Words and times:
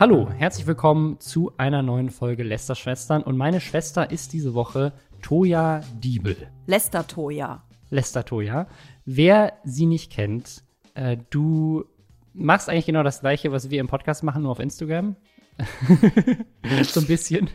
Hallo, 0.00 0.30
herzlich 0.30 0.68
willkommen 0.68 1.18
zu 1.18 1.50
einer 1.56 1.82
neuen 1.82 2.10
Folge 2.10 2.44
Lester 2.44 2.76
Schwestern. 2.76 3.20
Und 3.20 3.36
meine 3.36 3.60
Schwester 3.60 4.12
ist 4.12 4.32
diese 4.32 4.54
Woche 4.54 4.92
Toja 5.22 5.80
Diebel. 5.96 6.36
Lester 6.66 7.04
Toja. 7.04 7.64
Lester 7.90 8.24
Toja. 8.24 8.68
Wer 9.04 9.54
sie 9.64 9.86
nicht 9.86 10.12
kennt, 10.12 10.62
äh, 10.94 11.16
du 11.30 11.84
machst 12.32 12.68
eigentlich 12.68 12.86
genau 12.86 13.02
das 13.02 13.22
Gleiche, 13.22 13.50
was 13.50 13.70
wir 13.70 13.80
im 13.80 13.88
Podcast 13.88 14.22
machen, 14.22 14.42
nur 14.42 14.52
auf 14.52 14.60
Instagram. 14.60 15.16
so 16.84 17.00
ein 17.00 17.06
bisschen. 17.08 17.50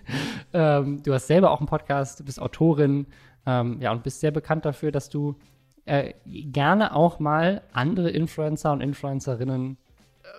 Ähm, 0.52 1.02
du 1.02 1.14
hast 1.14 1.28
selber 1.28 1.50
auch 1.50 1.62
einen 1.62 1.68
Podcast, 1.68 2.20
du 2.20 2.26
bist 2.26 2.42
Autorin, 2.42 3.08
ähm, 3.46 3.78
ja, 3.80 3.94
und 3.94 4.04
bist 4.04 4.20
sehr 4.20 4.32
bekannt 4.32 4.66
dafür, 4.66 4.92
dass 4.92 5.08
du 5.08 5.38
äh, 5.86 6.14
gerne 6.26 6.94
auch 6.94 7.20
mal 7.20 7.62
andere 7.72 8.10
Influencer 8.10 8.74
und 8.74 8.82
Influencerinnen 8.82 9.78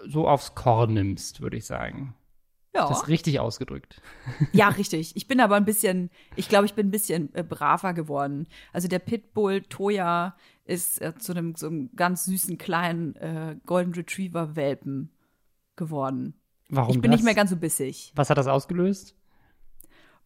so 0.07 0.29
aufs 0.29 0.55
Korn 0.55 0.95
nimmst, 0.95 1.41
würde 1.41 1.57
ich 1.57 1.67
sagen. 1.67 2.15
Ja. 2.75 2.89
Das 2.89 3.03
ist 3.03 3.09
richtig 3.09 3.39
ausgedrückt. 3.39 4.01
Ja, 4.53 4.69
richtig. 4.69 5.15
Ich 5.17 5.29
bin 5.29 5.41
aber 5.41 5.55
ein 5.55 5.65
bisschen, 5.65 6.11
ich 6.35 6.49
glaube, 6.49 6.67
ich 6.67 6.75
bin 6.75 6.89
ein 6.89 6.91
bisschen 6.91 7.33
äh, 7.35 7.45
braver 7.45 7.95
geworden. 7.95 8.49
Also 8.73 8.89
der 8.89 8.99
Pitbull 8.99 9.63
Toya 9.63 10.37
ist 10.65 11.01
äh, 11.01 11.15
zu 11.17 11.33
einem 11.33 11.55
so 11.55 11.69
einem 11.69 11.91
ganz 11.95 12.25
süßen 12.25 12.59
kleinen 12.59 13.15
äh, 13.17 13.57
Golden 13.65 13.95
Retriever 13.95 14.57
Welpen 14.57 15.13
geworden. 15.77 16.35
Warum 16.69 16.97
ich 16.97 17.03
bin 17.03 17.11
das? 17.11 17.19
nicht 17.19 17.25
mehr 17.25 17.35
ganz 17.35 17.51
so 17.51 17.57
bissig. 17.57 18.13
Was 18.17 18.31
hat 18.31 18.39
das 18.39 18.49
ausgelöst? 18.49 19.15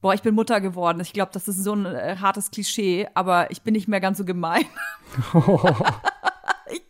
Boah, 0.00 0.14
ich 0.14 0.22
bin 0.22 0.34
Mutter 0.34 0.60
geworden. 0.60 1.00
Ich 1.00 1.12
glaube, 1.12 1.32
das 1.32 1.48
ist 1.48 1.62
so 1.62 1.74
ein 1.74 1.84
äh, 1.84 2.16
hartes 2.20 2.50
Klischee, 2.50 3.08
aber 3.14 3.50
ich 3.50 3.62
bin 3.62 3.72
nicht 3.72 3.88
mehr 3.88 4.00
ganz 4.00 4.18
so 4.18 4.24
gemein. 4.24 4.64
ich 5.16 5.34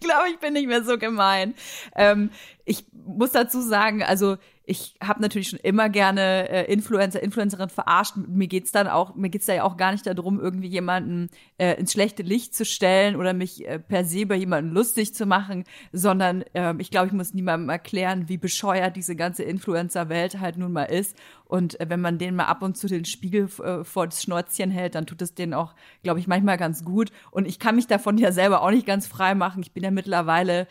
glaube, 0.09 0.31
ich 0.31 0.39
bin 0.39 0.55
nicht 0.55 0.67
mehr 0.67 0.83
so 0.83 0.99
gemein. 0.99 1.55
Ähm, 1.95 2.31
ich 2.65 2.85
muss 2.93 3.33
dazu 3.33 3.61
sagen, 3.61 4.03
also 4.03 4.37
ich 4.69 4.95
habe 5.03 5.23
natürlich 5.23 5.49
schon 5.49 5.59
immer 5.61 5.89
gerne 5.89 6.49
äh, 6.51 6.71
Influencer, 6.71 7.23
Influencerin 7.23 7.71
verarscht. 7.71 8.17
Mir 8.17 8.49
geht's 8.49 8.71
dann 8.71 8.87
auch, 8.87 9.15
mir 9.15 9.31
geht's 9.31 9.47
da 9.47 9.55
ja 9.55 9.65
auch 9.65 9.79
gar 9.79 9.93
nicht 9.93 10.07
darum, 10.07 10.39
irgendwie 10.39 10.69
jemanden 10.69 11.31
äh, 11.57 11.81
ins 11.81 11.93
schlechte 11.93 12.23
Licht 12.23 12.55
zu 12.55 12.67
stellen 12.67 13.17
oder 13.17 13.33
mich 13.33 13.67
äh, 13.67 13.79
per 13.79 14.05
se 14.05 14.27
bei 14.27 14.37
jemandem 14.37 14.75
lustig 14.75 15.15
zu 15.15 15.25
machen, 15.25 15.65
sondern 15.93 16.43
äh, 16.53 16.75
ich 16.79 16.91
glaube, 16.91 17.07
ich 17.07 17.15
muss 17.15 17.33
niemandem 17.33 17.71
erklären, 17.71 18.29
wie 18.29 18.37
bescheuert 18.37 18.95
diese 18.95 19.17
ganze 19.17 19.43
Influencer-Welt 19.43 20.39
halt 20.39 20.59
nun 20.59 20.73
mal 20.73 20.85
ist. 20.85 21.17
Und 21.47 21.81
äh, 21.81 21.87
wenn 21.89 22.03
man 22.03 22.19
denen 22.19 22.37
mal 22.37 22.45
ab 22.45 22.63
und 22.63 22.77
zu 22.77 22.89
den 22.89 23.07
Spiegel 23.07 23.49
äh, 23.65 23.85
vor 23.85 24.07
das 24.07 24.23
Schnäuzchen 24.23 24.71
hält, 24.71 24.95
dann 24.95 25.07
tut 25.07 25.23
es 25.23 25.35
denen 25.35 25.55
auch, 25.55 25.75
glaube 26.03 26.21
ich, 26.21 26.27
manchmal 26.27 26.59
ganz 26.59 26.85
gut. 26.85 27.11
Und 27.31 27.49
ich 27.49 27.59
kann 27.59 27.77
mich 27.77 27.87
davon 27.87 28.19
ja 28.19 28.33
selber 28.33 28.61
auch 28.63 28.71
nicht 28.71 28.87
ganz 28.87 29.07
frei 29.07 29.35
machen. 29.35 29.63
Ich 29.63 29.73
bin 29.73 29.83
ja 29.83 29.91
mittlerweile 29.91 30.67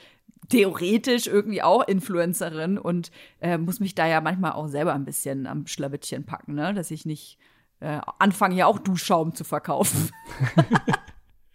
theoretisch 0.50 1.28
irgendwie 1.28 1.62
auch 1.62 1.88
Influencerin 1.88 2.78
und 2.78 3.12
äh, 3.42 3.58
muss 3.58 3.80
mich 3.80 3.96
da 3.96 4.08
ja 4.08 4.22
manchmal 4.22 4.54
auch 4.54 4.68
selber 4.68 4.94
ein 4.94 5.06
bisschen 5.06 5.46
am 5.46 5.68
Schlawittchen 5.68 6.26
packen, 6.26 6.54
ne? 6.54 6.74
dass 6.74 6.92
ich 6.92 7.06
nicht 7.06 7.38
äh, 7.80 8.00
anfange, 8.20 8.56
ja 8.56 8.66
auch 8.66 8.80
Duschschaum 8.80 9.36
zu 9.36 9.44
verkaufen. 9.44 10.10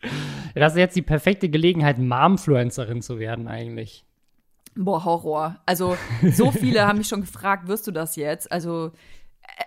Das 0.55 0.73
ist 0.73 0.79
jetzt 0.79 0.97
die 0.97 1.03
perfekte 1.03 1.48
Gelegenheit, 1.48 1.98
Momfluencerin 1.98 3.03
zu 3.03 3.19
werden, 3.19 3.48
eigentlich. 3.48 4.05
Boah, 4.75 5.05
Horror. 5.05 5.57
Also, 5.67 5.97
so 6.33 6.51
viele 6.51 6.86
haben 6.86 6.98
mich 6.98 7.09
schon 7.09 7.23
gefragt, 7.23 7.69
wirst 7.69 7.86
du 7.86 7.91
das 7.91 8.17
jetzt? 8.17 8.51
Also, 8.51 8.92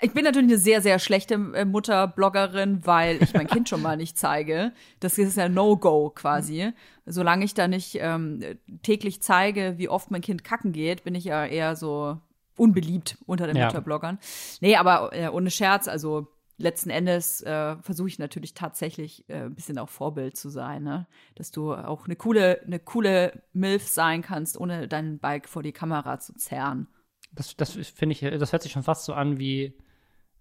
ich 0.01 0.11
bin 0.13 0.23
natürlich 0.23 0.49
eine 0.49 0.57
sehr, 0.57 0.81
sehr 0.81 0.99
schlechte 0.99 1.35
äh, 1.35 1.65
Mutter-Bloggerin, 1.65 2.85
weil 2.85 3.21
ich 3.21 3.33
mein 3.33 3.47
Kind 3.47 3.69
schon 3.69 3.81
mal 3.81 3.97
nicht 3.97 4.17
zeige. 4.17 4.73
Das 4.99 5.17
ist 5.17 5.37
ja 5.37 5.49
No-Go 5.49 6.11
quasi. 6.11 6.71
Solange 7.05 7.45
ich 7.45 7.53
da 7.53 7.67
nicht 7.67 7.97
ähm, 7.99 8.41
täglich 8.81 9.21
zeige, 9.21 9.75
wie 9.77 9.89
oft 9.89 10.11
mein 10.11 10.21
Kind 10.21 10.43
kacken 10.43 10.71
geht, 10.71 11.03
bin 11.03 11.15
ich 11.15 11.25
ja 11.25 11.45
eher 11.45 11.75
so 11.75 12.19
unbeliebt 12.57 13.17
unter 13.25 13.47
den 13.47 13.57
Ja. 13.57 13.65
Mutterbloggern. 13.65 14.19
Nee, 14.61 14.75
aber 14.75 15.13
äh, 15.13 15.27
ohne 15.27 15.51
Scherz, 15.51 15.87
also 15.87 16.27
letzten 16.57 16.89
Endes 16.89 17.41
äh, 17.41 17.75
versuche 17.81 18.07
ich 18.07 18.19
natürlich 18.19 18.53
tatsächlich 18.53 19.29
äh, 19.29 19.43
ein 19.43 19.55
bisschen 19.55 19.77
auch 19.77 19.89
Vorbild 19.89 20.37
zu 20.37 20.49
sein, 20.49 20.83
ne? 20.83 21.05
Dass 21.35 21.51
du 21.51 21.73
auch 21.73 22.05
eine 22.05 22.15
coole, 22.15 22.61
eine 22.65 22.79
coole 22.79 23.43
Milf 23.53 23.87
sein 23.87 24.21
kannst, 24.21 24.57
ohne 24.57 24.87
deinen 24.87 25.19
Bike 25.19 25.49
vor 25.49 25.63
die 25.63 25.73
Kamera 25.73 26.19
zu 26.19 26.33
zerren. 26.33 26.87
Das, 27.35 27.55
das 27.55 27.71
finde 27.71 28.13
ich, 28.13 28.21
das 28.21 28.51
hört 28.51 28.63
sich 28.63 28.71
schon 28.71 28.83
fast 28.83 29.05
so 29.05 29.13
an 29.13 29.39
wie, 29.39 29.73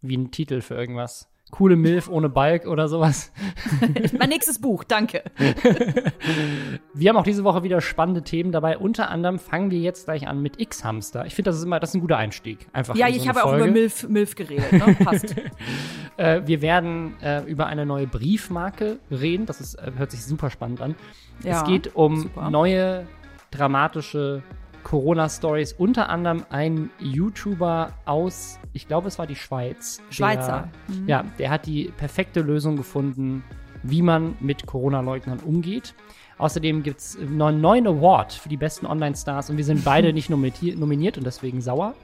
wie 0.01 0.17
ein 0.17 0.31
Titel 0.31 0.61
für 0.61 0.75
irgendwas. 0.75 1.29
Coole 1.51 1.77
Milf 1.77 2.09
ohne 2.09 2.29
Balk 2.29 2.67
oder 2.67 2.89
sowas. 2.89 3.31
mein 4.19 4.31
nächstes 4.31 4.61
Buch, 4.61 4.83
danke. 4.83 5.23
Wir 6.95 7.11
haben 7.11 7.17
auch 7.17 7.25
diese 7.25 7.45
Woche 7.45 7.63
wieder 7.63 7.81
spannende 7.81 8.23
Themen 8.23 8.51
dabei. 8.51 8.79
Unter 8.79 9.11
anderem 9.11 9.39
fangen 9.39 9.71
wir 9.71 9.79
jetzt 9.79 10.07
gleich 10.07 10.27
an 10.27 10.41
mit 10.43 10.61
X-Hamster. 10.61 11.27
Ich 11.27 11.35
finde, 11.35 11.51
das 11.51 11.59
ist 11.59 11.65
immer, 11.65 11.79
das 11.79 11.91
ist 11.91 11.97
ein 11.97 12.01
guter 12.01 12.17
Einstieg. 12.17 12.67
Einfach 12.73 12.97
Ja, 12.97 13.09
so 13.09 13.15
ich 13.15 13.29
habe 13.29 13.45
auch 13.45 13.51
Folge. 13.51 13.65
über 13.65 13.73
Milf, 13.73 14.09
Milf 14.09 14.35
geredet, 14.35 14.73
ne? 14.73 14.97
Passt. 15.05 15.35
Äh, 16.17 16.43
wir 16.47 16.63
werden 16.63 17.21
äh, 17.21 17.43
über 17.43 17.67
eine 17.67 17.85
neue 17.85 18.07
Briefmarke 18.07 19.01
reden. 19.11 19.47
Das 19.47 19.61
ist, 19.61 19.75
äh, 19.75 19.91
hört 19.97 20.13
sich 20.13 20.25
super 20.25 20.49
spannend 20.49 20.81
an. 20.81 20.95
Ja, 21.43 21.59
es 21.59 21.65
geht 21.65 21.97
um 21.97 22.21
super. 22.21 22.51
neue 22.51 23.09
dramatische 23.51 24.45
Corona-Stories. 24.85 25.73
Unter 25.73 26.09
anderem 26.09 26.45
ein 26.51 26.91
YouTuber 27.01 27.93
aus, 28.05 28.59
ich 28.73 28.87
glaube, 28.87 29.09
es 29.09 29.19
war 29.19 29.27
die 29.27 29.37
Schweiz. 29.37 30.01
Schweizer. 30.11 30.69
Der, 30.89 30.95
Mhm. 30.97 31.09
Ja, 31.09 31.25
der 31.39 31.51
hat 31.51 31.67
die 31.67 31.93
perfekte 31.97 32.41
Lösung 32.41 32.77
gefunden, 32.77 33.43
wie 33.83 34.03
man 34.03 34.37
mit 34.41 34.67
Corona-Leugnern 34.67 35.41
umgeht. 35.41 35.95
Außerdem 36.39 36.83
gibt 36.83 37.01
es 37.01 37.17
einen 37.19 37.61
neuen 37.61 37.87
Award 37.87 38.33
für 38.33 38.49
die 38.49 38.57
besten 38.57 38.87
Online-Stars 38.87 39.51
und 39.51 39.57
wir 39.57 39.65
sind 39.65 39.85
beide 39.85 40.13
nicht 40.13 40.31
nominiert, 40.31 40.79
nominiert 40.79 41.19
und 41.19 41.25
deswegen 41.25 41.61
sauer. 41.61 41.95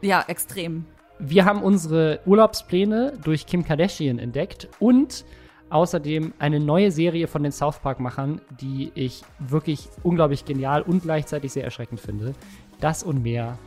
Ja, 0.00 0.24
extrem. 0.28 0.84
Wir 1.18 1.44
haben 1.44 1.62
unsere 1.62 2.20
Urlaubspläne 2.26 3.14
durch 3.24 3.46
Kim 3.46 3.64
Kardashian 3.64 4.18
entdeckt 4.18 4.68
und 4.78 5.24
außerdem 5.70 6.34
eine 6.38 6.60
neue 6.60 6.90
Serie 6.90 7.26
von 7.26 7.42
den 7.42 7.52
South 7.52 7.78
Park-Machern, 7.80 8.40
die 8.60 8.92
ich 8.94 9.22
wirklich 9.38 9.88
unglaublich 10.02 10.44
genial 10.44 10.82
und 10.82 11.02
gleichzeitig 11.02 11.52
sehr 11.52 11.64
erschreckend 11.64 12.00
finde. 12.00 12.34
Das 12.80 13.02
und 13.02 13.22
mehr 13.22 13.58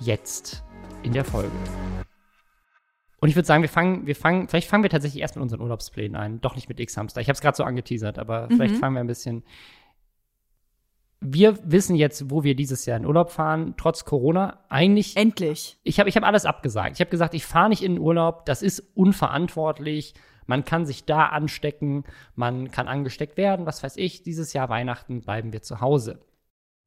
jetzt 0.00 0.62
in 1.02 1.12
der 1.12 1.24
Folge. 1.24 1.50
Und 3.20 3.30
ich 3.30 3.36
würde 3.36 3.46
sagen, 3.46 3.62
wir 3.62 3.70
fangen, 3.70 4.06
wir 4.06 4.16
fangen, 4.16 4.48
vielleicht 4.48 4.68
fangen 4.68 4.82
wir 4.82 4.90
tatsächlich 4.90 5.22
erst 5.22 5.36
mit 5.36 5.42
unseren 5.42 5.62
Urlaubsplänen 5.62 6.14
ein. 6.14 6.40
Doch 6.42 6.56
nicht 6.56 6.68
mit 6.68 6.78
X-Hamster. 6.78 7.22
Ich 7.22 7.28
habe 7.28 7.34
es 7.34 7.40
gerade 7.40 7.56
so 7.56 7.64
angeteasert, 7.64 8.18
aber 8.18 8.48
vielleicht 8.48 8.76
fangen 8.76 8.96
wir 8.96 9.00
ein 9.00 9.06
bisschen. 9.06 9.44
Wir 11.20 11.58
wissen 11.64 11.96
jetzt, 11.96 12.30
wo 12.30 12.44
wir 12.44 12.54
dieses 12.54 12.84
Jahr 12.84 12.98
in 12.98 13.06
Urlaub 13.06 13.30
fahren, 13.30 13.76
trotz 13.78 14.04
Corona. 14.04 14.58
Eigentlich 14.68 15.16
Endlich. 15.16 15.78
ich 15.84 15.98
habe 16.00 16.10
ich 16.10 16.16
hab 16.16 16.24
alles 16.24 16.44
abgesagt. 16.44 16.96
Ich 16.96 17.00
habe 17.00 17.10
gesagt, 17.10 17.32
ich 17.32 17.46
fahre 17.46 17.70
nicht 17.70 17.82
in 17.82 17.94
den 17.94 18.02
Urlaub, 18.02 18.44
das 18.44 18.60
ist 18.60 18.80
unverantwortlich. 18.94 20.12
Man 20.46 20.64
kann 20.64 20.86
sich 20.86 21.04
da 21.04 21.26
anstecken, 21.26 22.04
man 22.34 22.70
kann 22.70 22.88
angesteckt 22.88 23.36
werden, 23.36 23.66
was 23.66 23.82
weiß 23.82 23.96
ich. 23.96 24.22
Dieses 24.22 24.52
Jahr 24.52 24.68
Weihnachten 24.68 25.20
bleiben 25.20 25.52
wir 25.52 25.62
zu 25.62 25.80
Hause. 25.80 26.20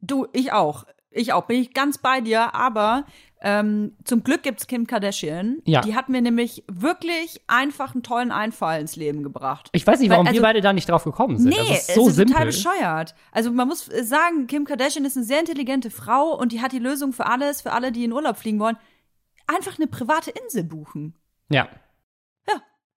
Du, 0.01 0.28
ich 0.34 0.51
auch. 0.51 0.85
Ich 1.09 1.34
auch. 1.34 1.45
Bin 1.45 1.59
ich 1.62 1.73
ganz 1.73 1.97
bei 1.97 2.22
dir. 2.22 2.53
Aber 2.53 3.06
ähm, 3.41 3.96
zum 4.03 4.23
Glück 4.23 4.44
gibt's 4.44 4.67
Kim 4.67 4.85
Kardashian. 4.85 5.57
Ja. 5.66 5.81
Die 5.81 5.96
hat 5.96 6.09
mir 6.09 6.22
nämlich 6.22 6.63
wirklich 6.72 7.41
einfach 7.47 7.94
einen 7.94 8.03
tollen 8.03 8.31
Einfall 8.31 8.79
ins 8.81 8.96
Leben 8.96 9.23
gebracht. 9.23 9.69
Ich 9.72 9.88
weiß 9.88 10.00
nicht, 10.00 10.09
Weil, 10.09 10.17
warum 10.17 10.28
also- 10.28 10.38
wir 10.38 10.44
beide 10.44 10.62
da 10.62 10.73
nicht 10.73 10.90
drauf 10.90 11.03
gekommen 11.03 11.38
sind. 11.38 11.50
Nee, 11.50 11.56
das 11.57 11.88
ist 11.90 11.96
so 11.96 12.01
es 12.03 12.07
ist 12.09 12.16
simpel. 12.17 12.34
total 12.34 12.46
bescheuert. 12.47 13.16
Also 13.31 13.51
man 13.51 13.67
muss 13.67 13.88
äh, 13.88 14.03
sagen, 14.03 14.47
Kim 14.47 14.66
Kardashian 14.66 15.06
ist 15.06 15.17
eine 15.17 15.25
sehr 15.25 15.40
intelligente 15.40 15.90
Frau 15.90 16.38
und 16.38 16.51
die 16.51 16.62
hat 16.62 16.72
die 16.72 16.79
Lösung 16.79 17.13
für 17.13 17.25
alles, 17.25 17.62
für 17.62 17.72
alle, 17.72 17.91
die 17.91 18.03
in 18.03 18.12
Urlaub 18.13 18.38
fliegen 18.38 18.59
wollen. 18.59 18.78
Einfach 19.47 19.78
eine 19.78 19.88
private 19.88 20.31
Insel 20.31 20.63
buchen. 20.63 21.16
Ja. 21.50 21.69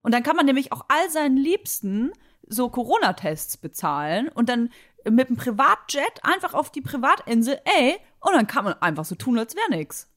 Und 0.03 0.15
dann 0.15 0.23
kann 0.23 0.37
man 0.37 0.47
nämlich 0.47 0.73
auch 0.73 0.85
all 0.89 1.11
seinen 1.11 1.37
Liebsten 1.37 2.13
so 2.47 2.69
Corona-Tests 2.69 3.59
bezahlen 3.59 4.29
und 4.29 4.49
dann 4.49 4.71
mit 5.09 5.29
einem 5.29 5.37
Privatjet 5.37 6.21
einfach 6.23 6.55
auf 6.55 6.71
die 6.71 6.81
Privatinsel, 6.81 7.59
ey, 7.65 7.97
und 8.21 8.35
dann 8.35 8.47
kann 8.47 8.65
man 8.65 8.75
einfach 8.75 9.05
so 9.05 9.15
tun, 9.15 9.39
als 9.39 9.55
wäre 9.57 9.71
nix. 9.71 10.09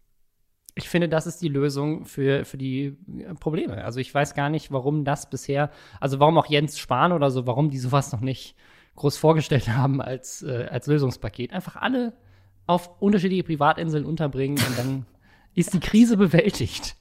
ich 0.75 0.89
finde, 0.89 1.07
das 1.07 1.27
ist 1.27 1.41
die 1.41 1.49
Lösung 1.49 2.05
für, 2.05 2.45
für 2.45 2.57
die 2.57 2.97
äh, 3.19 3.35
Probleme. 3.35 3.83
Also 3.83 3.99
ich 3.99 4.13
weiß 4.13 4.33
gar 4.33 4.49
nicht, 4.49 4.71
warum 4.71 5.05
das 5.05 5.29
bisher, 5.29 5.69
also 5.99 6.19
warum 6.19 6.37
auch 6.37 6.47
Jens 6.47 6.79
Spahn 6.79 7.11
oder 7.11 7.29
so, 7.29 7.45
warum 7.45 7.69
die 7.69 7.77
sowas 7.77 8.11
noch 8.11 8.21
nicht 8.21 8.55
groß 8.95 9.17
vorgestellt 9.17 9.69
haben 9.69 10.01
als, 10.01 10.41
äh, 10.41 10.67
als 10.69 10.87
Lösungspaket. 10.87 11.53
Einfach 11.53 11.75
alle 11.75 12.13
auf 12.65 13.01
unterschiedliche 13.01 13.43
Privatinseln 13.43 14.05
unterbringen 14.05 14.57
und 14.57 14.77
dann 14.77 15.05
ist 15.55 15.73
die 15.73 15.79
Krise 15.79 16.17
bewältigt. 16.17 16.95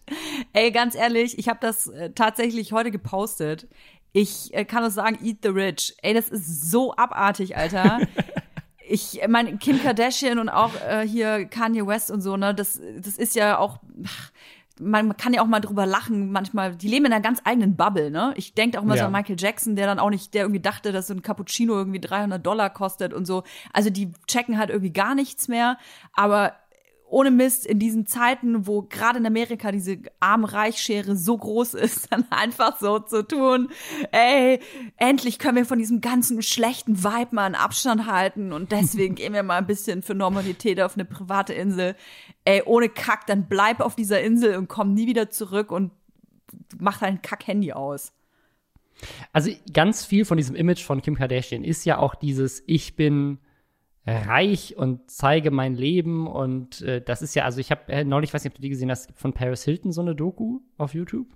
Ey, 0.52 0.70
ganz 0.70 0.94
ehrlich, 0.94 1.38
ich 1.38 1.48
habe 1.48 1.58
das 1.60 1.88
äh, 1.88 2.10
tatsächlich 2.10 2.72
heute 2.72 2.90
gepostet. 2.90 3.66
Ich 4.12 4.52
äh, 4.54 4.64
kann 4.64 4.82
nur 4.82 4.90
sagen, 4.90 5.18
eat 5.22 5.38
the 5.42 5.48
rich. 5.48 5.94
Ey, 6.02 6.14
das 6.14 6.28
ist 6.28 6.70
so 6.70 6.94
abartig, 6.96 7.56
Alter. 7.56 8.00
ich 8.88 9.20
meine, 9.28 9.56
Kim 9.58 9.82
Kardashian 9.82 10.38
und 10.38 10.48
auch 10.48 10.72
äh, 10.86 11.06
hier 11.06 11.46
Kanye 11.46 11.86
West 11.86 12.10
und 12.10 12.20
so, 12.20 12.36
ne, 12.36 12.54
das, 12.54 12.80
das 13.00 13.16
ist 13.16 13.34
ja 13.34 13.58
auch. 13.58 13.78
ach, 14.06 14.30
Man 14.80 15.16
kann 15.16 15.32
ja 15.32 15.40
auch 15.42 15.46
mal 15.46 15.60
drüber 15.60 15.86
lachen, 15.86 16.32
manchmal, 16.32 16.74
die 16.76 16.88
leben 16.88 17.06
in 17.06 17.12
einer 17.12 17.22
ganz 17.22 17.40
eigenen 17.44 17.76
Bubble, 17.76 18.10
ne? 18.10 18.32
Ich 18.36 18.54
denke 18.54 18.78
auch 18.80 18.84
so 18.86 18.94
Ja. 18.94 19.06
an 19.06 19.12
Michael 19.12 19.36
Jackson, 19.38 19.76
der 19.76 19.86
dann 19.86 19.98
auch 19.98 20.10
nicht, 20.10 20.34
der 20.34 20.42
irgendwie 20.42 20.60
dachte, 20.60 20.92
dass 20.92 21.06
so 21.06 21.14
ein 21.14 21.22
Cappuccino 21.22 21.74
irgendwie 21.74 22.00
300 22.00 22.44
Dollar 22.44 22.68
kostet 22.70 23.14
und 23.14 23.24
so. 23.26 23.44
Also 23.72 23.90
die 23.90 24.12
checken 24.26 24.58
halt 24.58 24.70
irgendwie 24.70 24.92
gar 24.92 25.14
nichts 25.14 25.46
mehr. 25.48 25.78
Aber 26.12 26.54
ohne 27.12 27.30
Mist 27.30 27.66
in 27.66 27.78
diesen 27.78 28.06
Zeiten, 28.06 28.66
wo 28.66 28.82
gerade 28.82 29.18
in 29.18 29.26
Amerika 29.26 29.70
diese 29.70 29.98
Arm-Reich-Schere 30.20 31.14
so 31.14 31.36
groß 31.36 31.74
ist, 31.74 32.08
dann 32.10 32.24
einfach 32.30 32.80
so 32.80 32.98
zu 32.98 33.22
tun, 33.26 33.68
ey, 34.12 34.60
endlich 34.96 35.38
können 35.38 35.56
wir 35.56 35.66
von 35.66 35.78
diesem 35.78 36.00
ganzen 36.00 36.42
schlechten 36.42 37.04
Vibe 37.04 37.34
mal 37.34 37.44
einen 37.44 37.54
Abstand 37.54 38.06
halten 38.06 38.52
und 38.52 38.72
deswegen 38.72 39.14
gehen 39.16 39.34
wir 39.34 39.42
mal 39.42 39.58
ein 39.58 39.66
bisschen 39.66 40.02
für 40.02 40.14
Normalität 40.14 40.80
auf 40.80 40.94
eine 40.94 41.04
private 41.04 41.52
Insel. 41.52 41.96
Ey, 42.44 42.62
ohne 42.64 42.88
Kack, 42.88 43.26
dann 43.26 43.46
bleib 43.46 43.80
auf 43.80 43.94
dieser 43.94 44.22
Insel 44.22 44.56
und 44.56 44.68
komm 44.68 44.94
nie 44.94 45.06
wieder 45.06 45.28
zurück 45.28 45.70
und 45.70 45.92
mach 46.78 46.98
dein 46.98 47.20
Kack-Handy 47.20 47.72
aus. 47.72 48.12
Also 49.32 49.50
ganz 49.72 50.04
viel 50.04 50.24
von 50.24 50.38
diesem 50.38 50.56
Image 50.56 50.82
von 50.82 51.02
Kim 51.02 51.16
Kardashian 51.16 51.64
ist 51.64 51.84
ja 51.84 51.98
auch 51.98 52.14
dieses 52.14 52.62
Ich 52.66 52.96
bin 52.96 53.38
reich 54.06 54.76
und 54.76 55.10
zeige 55.10 55.50
mein 55.50 55.76
Leben 55.76 56.26
und 56.26 56.82
äh, 56.82 57.00
das 57.00 57.22
ist 57.22 57.34
ja, 57.34 57.44
also 57.44 57.60
ich 57.60 57.70
habe 57.70 57.92
äh, 57.92 58.04
neulich, 58.04 58.34
weiß 58.34 58.42
nicht, 58.42 58.52
ob 58.52 58.56
du 58.56 58.62
die 58.62 58.70
gesehen 58.70 58.90
hast, 58.90 59.12
von 59.14 59.32
Paris 59.32 59.64
Hilton 59.64 59.92
so 59.92 60.00
eine 60.00 60.14
Doku 60.14 60.60
auf 60.76 60.94
YouTube. 60.94 61.28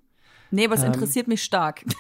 Nee, 0.50 0.64
aber 0.64 0.74
es 0.74 0.82
ähm, 0.82 0.92
interessiert 0.92 1.28
mich 1.28 1.42
stark. 1.42 1.84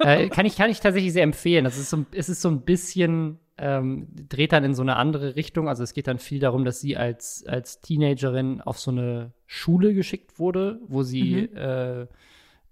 Äh, 0.00 0.28
kann 0.28 0.46
ich 0.46 0.56
kann 0.56 0.70
ich 0.70 0.78
tatsächlich 0.78 1.12
sehr 1.12 1.24
empfehlen. 1.24 1.64
Das 1.64 1.76
ist 1.76 1.90
so, 1.90 2.06
es 2.12 2.28
ist 2.28 2.40
so 2.40 2.48
ein 2.48 2.60
bisschen 2.60 3.40
ähm, 3.56 4.06
dreht 4.28 4.52
dann 4.52 4.62
in 4.62 4.72
so 4.74 4.82
eine 4.82 4.94
andere 4.94 5.34
Richtung. 5.34 5.68
Also 5.68 5.82
es 5.82 5.92
geht 5.92 6.06
dann 6.06 6.20
viel 6.20 6.38
darum, 6.38 6.64
dass 6.64 6.80
sie 6.80 6.96
als 6.96 7.44
als 7.46 7.80
Teenagerin 7.80 8.60
auf 8.60 8.78
so 8.78 8.92
eine 8.92 9.32
Schule 9.46 9.94
geschickt 9.94 10.38
wurde, 10.38 10.80
wo 10.86 11.02
sie 11.02 11.48
mhm. 11.50 11.56
äh, 11.56 12.06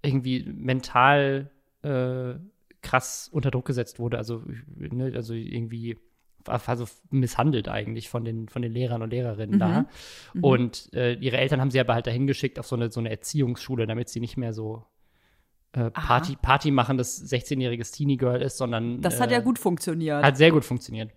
irgendwie 0.01 0.45
mental 0.55 1.51
äh, 1.81 2.35
krass 2.81 3.29
unter 3.29 3.51
Druck 3.51 3.65
gesetzt 3.65 3.99
wurde. 3.99 4.17
Also 4.17 4.43
ne, 4.77 5.11
also 5.13 5.33
irgendwie 5.33 5.97
also 6.49 6.85
misshandelt 7.09 7.67
eigentlich 7.67 8.09
von 8.09 8.25
den, 8.25 8.49
von 8.49 8.61
den 8.61 8.71
Lehrern 8.71 9.01
und 9.01 9.11
Lehrerinnen 9.11 9.55
mhm. 9.55 9.59
da. 9.59 9.85
Mhm. 10.33 10.43
Und 10.43 10.93
äh, 10.93 11.13
ihre 11.13 11.37
Eltern 11.37 11.61
haben 11.61 11.71
sie 11.71 11.79
aber 11.79 11.93
halt 11.93 12.07
dahin 12.07 12.27
geschickt 12.27 12.59
auf 12.59 12.67
so 12.67 12.75
eine, 12.75 12.91
so 12.91 12.99
eine 12.99 13.09
Erziehungsschule, 13.09 13.87
damit 13.87 14.09
sie 14.09 14.19
nicht 14.19 14.37
mehr 14.37 14.53
so 14.53 14.85
äh, 15.73 15.91
Party, 15.91 16.35
Party 16.41 16.71
machen, 16.71 16.97
das 16.97 17.21
16-jähriges 17.31 17.95
Teenie-Girl 17.95 18.41
ist, 18.41 18.57
sondern. 18.57 19.01
Das 19.01 19.19
hat 19.19 19.29
äh, 19.29 19.33
ja 19.33 19.39
gut 19.39 19.59
funktioniert. 19.59 20.23
Hat 20.23 20.37
sehr 20.37 20.51
gut 20.51 20.65
funktioniert. 20.65 21.11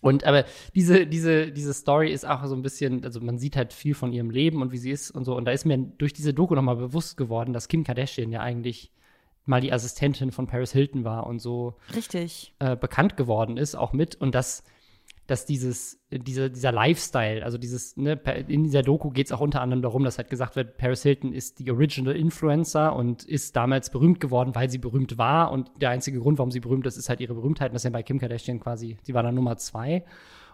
Und 0.00 0.24
aber 0.24 0.44
diese, 0.74 1.06
diese, 1.06 1.50
diese 1.50 1.74
Story 1.74 2.12
ist 2.12 2.26
auch 2.26 2.44
so 2.44 2.54
ein 2.54 2.62
bisschen, 2.62 3.04
also 3.04 3.20
man 3.20 3.38
sieht 3.38 3.56
halt 3.56 3.72
viel 3.72 3.94
von 3.94 4.12
ihrem 4.12 4.30
Leben 4.30 4.62
und 4.62 4.70
wie 4.70 4.78
sie 4.78 4.90
ist 4.90 5.10
und 5.10 5.24
so. 5.24 5.36
Und 5.36 5.46
da 5.46 5.52
ist 5.52 5.64
mir 5.64 5.78
durch 5.78 6.12
diese 6.12 6.32
Doku 6.32 6.54
nochmal 6.54 6.76
bewusst 6.76 7.16
geworden, 7.16 7.52
dass 7.52 7.68
Kim 7.68 7.82
Kardashian 7.82 8.30
ja 8.30 8.40
eigentlich 8.40 8.92
mal 9.46 9.60
die 9.60 9.72
Assistentin 9.72 10.32
von 10.32 10.46
Paris 10.46 10.72
Hilton 10.72 11.04
war 11.04 11.26
und 11.26 11.38
so 11.38 11.76
richtig 11.94 12.54
äh, 12.58 12.76
bekannt 12.76 13.16
geworden 13.16 13.56
ist, 13.56 13.76
auch 13.76 13.92
mit. 13.92 14.16
Und 14.16 14.34
dass, 14.34 14.64
dass 15.28 15.46
dieses, 15.46 16.00
diese, 16.10 16.50
dieser 16.50 16.72
Lifestyle, 16.72 17.44
also 17.44 17.56
dieses, 17.56 17.96
ne, 17.96 18.20
in 18.48 18.64
dieser 18.64 18.82
Doku 18.82 19.10
geht 19.10 19.26
es 19.26 19.32
auch 19.32 19.40
unter 19.40 19.62
anderem 19.62 19.82
darum, 19.82 20.02
dass 20.02 20.18
halt 20.18 20.30
gesagt 20.30 20.56
wird, 20.56 20.76
Paris 20.78 21.04
Hilton 21.04 21.32
ist 21.32 21.60
die 21.60 21.70
Original 21.70 22.16
Influencer 22.16 22.94
und 22.94 23.24
ist 23.24 23.54
damals 23.54 23.90
berühmt 23.90 24.18
geworden, 24.18 24.54
weil 24.54 24.68
sie 24.68 24.78
berühmt 24.78 25.16
war. 25.16 25.52
Und 25.52 25.70
der 25.80 25.90
einzige 25.90 26.18
Grund, 26.18 26.38
warum 26.38 26.50
sie 26.50 26.60
berühmt 26.60 26.84
ist, 26.86 26.96
ist 26.96 27.08
halt 27.08 27.20
ihre 27.20 27.34
Berühmtheit. 27.34 27.70
Und 27.70 27.74
das 27.74 27.82
ist 27.82 27.86
ja 27.86 27.90
bei 27.90 28.02
Kim 28.02 28.18
Kardashian 28.18 28.58
quasi, 28.58 28.98
sie 29.02 29.14
war 29.14 29.22
dann 29.22 29.36
Nummer 29.36 29.56
zwei. 29.56 30.04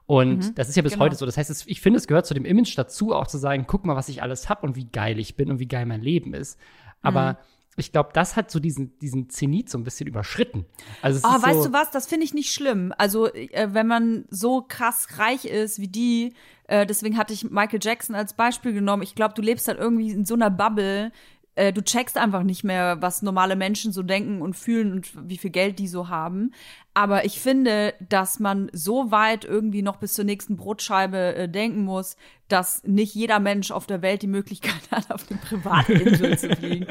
Und 0.04 0.48
mhm, 0.48 0.54
das 0.54 0.68
ist 0.68 0.76
ja 0.76 0.82
bis 0.82 0.92
genau. 0.92 1.06
heute 1.06 1.16
so. 1.16 1.24
Das 1.24 1.38
heißt, 1.38 1.48
es, 1.48 1.66
ich 1.66 1.80
finde, 1.80 1.96
es 1.96 2.06
gehört 2.06 2.26
zu 2.26 2.34
dem 2.34 2.44
Image 2.44 2.76
dazu, 2.76 3.14
auch 3.14 3.26
zu 3.26 3.38
sagen, 3.38 3.64
guck 3.66 3.86
mal, 3.86 3.96
was 3.96 4.10
ich 4.10 4.20
alles 4.20 4.50
hab 4.50 4.64
und 4.64 4.76
wie 4.76 4.86
geil 4.86 5.18
ich 5.18 5.36
bin 5.36 5.50
und 5.50 5.60
wie 5.60 5.68
geil 5.68 5.86
mein 5.86 6.02
Leben 6.02 6.34
ist. 6.34 6.58
Aber 7.00 7.34
mhm 7.34 7.36
ich 7.76 7.90
glaube, 7.90 8.10
das 8.12 8.36
hat 8.36 8.50
so 8.50 8.60
diesen, 8.60 8.98
diesen 8.98 9.30
Zenit 9.30 9.70
so 9.70 9.78
ein 9.78 9.84
bisschen 9.84 10.06
überschritten. 10.06 10.66
Also 11.00 11.18
es 11.18 11.24
oh, 11.24 11.36
ist 11.36 11.42
weißt 11.42 11.62
so 11.62 11.68
du 11.68 11.72
was? 11.72 11.90
Das 11.90 12.06
finde 12.06 12.24
ich 12.24 12.34
nicht 12.34 12.52
schlimm. 12.52 12.92
Also, 12.98 13.32
äh, 13.32 13.68
wenn 13.72 13.86
man 13.86 14.26
so 14.28 14.62
krass 14.62 15.18
reich 15.18 15.46
ist 15.46 15.78
wie 15.78 15.88
die, 15.88 16.34
äh, 16.68 16.84
deswegen 16.84 17.16
hatte 17.16 17.32
ich 17.32 17.50
Michael 17.50 17.80
Jackson 17.82 18.14
als 18.14 18.34
Beispiel 18.34 18.72
genommen. 18.74 19.02
Ich 19.02 19.14
glaube, 19.14 19.34
du 19.34 19.42
lebst 19.42 19.68
halt 19.68 19.78
irgendwie 19.78 20.10
in 20.10 20.26
so 20.26 20.34
einer 20.34 20.50
Bubble, 20.50 21.12
äh, 21.54 21.72
du 21.72 21.82
checkst 21.82 22.18
einfach 22.18 22.42
nicht 22.42 22.64
mehr, 22.64 23.00
was 23.00 23.22
normale 23.22 23.56
Menschen 23.56 23.92
so 23.92 24.02
denken 24.02 24.42
und 24.42 24.54
fühlen 24.54 24.92
und 24.92 25.28
wie 25.28 25.38
viel 25.38 25.50
Geld 25.50 25.78
die 25.78 25.88
so 25.88 26.08
haben. 26.08 26.52
Aber 26.94 27.24
ich 27.24 27.40
finde, 27.40 27.94
dass 28.06 28.38
man 28.38 28.70
so 28.72 29.10
weit 29.10 29.44
irgendwie 29.46 29.80
noch 29.82 29.96
bis 29.96 30.12
zur 30.12 30.26
nächsten 30.26 30.56
Brotscheibe 30.56 31.34
äh, 31.34 31.48
denken 31.48 31.84
muss, 31.84 32.16
dass 32.48 32.82
nicht 32.84 33.14
jeder 33.14 33.40
Mensch 33.40 33.70
auf 33.70 33.86
der 33.86 34.02
Welt 34.02 34.20
die 34.20 34.26
Möglichkeit 34.26 34.90
hat, 34.90 35.10
auf 35.10 35.24
dem 35.24 35.38
privaten 35.38 35.92
Insel 35.92 36.38
zu 36.38 36.48
fliegen. 36.56 36.86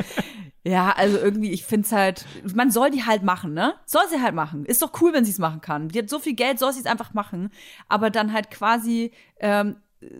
Ja, 0.63 0.91
also 0.91 1.17
irgendwie, 1.17 1.51
ich 1.51 1.65
find's 1.65 1.91
halt, 1.91 2.25
man 2.53 2.71
soll 2.71 2.89
die 2.91 3.03
halt 3.03 3.23
machen, 3.23 3.53
ne? 3.53 3.75
Soll 3.85 4.03
sie 4.09 4.21
halt 4.21 4.35
machen. 4.35 4.65
Ist 4.65 4.81
doch 4.81 5.01
cool, 5.01 5.13
wenn 5.13 5.25
sie 5.25 5.31
es 5.31 5.39
machen 5.39 5.61
kann. 5.61 5.89
Die 5.89 5.99
hat 5.99 6.09
so 6.09 6.19
viel 6.19 6.35
Geld, 6.35 6.59
soll 6.59 6.73
sie 6.73 6.79
es 6.79 6.85
einfach 6.85 7.13
machen. 7.13 7.49
Aber 7.87 8.09
dann 8.09 8.33
halt 8.33 8.51
quasi 8.51 9.11
ähm, 9.39 9.75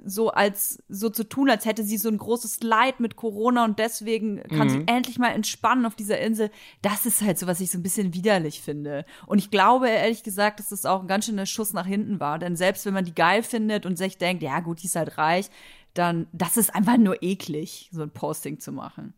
so 0.06 0.30
als 0.30 0.81
so 0.89 1.10
zu 1.10 1.28
tun, 1.28 1.50
als 1.50 1.66
hätte 1.66 1.83
sie 1.83 1.98
so 1.98 2.10
ein 2.10 2.18
großes 2.18 2.62
Leid 2.62 3.00
mit 3.00 3.16
Corona 3.16 3.66
und 3.66 3.80
deswegen 3.80 4.42
kann 4.44 4.68
mhm. 4.68 4.69
sie 4.69 4.83
endlich 4.88 5.18
mal 5.18 5.30
entspannen 5.30 5.86
auf 5.86 5.95
dieser 5.95 6.19
Insel. 6.19 6.51
Das 6.81 7.06
ist 7.06 7.22
halt 7.22 7.39
so, 7.39 7.48
was 7.48 7.60
ich 7.60 7.72
so 7.72 7.78
ein 7.78 7.83
bisschen 7.83 8.13
widerlich 8.13 8.62
finde. 8.62 9.06
Und 9.25 9.39
ich 9.39 9.50
glaube 9.50 9.89
ehrlich 9.89 10.24
gesagt, 10.24 10.60
dass 10.60 10.69
das 10.69 10.86
auch 10.86 11.01
ein 11.01 11.07
ganz 11.07 11.25
schöner 11.25 11.45
Schuss 11.45 11.74
nach 11.74 11.86
hinten 11.86 12.19
war. 12.19 12.38
Denn 12.39 12.56
selbst 12.56 12.86
wenn 12.86 12.94
man 12.94 13.06
die 13.06 13.16
geil 13.16 13.44
findet 13.44 13.86
und 13.86 13.98
sich 13.98 14.18
denkt, 14.18 14.44
ja 14.44 14.60
gut, 14.60 14.81
die 14.81 14.88
ist 14.88 14.95
halt 14.95 15.18
reich, 15.18 15.50
dann 15.94 16.28
das 16.31 16.57
ist 16.57 16.74
einfach 16.74 16.98
nur 16.98 17.22
eklig, 17.24 17.89
so 17.92 18.04
ein 18.04 18.12
Posting 18.12 18.60
zu 18.60 18.72
machen. 18.72 19.13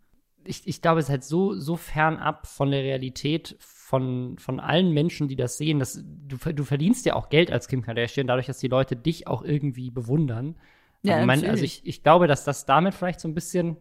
Ich, 0.45 0.67
ich 0.67 0.81
glaube, 0.81 0.99
es 0.99 1.05
ist 1.05 1.11
halt 1.11 1.23
so, 1.23 1.53
so 1.53 1.75
fernab 1.75 2.47
von 2.47 2.71
der 2.71 2.83
Realität 2.83 3.55
von, 3.59 4.37
von 4.37 4.59
allen 4.59 4.91
Menschen, 4.91 5.27
die 5.27 5.35
das 5.35 5.57
sehen, 5.57 5.79
dass 5.79 6.03
du, 6.03 6.37
du 6.53 6.63
verdienst 6.63 7.05
ja 7.05 7.15
auch 7.15 7.29
Geld 7.29 7.51
als 7.51 7.67
Kim 7.67 7.81
Kardashian, 7.81 8.27
dadurch, 8.27 8.47
dass 8.47 8.59
die 8.59 8.67
Leute 8.67 8.95
dich 8.95 9.27
auch 9.27 9.43
irgendwie 9.43 9.91
bewundern. 9.91 10.55
Ja, 11.03 11.19
ich 11.19 11.25
mein, 11.25 11.45
also 11.45 11.63
ich, 11.63 11.85
ich 11.85 12.01
glaube, 12.01 12.27
dass 12.27 12.45
das 12.45 12.65
damit 12.65 12.93
vielleicht 12.93 13.19
so 13.19 13.27
ein 13.27 13.35
bisschen 13.35 13.77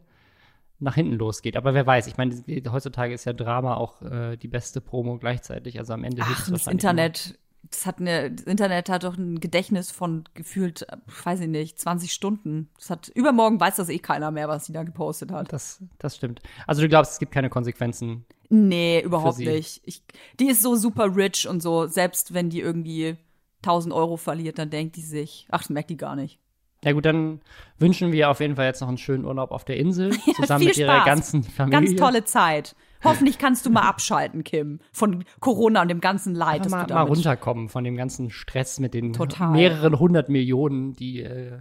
nach 0.81 0.97
hinten 0.97 1.15
losgeht. 1.15 1.57
Aber 1.57 1.75
wer 1.75 1.87
weiß, 1.87 2.09
ich 2.09 2.17
meine, 2.17 2.35
heutzutage 2.71 3.15
ist 3.15 3.25
ja 3.25 3.33
Drama 3.33 3.77
auch 3.77 4.03
äh, 4.03 4.37
die 4.37 4.49
beste 4.49 4.81
Promo 4.81 5.19
gleichzeitig. 5.19 5.79
Also 5.79 5.95
am 5.95 6.05
Ende 6.05 6.23
Ach, 6.25 6.51
das 6.51 6.67
Internet, 6.67 7.39
das 7.71 7.87
hat 7.87 8.01
eine, 8.01 8.31
das 8.31 8.45
Internet 8.45 8.89
hat 8.89 9.05
doch 9.05 9.17
ein 9.17 9.41
Gedächtnis 9.41 9.91
von 9.91 10.25
gefühlt, 10.35 10.87
weiß 11.25 11.41
ich 11.41 11.49
nicht, 11.49 11.79
20 11.79 12.13
Stunden. 12.13 12.69
Das 12.79 12.91
hat 12.91 13.09
übermorgen 13.09 13.61
weiß 13.61 13.77
das 13.77 13.89
eh 13.89 13.99
keiner 13.99 14.31
mehr, 14.31 14.49
was 14.49 14.67
sie 14.67 14.73
da 14.73 14.83
gepostet 14.83 15.33
hat. 15.33 15.53
Das, 15.53 15.83
das 15.99 16.17
stimmt. 16.17 16.43
Also 16.67 16.83
du 16.83 16.89
glaubst, 16.89 17.13
es 17.13 17.19
gibt 17.19 17.33
keine 17.33 17.51
Konsequenzen 17.51 18.27
Nee, 18.55 19.01
überhaupt 19.01 19.39
nicht. 19.39 19.81
Ich, 19.87 20.03
die 20.39 20.49
ist 20.49 20.61
so 20.61 20.77
super 20.77 21.17
rich 21.17 21.49
und 21.49 21.63
so, 21.63 21.87
selbst 21.87 22.35
wenn 22.35 22.51
die 22.51 22.61
irgendwie 22.61 23.17
1000 23.63 23.95
Euro 23.95 24.19
verliert, 24.19 24.59
dann 24.59 24.69
denkt 24.69 24.97
die 24.97 25.01
sich, 25.01 25.47
ach, 25.51 25.61
das 25.61 25.71
merkt 25.71 25.89
die 25.89 25.97
gar 25.97 26.17
nicht. 26.17 26.39
Ja 26.85 26.93
gut, 26.93 27.07
dann 27.07 27.41
wünschen 27.79 28.13
wir 28.13 28.29
auf 28.29 28.41
jeden 28.41 28.57
Fall 28.57 28.67
jetzt 28.67 28.83
noch 28.83 28.89
einen 28.89 28.99
schönen 28.99 29.25
Urlaub 29.25 29.53
auf 29.53 29.65
der 29.65 29.79
Insel, 29.79 30.11
zusammen 30.37 30.67
mit 30.67 30.77
ihrer 30.77 31.03
ganzen 31.07 31.43
Familie. 31.45 31.81
Ganz 31.81 31.99
tolle 31.99 32.25
Zeit. 32.25 32.77
Hoffentlich 33.05 33.39
kannst 33.39 33.67
du 33.67 33.71
mal 33.71 33.83
abschalten, 33.83 34.45
Kim, 34.45 34.81
von 34.93 35.25
Corona 35.41 35.83
und 35.83 35.89
dem 35.89 36.01
ganzen 36.01 36.35
Leid. 36.35 36.69
Mal, 36.69 36.87
mal 36.87 37.03
runterkommen 37.03 37.69
von 37.69 37.85
dem 37.85 37.97
ganzen 37.97 38.31
Stress 38.31 38.81
mit 38.81 38.95
den 38.95 39.13
Total. 39.13 39.53
mehreren 39.53 39.99
hundert 39.99 40.29
Millionen, 40.29 40.95
die, 40.95 41.23
äh, 41.23 41.61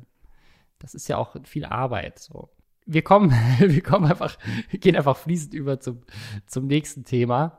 das 0.80 0.94
ist 0.94 1.08
ja 1.08 1.18
auch 1.18 1.36
viel 1.44 1.66
Arbeit. 1.66 2.20
So 2.20 2.50
wir 2.86 3.02
kommen, 3.02 3.32
wir 3.60 3.82
kommen 3.82 4.06
einfach, 4.06 4.38
gehen 4.72 4.96
einfach 4.96 5.18
fließend 5.18 5.54
über 5.54 5.80
zum, 5.80 6.02
zum 6.46 6.68
nächsten 6.68 7.04
Thema. 7.04 7.58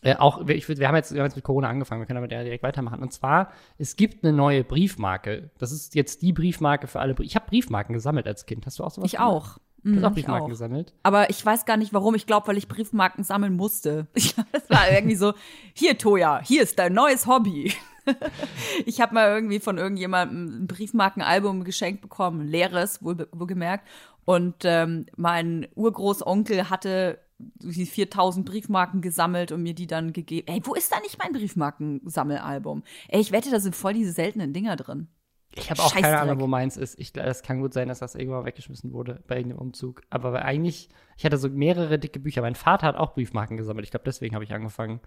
Äh, 0.00 0.16
auch, 0.16 0.48
ich, 0.48 0.68
wir, 0.68 0.88
haben 0.88 0.96
jetzt, 0.96 1.12
wir 1.12 1.20
haben 1.20 1.26
jetzt 1.26 1.36
mit 1.36 1.44
Corona 1.44 1.68
angefangen, 1.68 2.00
wir 2.00 2.06
können 2.06 2.18
aber 2.18 2.28
direkt 2.28 2.64
weitermachen. 2.64 3.00
Und 3.00 3.12
zwar, 3.12 3.52
es 3.78 3.94
gibt 3.94 4.24
eine 4.24 4.32
neue 4.32 4.64
Briefmarke. 4.64 5.50
Das 5.58 5.70
ist 5.70 5.94
jetzt 5.94 6.22
die 6.22 6.32
Briefmarke 6.32 6.88
für 6.88 7.00
alle. 7.00 7.14
Ich 7.20 7.36
habe 7.36 7.46
Briefmarken 7.46 7.92
gesammelt 7.92 8.26
als 8.26 8.46
Kind. 8.46 8.66
Hast 8.66 8.78
du 8.78 8.84
auch 8.84 8.90
sowas? 8.90 9.06
Ich 9.06 9.18
gemacht? 9.18 9.32
auch. 9.32 9.58
Du 9.84 9.96
hast 9.96 10.04
auch 10.04 10.10
mhm, 10.10 10.14
Briefmarken 10.14 10.48
gesammelt. 10.48 10.94
Aber 11.02 11.30
ich 11.30 11.44
weiß 11.44 11.64
gar 11.64 11.76
nicht 11.76 11.92
warum. 11.92 12.14
Ich 12.14 12.26
glaube, 12.26 12.46
weil 12.46 12.56
ich 12.56 12.68
Briefmarken 12.68 13.24
sammeln 13.24 13.56
musste. 13.56 14.06
Ich 14.14 14.34
das 14.52 14.70
war 14.70 14.90
irgendwie 14.90 15.16
so, 15.16 15.34
hier, 15.74 15.98
Toja, 15.98 16.40
hier 16.42 16.62
ist 16.62 16.78
dein 16.78 16.92
neues 16.92 17.26
Hobby. 17.26 17.72
ich 18.86 19.00
habe 19.00 19.14
mal 19.14 19.28
irgendwie 19.28 19.58
von 19.58 19.78
irgendjemandem 19.78 20.62
ein 20.62 20.66
Briefmarkenalbum 20.66 21.64
geschenkt 21.64 22.02
bekommen, 22.02 22.46
leeres, 22.46 23.02
wohl, 23.02 23.28
wohlgemerkt. 23.32 23.88
Und 24.24 24.56
ähm, 24.62 25.06
mein 25.16 25.66
Urgroßonkel 25.74 26.70
hatte 26.70 27.18
die 27.38 27.86
4000 27.86 28.46
Briefmarken 28.46 29.00
gesammelt 29.00 29.50
und 29.50 29.62
mir 29.62 29.74
die 29.74 29.88
dann 29.88 30.12
gegeben. 30.12 30.46
Ey, 30.46 30.60
wo 30.64 30.74
ist 30.74 30.92
da 30.92 31.00
nicht 31.00 31.18
mein 31.18 31.32
Briefmarkensammelalbum? 31.32 32.84
Ey, 33.08 33.20
ich 33.20 33.32
wette, 33.32 33.50
da 33.50 33.58
sind 33.58 33.74
voll 33.74 33.94
diese 33.94 34.12
seltenen 34.12 34.52
Dinger 34.52 34.76
drin. 34.76 35.08
Ich 35.54 35.70
habe 35.70 35.82
auch 35.82 35.94
keine 35.94 36.18
Ahnung, 36.18 36.40
wo 36.40 36.46
meins 36.46 36.76
ist. 36.76 36.98
Ich, 36.98 37.14
es 37.16 37.42
kann 37.42 37.60
gut 37.60 37.74
sein, 37.74 37.88
dass 37.88 37.98
das 37.98 38.14
irgendwann 38.14 38.46
weggeschmissen 38.46 38.92
wurde 38.92 39.22
bei 39.26 39.36
irgendeinem 39.36 39.60
Umzug. 39.60 40.02
Aber 40.08 40.42
eigentlich, 40.42 40.88
ich 41.16 41.24
hatte 41.24 41.36
so 41.36 41.48
mehrere 41.48 41.98
dicke 41.98 42.20
Bücher. 42.20 42.40
Mein 42.40 42.54
Vater 42.54 42.86
hat 42.86 42.96
auch 42.96 43.14
Briefmarken 43.14 43.56
gesammelt. 43.56 43.84
Ich 43.84 43.90
glaube, 43.90 44.04
deswegen 44.04 44.34
habe 44.34 44.44
ich 44.44 44.54
angefangen. 44.54 45.00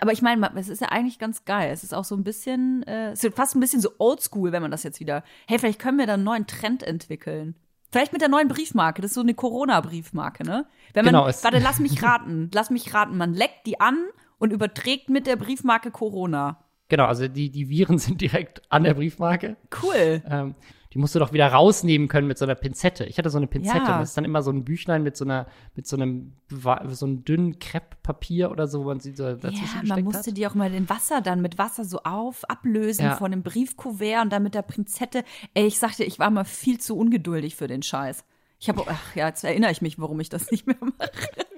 Aber 0.00 0.12
ich 0.12 0.22
meine, 0.22 0.50
es 0.56 0.68
ist 0.68 0.80
ja 0.80 0.88
eigentlich 0.88 1.18
ganz 1.18 1.44
geil. 1.44 1.70
Es 1.72 1.84
ist 1.84 1.94
auch 1.94 2.04
so 2.04 2.16
ein 2.16 2.24
bisschen, 2.24 2.82
äh, 2.84 3.10
es 3.10 3.24
ist 3.24 3.36
fast 3.36 3.54
ein 3.56 3.60
bisschen 3.60 3.80
so 3.80 3.90
oldschool, 3.98 4.52
wenn 4.52 4.62
man 4.62 4.70
das 4.70 4.82
jetzt 4.82 5.00
wieder. 5.00 5.24
Hey, 5.46 5.58
vielleicht 5.58 5.80
können 5.80 5.98
wir 5.98 6.06
da 6.06 6.14
einen 6.14 6.24
neuen 6.24 6.46
Trend 6.46 6.82
entwickeln. 6.82 7.54
Vielleicht 7.90 8.12
mit 8.12 8.22
der 8.22 8.28
neuen 8.28 8.48
Briefmarke. 8.48 9.02
Das 9.02 9.12
ist 9.12 9.14
so 9.14 9.20
eine 9.20 9.34
Corona-Briefmarke, 9.34 10.44
ne? 10.44 10.66
Wenn 10.92 11.04
man, 11.04 11.14
genau, 11.14 11.26
warte, 11.26 11.58
lass 11.58 11.78
mich 11.78 12.02
raten. 12.02 12.50
Lass 12.52 12.70
mich 12.70 12.92
raten. 12.94 13.16
Man 13.16 13.34
leckt 13.34 13.66
die 13.66 13.80
an 13.80 13.96
und 14.38 14.52
überträgt 14.52 15.10
mit 15.10 15.26
der 15.28 15.36
Briefmarke 15.36 15.92
Corona. 15.92 16.63
Genau, 16.88 17.06
also 17.06 17.28
die, 17.28 17.50
die 17.50 17.68
Viren 17.68 17.98
sind 17.98 18.20
direkt 18.20 18.62
an 18.70 18.84
der 18.84 18.94
Briefmarke. 18.94 19.56
Cool. 19.82 20.22
Ähm, 20.28 20.54
die 20.92 20.98
musst 20.98 21.14
du 21.16 21.18
doch 21.18 21.32
wieder 21.32 21.48
rausnehmen 21.48 22.06
können 22.06 22.28
mit 22.28 22.38
so 22.38 22.44
einer 22.44 22.54
Pinzette. 22.54 23.04
Ich 23.06 23.18
hatte 23.18 23.28
so 23.28 23.38
eine 23.38 23.48
Pinzette. 23.48 23.78
Ja. 23.78 23.98
Das 23.98 24.10
ist 24.10 24.16
dann 24.16 24.24
immer 24.24 24.42
so 24.42 24.52
ein 24.52 24.64
Büchlein 24.64 25.02
mit 25.02 25.16
so 25.16 25.24
einer, 25.24 25.48
mit 25.74 25.88
so 25.88 25.96
einem, 25.96 26.34
so 26.48 27.06
einem 27.06 27.24
dünnen 27.24 27.58
Krepppapier 27.58 28.48
oder 28.52 28.68
so, 28.68 28.84
wo 28.84 28.88
man 28.88 29.00
sie 29.00 29.12
so 29.12 29.24
Ja, 29.24 29.34
dazwischen 29.34 29.64
man 29.74 29.80
gesteckt 29.82 30.04
musste 30.04 30.30
hat. 30.30 30.36
die 30.36 30.46
auch 30.46 30.54
mal 30.54 30.72
in 30.72 30.88
Wasser 30.88 31.20
dann 31.20 31.42
mit 31.42 31.58
Wasser 31.58 31.84
so 31.84 31.98
auf, 32.04 32.48
ablösen 32.48 33.06
Ja. 33.06 33.16
von 33.16 33.32
dem 33.32 33.42
Briefkuvert 33.42 34.22
und 34.22 34.32
dann 34.32 34.44
mit 34.44 34.54
der 34.54 34.62
Pinzette. 34.62 35.24
Ey, 35.54 35.66
ich 35.66 35.80
sagte, 35.80 36.04
ich 36.04 36.20
war 36.20 36.30
mal 36.30 36.44
viel 36.44 36.78
zu 36.78 36.96
ungeduldig 36.96 37.56
für 37.56 37.66
den 37.66 37.82
Scheiß. 37.82 38.24
Ich 38.60 38.68
habe, 38.68 38.84
ach 38.86 39.16
ja, 39.16 39.26
jetzt 39.26 39.42
erinnere 39.42 39.72
ich 39.72 39.82
mich, 39.82 39.98
warum 39.98 40.20
ich 40.20 40.28
das 40.28 40.48
nicht 40.52 40.68
mehr 40.68 40.76
mache. 40.80 41.10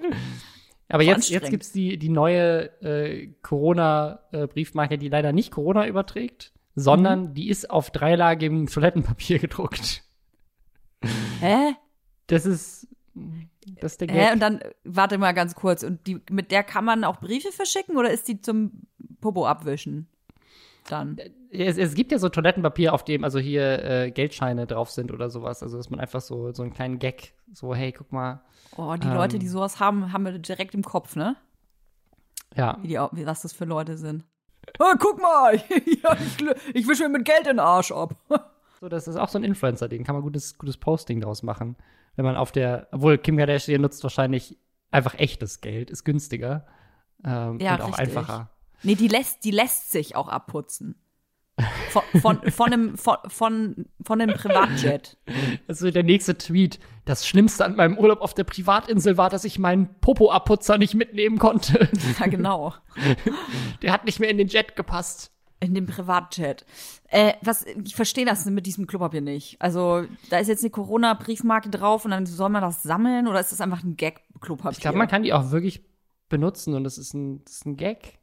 Aber 0.89 1.03
jetzt, 1.03 1.29
jetzt 1.29 1.49
gibt's 1.49 1.71
die, 1.71 1.97
die 1.97 2.09
neue 2.09 2.69
äh, 2.81 3.27
Corona-Briefmarke, 3.41 4.97
die 4.97 5.09
leider 5.09 5.33
nicht 5.33 5.51
Corona 5.51 5.85
überträgt, 5.87 6.53
sondern 6.75 7.21
Mhm. 7.29 7.33
die 7.33 7.49
ist 7.49 7.69
auf 7.69 7.91
dreilagigem 7.91 8.67
Toilettenpapier 8.67 9.39
gedruckt. 9.47 10.03
Hä? 11.41 11.73
Das 12.27 12.45
ist, 12.45 12.87
das 13.81 13.93
ist 13.93 14.01
der 14.01 14.07
Hä? 14.09 14.13
Gag. 14.17 14.33
Und 14.33 14.39
dann, 14.39 14.59
warte 14.83 15.17
mal 15.17 15.33
ganz 15.33 15.55
kurz. 15.55 15.83
Und 15.83 16.05
die, 16.07 16.21
mit 16.31 16.51
der 16.51 16.63
kann 16.63 16.85
man 16.85 17.03
auch 17.03 17.19
Briefe 17.19 17.51
verschicken 17.51 17.97
oder 17.97 18.11
ist 18.11 18.27
die 18.27 18.41
zum 18.41 18.83
Popo 19.21 19.45
abwischen? 19.45 20.07
Dann. 20.89 21.17
Es, 21.51 21.77
es 21.77 21.93
gibt 21.93 22.11
ja 22.11 22.19
so 22.19 22.29
Toilettenpapier, 22.29 22.93
auf 22.93 23.03
dem 23.05 23.23
also 23.23 23.39
hier 23.39 23.83
äh, 23.83 24.11
Geldscheine 24.11 24.67
drauf 24.67 24.91
sind 24.91 25.11
oder 25.11 25.29
sowas. 25.29 25.63
Also 25.63 25.77
dass 25.77 25.89
man 25.89 25.99
einfach 25.99 26.21
so, 26.21 26.51
so 26.51 26.63
einen 26.63 26.73
kleinen 26.73 26.99
Gag, 26.99 27.33
so, 27.53 27.73
hey, 27.73 27.91
guck 27.91 28.11
mal. 28.11 28.41
Oh, 28.75 28.95
die 28.95 29.07
Ähm. 29.07 29.13
Leute, 29.13 29.39
die 29.39 29.47
sowas 29.47 29.79
haben, 29.79 30.11
haben 30.11 30.25
wir 30.25 30.37
direkt 30.39 30.73
im 30.75 30.83
Kopf, 30.83 31.15
ne? 31.15 31.35
Ja, 32.55 32.77
Wie 32.81 32.87
die, 32.89 32.95
wie, 33.11 33.25
was 33.25 33.41
das 33.41 33.53
für 33.53 33.65
Leute 33.65 33.97
sind. 33.97 34.23
Ah, 34.79 34.95
guck 34.99 35.21
mal, 35.21 35.55
ja, 36.03 36.17
ich, 36.19 36.75
ich 36.75 36.87
wische 36.87 37.03
mir 37.03 37.17
mit 37.17 37.25
Geld 37.25 37.45
den 37.45 37.59
Arsch 37.59 37.91
ab. 37.91 38.15
so, 38.81 38.89
das 38.89 39.07
ist 39.07 39.15
auch 39.15 39.29
so 39.29 39.37
ein 39.37 39.43
Influencer-Ding. 39.43 40.03
Kann 40.03 40.15
man 40.15 40.23
gutes, 40.23 40.57
gutes 40.57 40.77
Posting 40.77 41.21
draus 41.21 41.43
machen. 41.43 41.75
Wenn 42.15 42.25
man 42.25 42.35
auf 42.35 42.51
der, 42.51 42.87
obwohl 42.91 43.17
Kim 43.17 43.37
Kardashian 43.37 43.81
nutzt 43.81 44.03
wahrscheinlich 44.03 44.57
einfach 44.91 45.13
echtes 45.19 45.61
Geld, 45.61 45.89
ist 45.89 46.03
günstiger. 46.03 46.65
Ähm, 47.23 47.59
Ja, 47.59 47.75
und 47.75 47.81
auch 47.81 47.87
richtig. 47.99 48.17
einfacher. 48.17 48.49
Nee, 48.83 48.95
die 48.95 49.07
lässt, 49.07 49.43
die 49.43 49.51
lässt 49.51 49.91
sich 49.91 50.15
auch 50.15 50.27
abputzen. 50.27 50.95
Von, 51.89 52.03
von, 52.21 52.51
von, 52.51 52.73
einem, 52.73 52.97
von, 52.97 53.17
von, 53.27 53.85
von 54.03 54.21
einem 54.21 54.35
Privatjet. 54.35 55.17
Ist 55.67 55.81
der 55.81 56.03
nächste 56.03 56.37
Tweet. 56.37 56.79
Das 57.05 57.25
Schlimmste 57.25 57.65
an 57.65 57.75
meinem 57.75 57.97
Urlaub 57.97 58.21
auf 58.21 58.35
der 58.35 58.43
Privatinsel 58.43 59.17
war, 59.17 59.31
dass 59.31 59.43
ich 59.43 59.57
meinen 59.57 59.89
Popo-Abputzer 59.99 60.77
nicht 60.77 60.93
mitnehmen 60.93 61.39
konnte. 61.39 61.89
Ja, 62.19 62.27
genau. 62.27 62.75
Der 63.81 63.91
hat 63.91 64.05
nicht 64.05 64.19
mehr 64.19 64.29
in 64.29 64.37
den 64.37 64.49
Jet 64.49 64.75
gepasst. 64.75 65.31
In 65.59 65.73
dem 65.73 65.87
Privatjet. 65.87 66.65
Äh, 67.07 67.33
was, 67.41 67.65
ich 67.65 67.95
verstehe 67.95 68.25
das 68.25 68.45
mit 68.45 68.67
diesem 68.67 68.85
Klopapier 68.85 69.21
nicht. 69.21 69.59
Also, 69.59 70.03
da 70.29 70.37
ist 70.37 70.49
jetzt 70.49 70.63
eine 70.63 70.69
Corona-Briefmarke 70.69 71.71
drauf 71.71 72.05
und 72.05 72.11
dann 72.11 72.27
soll 72.27 72.49
man 72.49 72.61
das 72.61 72.83
sammeln 72.83 73.27
oder 73.27 73.39
ist 73.39 73.51
das 73.51 73.61
einfach 73.61 73.83
ein 73.83 73.95
Gag-Klopapier? 73.97 74.73
Ich 74.73 74.81
glaube, 74.81 74.99
man 74.99 75.07
kann 75.07 75.23
die 75.23 75.33
auch 75.33 75.49
wirklich 75.49 75.83
benutzen 76.29 76.75
und 76.75 76.83
das 76.83 76.99
ist 76.99 77.15
ein, 77.15 77.43
das 77.45 77.55
ist 77.55 77.65
ein 77.65 77.77
Gag. 77.77 78.16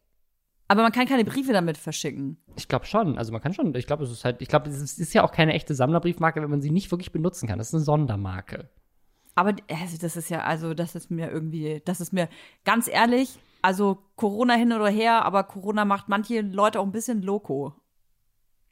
Aber 0.75 0.83
man 0.83 0.91
kann 0.91 1.07
keine 1.07 1.25
Briefe 1.25 1.53
damit 1.53 1.79
verschicken. 1.79 2.37
Ich 2.57 2.67
glaube 2.67 2.85
schon. 2.85 3.17
Also 3.17 3.31
man 3.31 3.41
kann 3.41 3.55
schon. 3.55 3.73
Ich 3.77 3.87
glaube, 3.87 4.03
es 4.03 4.11
ist 4.11 4.25
halt. 4.25 4.43
Ich 4.43 4.49
glaube, 4.49 4.69
es 4.69 4.81
ist, 4.81 4.99
ist 4.99 5.15
ja 5.15 5.23
auch 5.23 5.31
keine 5.31 5.53
echte 5.53 5.73
Sammlerbriefmarke, 5.73 6.43
wenn 6.43 6.51
man 6.51 6.63
sie 6.63 6.73
nicht 6.73 6.91
wirklich 6.91 7.13
benutzen 7.13 7.47
kann. 7.47 7.59
Das 7.59 7.69
ist 7.69 7.75
eine 7.75 7.85
Sondermarke. 7.85 8.69
Aber 9.37 9.55
also, 9.71 9.99
das 10.01 10.17
ist 10.17 10.31
ja, 10.31 10.41
also 10.41 10.75
das 10.75 10.97
ist 10.97 11.13
mir 11.13 11.31
irgendwie, 11.31 11.81
das 11.85 12.01
ist 12.01 12.13
mir 12.13 12.29
ganz 12.65 12.89
ehrlich, 12.89 13.39
also 13.63 13.99
Corona 14.17 14.55
hin 14.55 14.73
oder 14.73 14.89
her, 14.89 15.25
aber 15.25 15.45
Corona 15.45 15.85
macht 15.85 16.09
manche 16.09 16.41
Leute 16.41 16.81
auch 16.81 16.85
ein 16.85 16.91
bisschen 16.91 17.23
loco. 17.23 17.75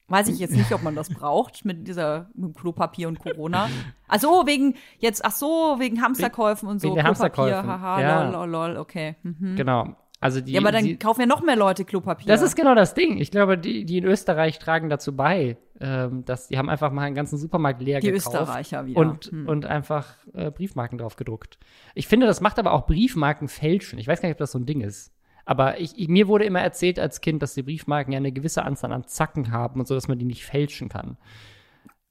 Weiß 0.08 0.26
ich 0.26 0.40
jetzt 0.40 0.56
nicht, 0.56 0.72
ob 0.72 0.82
man 0.82 0.96
das 0.96 1.08
braucht 1.14 1.64
mit 1.64 1.86
dieser 1.86 2.30
mit 2.34 2.56
Klopapier 2.56 3.06
und 3.06 3.20
Corona. 3.20 3.68
Also 4.08 4.44
wegen 4.44 4.74
jetzt, 4.98 5.24
ach 5.24 5.30
so, 5.30 5.76
wegen 5.78 6.02
Hamsterkäufen 6.02 6.68
und 6.68 6.80
so. 6.80 6.88
wegen 6.88 6.96
Klopapier, 6.96 7.58
Hamsterkäufen, 7.58 7.68
haha, 7.68 8.00
ja. 8.00 8.24
lol, 8.24 8.32
lol, 8.32 8.50
lol, 8.50 8.76
okay. 8.78 9.14
Mhm. 9.22 9.54
Genau. 9.54 9.94
Also 10.22 10.40
die. 10.40 10.52
Ja, 10.52 10.60
aber 10.60 10.70
dann 10.72 10.84
sie, 10.84 10.96
kaufen 10.96 11.20
ja 11.20 11.26
noch 11.26 11.42
mehr 11.42 11.56
Leute 11.56 11.84
Klopapier. 11.84 12.26
das 12.28 12.42
ist 12.42 12.54
genau 12.56 12.74
das 12.76 12.94
Ding. 12.94 13.18
Ich 13.18 13.30
glaube, 13.30 13.58
die, 13.58 13.84
die 13.84 13.98
in 13.98 14.04
Österreich 14.04 14.58
tragen 14.60 14.88
dazu 14.88 15.14
bei, 15.16 15.56
ähm, 15.80 16.24
dass 16.24 16.46
die 16.48 16.56
haben 16.58 16.70
einfach 16.70 16.92
mal 16.92 17.02
einen 17.02 17.16
ganzen 17.16 17.38
Supermarkt 17.38 17.82
leer 17.82 17.98
die 18.00 18.06
gekauft. 18.12 18.26
Österreicher 18.28 18.86
wieder. 18.86 19.00
und, 19.00 19.24
Hm. 19.26 19.48
und 19.48 19.66
einfach 19.66 20.14
äh, 20.32 20.50
Briefmarken 20.52 20.96
drauf 20.98 21.16
gedruckt. 21.16 21.58
Ich 21.96 22.06
finde, 22.06 22.26
das 22.26 22.40
macht 22.40 22.58
aber 22.60 22.72
auch 22.72 22.86
Briefmarken 22.86 23.48
fälschen. 23.48 23.98
Ich 23.98 24.06
weiß 24.06 24.20
gar 24.22 24.28
nicht, 24.28 24.36
ob 24.36 24.38
das 24.38 24.52
so 24.52 24.58
ein 24.60 24.66
Ding 24.66 24.80
ist. 24.80 25.12
Aber 25.44 25.80
ich, 25.80 25.98
ich, 25.98 26.06
mir 26.06 26.28
wurde 26.28 26.44
immer 26.44 26.60
erzählt 26.60 27.00
als 27.00 27.20
Kind, 27.20 27.42
dass 27.42 27.54
die 27.54 27.64
Briefmarken 27.64 28.12
ja 28.12 28.18
eine 28.18 28.30
gewisse 28.30 28.62
Anzahl 28.62 28.92
an 28.92 29.08
Zacken 29.08 29.50
haben 29.50 29.80
und 29.80 29.88
so, 29.88 29.94
dass 29.96 30.06
man 30.06 30.18
die 30.20 30.24
nicht 30.24 30.44
fälschen 30.44 30.88
kann. 30.88 31.16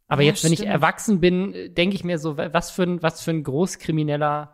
Aber 0.09 0.21
Ja, 0.23 0.31
jetzt, 0.31 0.43
wenn 0.43 0.51
ich 0.51 0.59
stimmt. 0.59 0.73
erwachsen 0.73 1.21
bin, 1.21 1.53
äh, 1.53 1.69
denke 1.69 1.95
ich 1.95 2.03
mir 2.03 2.17
so, 2.17 2.37
wa- 2.37 2.49
was 2.51 2.71
für 2.71 2.83
ein, 2.83 3.01
was 3.01 3.21
für 3.21 3.31
ein 3.31 3.43
Großkrimineller 3.43 4.51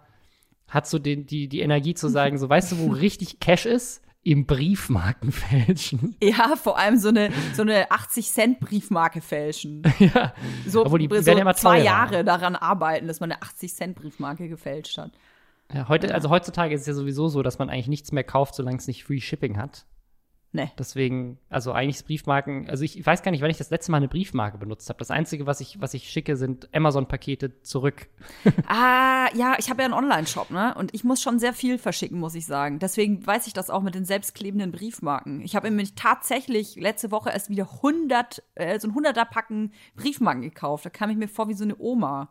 hat 0.67 0.87
so 0.87 0.99
den, 0.99 1.25
die, 1.25 1.47
die 1.47 1.61
Energie 1.61 1.93
zu 1.93 2.07
sagen, 2.09 2.37
so, 2.37 2.49
weißt 2.49 2.71
du, 2.71 2.79
wo 2.79 2.87
richtig 2.87 3.39
Cash 3.39 3.65
ist? 3.65 4.01
Im 4.23 4.45
Briefmarken 4.45 5.31
fälschen. 5.31 6.17
ja, 6.21 6.55
vor 6.57 6.77
allem 6.77 6.97
so 6.97 7.07
eine, 7.09 7.31
so 7.53 7.61
eine 7.61 7.89
80-Cent-Briefmarke 7.89 9.21
fälschen. 9.21 9.83
ja. 9.99 10.33
So, 10.65 10.85
Obwohl 10.85 10.99
die 10.99 11.05
so 11.07 11.13
werden 11.13 11.37
ja 11.37 11.41
immer 11.41 11.55
zwei. 11.55 11.81
Jahre 11.81 12.25
daran 12.25 12.57
arbeiten, 12.57 13.07
dass 13.07 13.21
man 13.21 13.31
eine 13.31 13.41
80-Cent-Briefmarke 13.41 14.49
gefälscht 14.49 14.97
hat. 14.97 15.11
ja. 15.73 15.87
Heute, 15.87 16.13
also 16.13 16.29
heutzutage 16.29 16.75
ist 16.75 16.81
es 16.81 16.87
ja 16.87 16.93
sowieso 16.93 17.29
so, 17.29 17.41
dass 17.41 17.57
man 17.57 17.69
eigentlich 17.69 17.87
nichts 17.87 18.11
mehr 18.11 18.25
kauft, 18.25 18.55
solange 18.55 18.77
es 18.77 18.87
nicht 18.87 19.05
Free 19.05 19.21
Shipping 19.21 19.57
hat. 19.57 19.85
Ne. 20.57 20.71
Deswegen, 20.79 21.37
also 21.51 21.71
eigentlich 21.71 22.03
Briefmarken, 22.03 22.67
also 22.67 22.83
ich, 22.83 23.05
weiß 23.05 23.21
gar 23.21 23.29
nicht, 23.29 23.41
wann 23.43 23.51
ich 23.51 23.59
das 23.59 23.69
letzte 23.69 23.91
Mal 23.91 23.97
eine 23.97 24.07
Briefmarke 24.07 24.57
benutzt 24.57 24.89
habe. 24.89 24.97
Das 24.97 25.11
Einzige, 25.11 25.45
was 25.45 25.61
ich, 25.61 25.79
was 25.79 25.93
ich 25.93 26.09
schicke, 26.09 26.35
sind 26.35 26.67
Amazon-Pakete 26.73 27.61
zurück. 27.61 28.07
Ah, 28.69 29.29
ja, 29.35 29.55
ich 29.59 29.69
habe 29.69 29.81
ja 29.81 29.85
einen 29.85 29.93
Online-Shop, 29.93 30.49
ne? 30.49 30.73
Und 30.75 30.93
ich 30.93 31.03
muss 31.03 31.21
schon 31.21 31.39
sehr 31.39 31.53
viel 31.53 31.77
verschicken, 31.77 32.19
muss 32.19 32.33
ich 32.33 32.45
sagen. 32.45 32.79
Deswegen 32.79 33.25
weiß 33.25 33.45
ich 33.47 33.53
das 33.53 33.69
auch 33.69 33.81
mit 33.81 33.93
den 33.93 34.03
selbstklebenden 34.03 34.71
Briefmarken. 34.71 35.41
Ich 35.41 35.55
habe 35.55 35.69
nämlich 35.69 35.93
tatsächlich 35.93 36.75
letzte 36.75 37.11
Woche 37.11 37.29
erst 37.29 37.49
wieder 37.49 37.69
100, 37.71 38.43
äh, 38.55 38.79
so 38.79 38.87
ein 38.87 38.95
100er 38.95 39.25
Packen 39.25 39.73
Briefmarken 39.95 40.41
gekauft. 40.41 40.85
Da 40.85 40.89
kam 40.89 41.11
ich 41.11 41.17
mir 41.17 41.27
vor 41.27 41.49
wie 41.49 41.53
so 41.53 41.63
eine 41.63 41.77
Oma. 41.77 42.29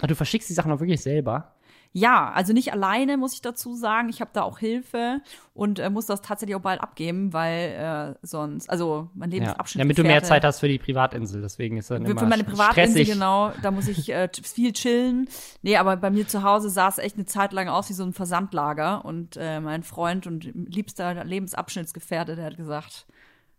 Ah, 0.00 0.06
du 0.06 0.14
verschickst 0.14 0.48
die 0.48 0.54
Sachen 0.54 0.72
auch 0.72 0.80
wirklich 0.80 1.02
selber. 1.02 1.54
Ja, 1.94 2.30
also 2.32 2.54
nicht 2.54 2.72
alleine, 2.72 3.18
muss 3.18 3.34
ich 3.34 3.42
dazu 3.42 3.74
sagen. 3.74 4.08
Ich 4.08 4.20
habe 4.22 4.30
da 4.32 4.42
auch 4.42 4.58
Hilfe 4.58 5.20
und 5.52 5.78
äh, 5.78 5.90
muss 5.90 6.06
das 6.06 6.22
tatsächlich 6.22 6.56
auch 6.56 6.62
bald 6.62 6.80
abgeben, 6.80 7.34
weil 7.34 8.16
äh, 8.22 8.26
sonst, 8.26 8.70
also 8.70 9.10
mein 9.14 9.30
Ja. 9.30 9.38
Lebensabschnitt. 9.40 9.80
Damit 9.82 9.98
du 9.98 10.02
mehr 10.02 10.22
Zeit 10.22 10.42
hast 10.44 10.60
für 10.60 10.68
die 10.68 10.78
Privatinsel. 10.78 11.42
Deswegen 11.42 11.76
ist 11.76 11.90
dann 11.90 12.06
immer 12.06 12.18
für 12.18 12.26
meine 12.26 12.44
Privatinsel, 12.44 12.92
stressig. 12.92 13.12
genau, 13.12 13.52
da 13.62 13.70
muss 13.70 13.88
ich 13.88 14.10
äh, 14.10 14.28
viel 14.42 14.72
chillen. 14.72 15.28
Nee, 15.60 15.76
aber 15.76 15.96
bei 15.96 16.10
mir 16.10 16.26
zu 16.26 16.42
Hause 16.42 16.70
sah 16.70 16.88
es 16.88 16.96
echt 16.96 17.16
eine 17.16 17.26
Zeit 17.26 17.52
lang 17.52 17.68
aus 17.68 17.90
wie 17.90 17.94
so 17.94 18.04
ein 18.04 18.14
Versandlager. 18.14 19.04
Und 19.04 19.36
äh, 19.36 19.60
mein 19.60 19.82
Freund 19.82 20.26
und 20.26 20.44
liebster 20.54 21.24
Lebensabschnittsgefährte, 21.24 22.36
der 22.36 22.46
hat 22.46 22.56
gesagt, 22.56 23.06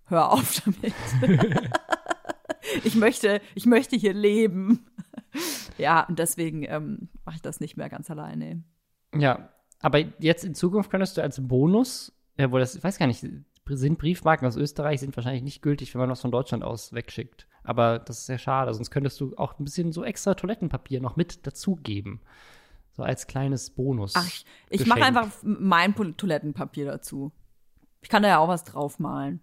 hör 0.08 0.32
auf 0.32 0.62
damit. 0.66 0.94
ich 2.84 2.96
möchte, 2.96 3.42
ich 3.54 3.68
möchte 3.68 3.96
hier 3.96 4.14
leben. 4.14 4.86
ja, 5.78 6.02
und 6.08 6.20
deswegen 6.20 6.64
ähm, 6.64 7.10
mache 7.26 7.36
ich 7.36 7.42
das 7.42 7.60
nicht 7.60 7.78
mehr 7.78 7.90
ganz 7.90 8.10
alleine. 8.10 8.64
Ja, 9.16 9.50
aber 9.80 10.00
jetzt 10.20 10.46
in 10.46 10.56
Zukunft 10.56 10.90
könntest 10.90 11.18
du 11.18 11.22
als 11.22 11.46
Bonus, 11.46 12.14
ja, 12.38 12.52
wohl 12.52 12.60
das, 12.60 12.76
ich 12.76 12.84
weiß 12.84 12.98
gar 12.98 13.08
nicht, 13.08 13.26
sind 13.70 13.98
Briefmarken 13.98 14.48
aus 14.48 14.56
Österreich 14.56 15.00
sind 15.00 15.16
wahrscheinlich 15.16 15.44
nicht 15.44 15.62
gültig, 15.62 15.94
wenn 15.94 16.02
man 16.02 16.10
was 16.10 16.22
von 16.22 16.32
Deutschland 16.32 16.64
aus 16.64 16.94
wegschickt. 16.94 17.48
Aber 17.64 18.00
das 18.00 18.20
ist 18.20 18.26
sehr 18.26 18.38
schade, 18.38 18.74
sonst 18.74 18.92
könntest 18.92 19.20
du 19.22 19.36
auch 19.38 19.58
ein 19.58 19.64
bisschen 19.64 19.92
so 19.92 20.04
extra 20.04 20.34
Toilettenpapier 20.34 21.00
noch 21.00 21.16
mit 21.16 21.48
dazugeben. 21.48 22.22
So 22.92 23.04
als 23.04 23.26
kleines 23.26 23.72
Bonus. 23.72 24.14
Ach, 24.16 24.28
ich, 24.28 24.46
ich 24.70 24.86
mache 24.86 25.04
einfach 25.04 25.30
mein 25.42 25.96
Toilettenpapier 25.96 26.86
dazu. 26.86 27.32
Ich 28.02 28.10
kann 28.10 28.22
da 28.22 28.30
ja 28.30 28.38
auch 28.40 28.50
was 28.50 28.64
draufmalen. 28.64 29.40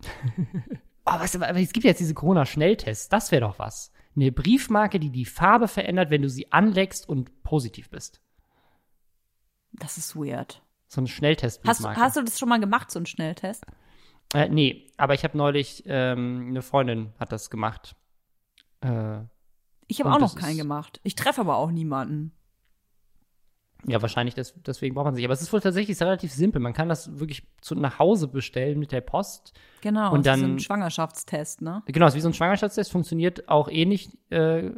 Oh, 1.06 1.18
was, 1.18 1.34
aber 1.34 1.58
es 1.58 1.72
gibt 1.72 1.84
jetzt 1.84 1.98
diese 1.98 2.12
Corona-Schnelltests, 2.12 3.08
das 3.08 3.32
wäre 3.32 3.40
doch 3.40 3.58
was. 3.58 3.90
Eine 4.16 4.32
Briefmarke, 4.32 4.98
die 4.98 5.10
die 5.10 5.24
Farbe 5.24 5.68
verändert, 5.68 6.10
wenn 6.10 6.22
du 6.22 6.28
sie 6.28 6.50
anleckst 6.52 7.08
und 7.08 7.42
positiv 7.42 7.90
bist. 7.90 8.20
Das 9.72 9.98
ist 9.98 10.16
weird. 10.16 10.62
So 10.88 11.00
eine 11.00 11.06
Hast, 11.08 11.14
Schnelltest-Briefmarke. 11.14 12.00
hast 12.00 12.16
du 12.16 12.22
das 12.22 12.38
schon 12.38 12.48
mal 12.48 12.58
gemacht, 12.60 12.90
so 12.90 12.98
einen 12.98 13.06
Schnelltest? 13.06 13.64
Äh, 14.34 14.48
nee, 14.48 14.90
aber 14.96 15.14
ich 15.14 15.22
habe 15.24 15.38
neulich, 15.38 15.84
ähm, 15.86 16.46
eine 16.48 16.62
Freundin 16.62 17.12
hat 17.18 17.30
das 17.32 17.50
gemacht. 17.50 17.94
Äh, 18.80 19.20
Ich 19.86 20.00
habe 20.00 20.12
auch 20.12 20.18
noch 20.20 20.34
keinen 20.34 20.56
gemacht. 20.56 21.00
Ich 21.04 21.14
treffe 21.14 21.40
aber 21.42 21.56
auch 21.56 21.70
niemanden. 21.70 22.32
Ja, 23.86 24.02
wahrscheinlich 24.02 24.34
des, 24.34 24.54
deswegen 24.66 24.94
braucht 24.94 25.06
man 25.06 25.14
sich. 25.14 25.24
Aber 25.24 25.32
es 25.32 25.42
ist 25.42 25.52
wohl 25.52 25.60
tatsächlich 25.60 26.00
relativ 26.00 26.32
simpel. 26.32 26.60
Man 26.60 26.72
kann 26.72 26.88
das 26.88 27.18
wirklich 27.18 27.46
zu, 27.60 27.74
nach 27.74 27.98
Hause 27.98 28.28
bestellen 28.28 28.78
mit 28.78 28.92
der 28.92 29.00
Post. 29.00 29.52
Genau. 29.80 30.12
Und 30.12 30.26
das 30.26 30.36
ist 30.36 30.40
so 30.40 30.46
dann- 30.46 30.56
ein 30.56 30.60
Schwangerschaftstest, 30.60 31.62
ne? 31.62 31.82
Genau, 31.86 32.06
es 32.06 32.12
ist 32.12 32.16
wie 32.18 32.20
so 32.22 32.28
ein 32.28 32.34
Schwangerschaftstest, 32.34 32.92
funktioniert 32.92 33.48
auch 33.48 33.68
ähnlich, 33.68 34.10
äh, 34.30 34.70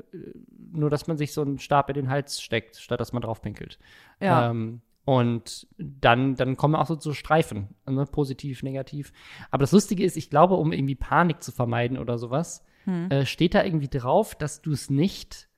nur 0.72 0.90
dass 0.90 1.06
man 1.06 1.18
sich 1.18 1.32
so 1.32 1.42
einen 1.42 1.58
Stab 1.58 1.88
in 1.90 1.94
den 1.94 2.08
Hals 2.08 2.40
steckt, 2.40 2.76
statt 2.76 3.00
dass 3.00 3.12
man 3.12 3.22
drauf 3.22 3.42
pinkelt. 3.42 3.78
Ja. 4.20 4.50
Ähm, 4.50 4.80
Und 5.04 5.66
dann, 5.78 6.36
dann 6.36 6.56
kommen 6.56 6.76
auch 6.76 6.86
so 6.86 6.94
zu 6.94 7.12
Streifen, 7.12 7.74
ne? 7.90 8.04
positiv, 8.06 8.62
negativ. 8.62 9.12
Aber 9.50 9.62
das 9.62 9.72
Lustige 9.72 10.04
ist, 10.04 10.16
ich 10.16 10.30
glaube, 10.30 10.54
um 10.54 10.70
irgendwie 10.70 10.94
Panik 10.94 11.42
zu 11.42 11.50
vermeiden 11.50 11.98
oder 11.98 12.18
sowas, 12.18 12.64
hm. 12.84 13.10
äh, 13.10 13.26
steht 13.26 13.54
da 13.56 13.64
irgendwie 13.64 13.88
drauf, 13.88 14.36
dass 14.36 14.62
du 14.62 14.70
es 14.70 14.90
nicht 14.90 15.48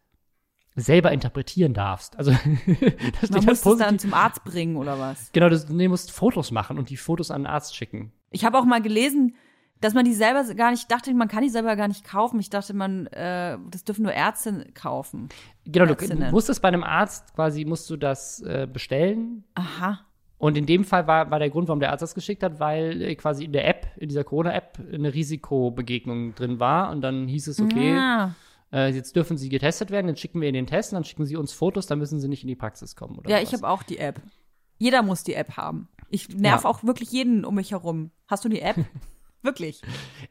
selber 0.77 1.13
interpretieren 1.13 1.75
darfst. 1.75 2.19
Also 2.19 2.33
das 3.21 3.31
Man 3.31 3.45
muss 3.45 3.65
es 3.65 3.79
dann 3.79 3.99
zum 3.99 4.15
Arzt 4.15 4.45
bringen 4.45 4.77
oder 4.77 4.99
was? 4.99 5.31
Genau, 5.33 5.49
du, 5.49 5.59
du 5.59 5.89
musst 5.89 6.11
Fotos 6.11 6.51
machen 6.51 6.79
und 6.79 6.91
die 6.91 6.97
Fotos 6.97 7.31
an 7.31 7.43
den 7.43 7.47
Arzt 7.47 7.77
schicken. 7.77 8.13
Ich 8.31 8.45
habe 8.45 8.59
auch 8.59 8.65
mal 8.65 8.83
gelesen, 8.83 9.37
dass 9.81 9.95
man 9.95 10.05
die 10.05 10.15
selber 10.15 10.43
gar 10.55 10.71
nicht 10.71 10.91
dachte, 10.91 11.13
man 11.15 11.29
kann 11.29 11.43
die 11.43 11.51
selber 11.51 11.77
gar 11.77 11.89
nicht 11.89 12.05
kaufen. 12.05 12.41
Ich 12.41 12.51
dachte, 12.51 12.75
man, 12.75 13.07
äh, 13.09 13.59
das 13.71 13.85
dürfen 13.85 14.03
nur 14.03 14.13
Ärzte 14.13 14.67
kaufen. 14.75 15.29
Genau, 15.67 15.87
du, 15.87 15.95
du 15.95 16.17
musstest 16.31 16.63
bei 16.63 16.69
einem 16.69 16.83
Arzt 16.85 17.35
quasi, 17.35 17.65
musst 17.65 17.89
du 17.91 17.97
das 17.97 18.41
äh, 18.41 18.67
bestellen. 18.71 19.45
Aha. 19.55 20.01
Und 20.39 20.57
in 20.57 20.67
dem 20.67 20.85
Fall 20.85 21.07
war, 21.07 21.31
war 21.31 21.39
der 21.39 21.51
Grund, 21.51 21.69
warum 21.69 21.81
der 21.81 21.91
Arzt 21.91 22.03
das 22.03 22.15
geschickt 22.15 22.43
hat, 22.43 22.61
weil 22.61 23.01
äh, 23.03 23.15
quasi 23.15 23.45
in 23.45 23.53
der 23.53 23.69
App, 23.69 23.87
in 23.97 24.09
dieser 24.09 24.25
Corona-App, 24.25 24.79
eine 24.93 25.15
Risikobegegnung 25.15 26.35
drin 26.35 26.61
war. 26.61 26.91
Und 26.91 27.03
dann 27.03 27.29
hieß 27.29 27.49
es, 27.49 27.61
okay, 27.61 27.95
ja. 27.95 28.35
Äh, 28.75 28.89
jetzt 28.89 29.15
dürfen 29.15 29.39
sie 29.39 29.49
getestet 29.49 29.91
werden, 29.91 30.09
dann 30.09 30.17
schicken 30.17 30.41
wir 30.41 30.49
ihnen 30.49 30.55
den 30.55 30.67
Test 30.67 30.93
und 30.93 30.97
dann 30.97 31.05
schicken 31.05 31.25
sie 31.25 31.37
uns 31.37 31.53
Fotos, 31.53 31.87
dann 31.87 31.99
müssen 31.99 32.21
sie 32.21 32.29
nicht 32.29 32.43
in 32.43 32.49
die 32.49 32.57
Praxis 32.57 32.97
kommen. 32.97 33.21
ja, 33.27 33.41
ich 33.41 33.53
habe 33.53 33.69
auch 33.69 33.85
die 33.85 33.99
App. 33.99 34.21
Jeder 34.79 35.03
muss 35.03 35.23
die 35.23 35.35
App 35.35 35.57
haben. 35.57 35.89
Ich 36.11 36.29
nerv 36.29 36.65
ja. 36.65 36.69
auch 36.69 36.83
wirklich 36.83 37.13
jeden 37.13 37.45
um 37.45 37.55
mich 37.55 37.71
herum. 37.71 38.11
Hast 38.27 38.45
du 38.45 38.49
die 38.49 38.61
App? 38.61 38.77
Wirklich. 39.43 39.83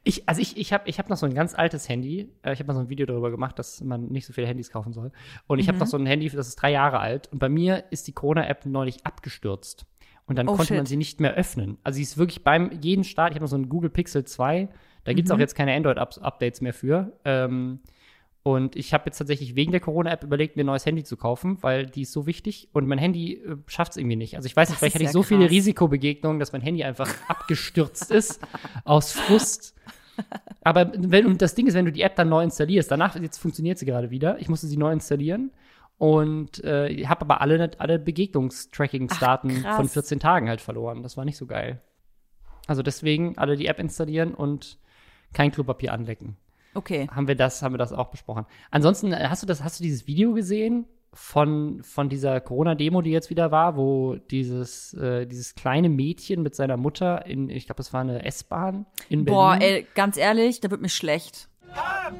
Ich, 0.03 0.27
also 0.27 0.41
ich, 0.41 0.57
ich 0.57 0.73
habe 0.73 0.89
ich 0.89 0.97
hab 0.97 1.07
noch 1.07 1.17
so 1.17 1.27
ein 1.27 1.35
ganz 1.35 1.53
altes 1.53 1.87
Handy. 1.87 2.31
Äh, 2.41 2.53
ich 2.53 2.59
habe 2.59 2.67
mal 2.67 2.73
so 2.73 2.79
ein 2.79 2.89
Video 2.89 3.05
darüber 3.05 3.29
gemacht, 3.29 3.59
dass 3.59 3.79
man 3.81 4.07
nicht 4.07 4.25
so 4.25 4.33
viele 4.33 4.47
Handys 4.47 4.71
kaufen 4.71 4.91
soll. 4.91 5.11
Und 5.45 5.59
ich 5.59 5.67
mhm. 5.67 5.69
habe 5.69 5.79
noch 5.79 5.87
so 5.87 5.97
ein 5.97 6.07
Handy, 6.07 6.27
das 6.29 6.47
ist 6.47 6.55
drei 6.55 6.71
Jahre 6.71 6.99
alt. 6.99 7.31
Und 7.31 7.37
bei 7.37 7.47
mir 7.47 7.85
ist 7.91 8.07
die 8.07 8.11
Corona-App 8.11 8.65
neulich 8.65 9.05
abgestürzt. 9.05 9.85
Und 10.25 10.37
dann 10.37 10.47
oh, 10.47 10.55
konnte 10.55 10.69
shit. 10.69 10.77
man 10.77 10.87
sie 10.87 10.97
nicht 10.97 11.19
mehr 11.19 11.35
öffnen. 11.35 11.77
Also 11.83 11.97
sie 11.97 12.01
ist 12.01 12.17
wirklich 12.17 12.43
beim 12.43 12.71
jeden 12.81 13.03
Start, 13.03 13.31
ich 13.31 13.35
habe 13.35 13.43
noch 13.43 13.51
so 13.51 13.57
ein 13.57 13.69
Google 13.69 13.91
Pixel 13.91 14.23
2, 14.23 14.69
da 15.03 15.13
gibt 15.13 15.27
es 15.27 15.31
mhm. 15.31 15.35
auch 15.35 15.39
jetzt 15.39 15.53
keine 15.53 15.73
Android-Updates 15.75 16.61
mehr 16.61 16.73
für. 16.73 17.13
Ähm, 17.23 17.81
und 18.43 18.75
ich 18.75 18.93
habe 18.93 19.05
jetzt 19.05 19.17
tatsächlich 19.17 19.55
wegen 19.55 19.71
der 19.71 19.79
Corona-App 19.79 20.21
überlegt, 20.23 20.57
mir 20.57 20.65
ein 20.65 20.67
neues 20.67 20.85
Handy 20.85 21.05
zu 21.05 21.15
kaufen, 21.15 21.57
weil 21.61 21.85
die 21.85 22.01
ist 22.01 22.11
so 22.11 22.27
wichtig 22.27 22.67
und 22.73 22.85
mein 22.87 22.97
Handy 22.97 23.35
äh, 23.35 23.55
schafft 23.67 23.93
es 23.93 23.97
irgendwie 23.97 24.17
nicht. 24.17 24.35
Also 24.35 24.47
ich 24.47 24.55
weiß 24.55 24.69
nicht, 24.69 24.79
vielleicht 24.79 24.95
hatte 24.95 25.05
ich 25.05 25.11
so 25.11 25.21
krass. 25.21 25.29
viele 25.29 25.49
Risikobegegnungen, 25.49 26.39
dass 26.39 26.51
mein 26.51 26.61
Handy 26.61 26.83
einfach 26.83 27.09
abgestürzt 27.29 28.11
ist 28.11 28.41
aus 28.83 29.13
Frust. 29.13 29.75
Aber 30.61 30.91
wenn, 30.97 31.25
und 31.25 31.41
das 31.41 31.55
Ding 31.55 31.67
ist, 31.67 31.73
wenn 31.73 31.85
du 31.85 31.91
die 31.93 32.01
App 32.01 32.17
dann 32.17 32.27
neu 32.27 32.43
installierst, 32.43 32.91
danach, 32.91 33.15
jetzt 33.15 33.37
funktioniert 33.37 33.77
sie 33.77 33.85
gerade 33.85 34.11
wieder, 34.11 34.37
ich 34.39 34.49
musste 34.49 34.67
sie 34.67 34.77
neu 34.77 34.91
installieren 34.91 35.51
und 35.97 36.61
äh, 36.65 37.05
habe 37.05 37.21
aber 37.21 37.39
alle, 37.39 37.71
alle 37.77 37.97
Begegnungstracking-Daten 37.97 39.63
von 39.63 39.87
14 39.87 40.19
Tagen 40.19 40.49
halt 40.49 40.59
verloren. 40.59 41.01
Das 41.01 41.15
war 41.15 41.23
nicht 41.23 41.37
so 41.37 41.45
geil. 41.45 41.81
Also 42.67 42.83
deswegen 42.83 43.37
alle 43.37 43.55
die 43.55 43.67
App 43.67 43.79
installieren 43.79 44.33
und 44.33 44.79
kein 45.31 45.51
Klopapier 45.51 45.93
anlecken. 45.93 46.35
Okay. 46.73 47.07
Haben 47.13 47.27
wir 47.27 47.35
das, 47.35 47.61
haben 47.61 47.73
wir 47.73 47.77
das 47.77 47.93
auch 47.93 48.09
besprochen. 48.09 48.45
Ansonsten, 48.71 49.13
äh, 49.13 49.27
hast 49.29 49.43
du 49.43 49.47
das, 49.47 49.63
hast 49.63 49.79
du 49.79 49.83
dieses 49.83 50.07
Video 50.07 50.33
gesehen 50.33 50.85
von, 51.13 51.83
von 51.83 52.09
dieser 52.09 52.41
Corona-Demo, 52.41 53.01
die 53.01 53.11
jetzt 53.11 53.29
wieder 53.29 53.51
war, 53.51 53.77
wo 53.77 54.15
dieses, 54.15 54.93
äh, 54.95 55.27
dieses 55.27 55.55
kleine 55.55 55.89
Mädchen 55.89 56.41
mit 56.41 56.55
seiner 56.55 56.77
Mutter 56.77 57.25
in, 57.25 57.49
ich 57.49 57.67
glaube, 57.67 57.77
das 57.77 57.93
war 57.93 58.01
eine 58.01 58.25
S-Bahn 58.25 58.85
in 59.09 59.25
Berlin. 59.25 59.25
Boah, 59.25 59.57
ey, 59.59 59.87
ganz 59.93 60.17
ehrlich, 60.17 60.59
da 60.61 60.71
wird 60.71 60.81
mir 60.81 60.89
schlecht. 60.89 61.49
Ab, 61.75 62.13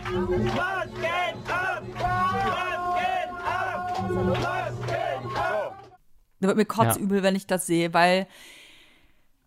Da 6.43 6.47
wird 6.47 6.57
mir 6.57 6.65
kotzübel, 6.65 7.19
ja. 7.19 7.23
wenn 7.23 7.37
ich 7.37 7.47
das 7.47 7.65
sehe, 7.65 7.93
weil, 7.93 8.27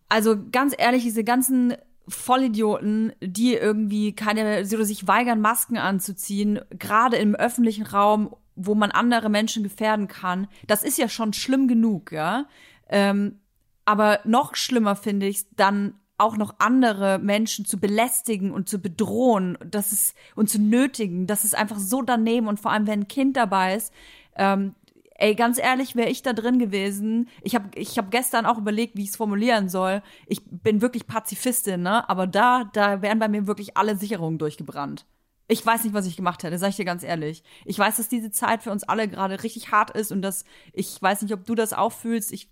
also 0.09 0.35
ganz 0.51 0.73
ehrlich, 0.75 1.03
diese 1.03 1.23
ganzen 1.23 1.75
Vollidioten, 2.07 3.13
die 3.21 3.53
irgendwie 3.53 4.13
keine, 4.13 4.65
oder 4.73 4.85
sich 4.85 5.07
weigern, 5.07 5.41
Masken 5.41 5.77
anzuziehen, 5.77 6.59
gerade 6.71 7.17
im 7.17 7.35
öffentlichen 7.35 7.85
Raum, 7.85 8.35
wo 8.55 8.75
man 8.75 8.91
andere 8.91 9.29
Menschen 9.29 9.63
gefährden 9.63 10.07
kann, 10.07 10.47
das 10.67 10.83
ist 10.83 10.97
ja 10.97 11.09
schon 11.09 11.33
schlimm 11.33 11.67
genug, 11.67 12.11
ja. 12.11 12.47
Ähm, 12.89 13.39
aber 13.85 14.19
noch 14.23 14.55
schlimmer 14.55 14.95
finde 14.95 15.27
ich 15.27 15.45
dann 15.55 15.93
auch 16.17 16.35
noch 16.35 16.55
andere 16.59 17.19
Menschen 17.19 17.65
zu 17.65 17.79
belästigen 17.79 18.51
und 18.51 18.67
zu 18.67 18.79
bedrohen, 18.79 19.57
das 19.63 19.91
ist 19.91 20.15
und 20.35 20.49
zu 20.49 20.59
nötigen, 20.59 21.27
das 21.27 21.43
ist 21.45 21.55
einfach 21.55 21.77
so 21.77 22.01
daneben. 22.01 22.47
Und 22.47 22.59
vor 22.59 22.71
allem 22.71 22.87
wenn 22.87 23.01
ein 23.01 23.07
Kind 23.07 23.37
dabei 23.37 23.75
ist, 23.75 23.93
ähm, 24.35 24.73
Ey, 25.19 25.33
ganz 25.33 25.57
ehrlich, 25.57 25.95
wäre 25.95 26.09
ich 26.09 26.21
da 26.21 26.33
drin 26.33 26.59
gewesen. 26.59 27.27
Ich 27.41 27.55
habe 27.55 27.69
ich 27.75 27.97
hab 27.97 28.11
gestern 28.11 28.45
auch 28.45 28.59
überlegt, 28.59 28.95
wie 28.95 29.03
ich 29.03 29.09
es 29.09 29.15
formulieren 29.15 29.67
soll. 29.67 30.03
Ich 30.27 30.41
bin 30.45 30.81
wirklich 30.81 31.07
Pazifistin, 31.07 31.81
ne? 31.81 32.07
Aber 32.07 32.27
da, 32.27 32.65
da 32.73 33.01
wären 33.01 33.17
bei 33.17 33.27
mir 33.27 33.47
wirklich 33.47 33.77
alle 33.77 33.97
Sicherungen 33.97 34.37
durchgebrannt. 34.37 35.05
Ich 35.47 35.65
weiß 35.65 35.85
nicht, 35.85 35.93
was 35.93 36.05
ich 36.05 36.17
gemacht 36.17 36.43
hätte, 36.43 36.57
sag 36.57 36.69
ich 36.69 36.75
dir 36.75 36.85
ganz 36.85 37.03
ehrlich. 37.03 37.41
Ich 37.65 37.79
weiß, 37.79 37.97
dass 37.97 38.09
diese 38.09 38.31
Zeit 38.31 38.63
für 38.63 38.71
uns 38.71 38.83
alle 38.83 39.07
gerade 39.07 39.43
richtig 39.43 39.71
hart 39.71 39.91
ist 39.91 40.11
und 40.11 40.21
dass 40.21 40.43
ich 40.73 41.01
weiß 41.01 41.21
nicht, 41.23 41.33
ob 41.33 41.45
du 41.45 41.55
das 41.55 41.73
auch 41.73 41.93
fühlst. 41.93 42.31
Ich 42.33 42.49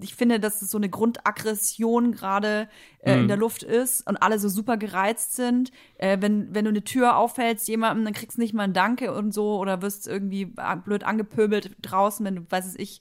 ich 0.00 0.14
finde, 0.14 0.40
dass 0.40 0.62
es 0.62 0.70
so 0.70 0.78
eine 0.78 0.88
Grundaggression 0.88 2.12
gerade 2.12 2.68
äh, 3.00 3.14
mhm. 3.14 3.22
in 3.22 3.28
der 3.28 3.36
Luft 3.36 3.62
ist 3.62 4.06
und 4.06 4.16
alle 4.16 4.38
so 4.38 4.48
super 4.48 4.76
gereizt 4.76 5.34
sind. 5.34 5.70
Äh, 5.98 6.18
wenn, 6.20 6.54
wenn 6.54 6.64
du 6.64 6.70
eine 6.70 6.84
Tür 6.84 7.16
aufhältst 7.16 7.68
jemandem, 7.68 8.04
dann 8.04 8.14
kriegst 8.14 8.36
du 8.36 8.42
nicht 8.42 8.54
mal 8.54 8.64
ein 8.64 8.72
Danke 8.72 9.12
und 9.14 9.32
so 9.32 9.58
oder 9.58 9.82
wirst 9.82 10.08
irgendwie 10.08 10.46
blöd 10.84 11.04
angepöbelt 11.04 11.76
draußen, 11.82 12.24
wenn 12.24 12.36
du, 12.36 12.42
weiß 12.48 12.66
es 12.66 12.78
ich, 12.78 13.00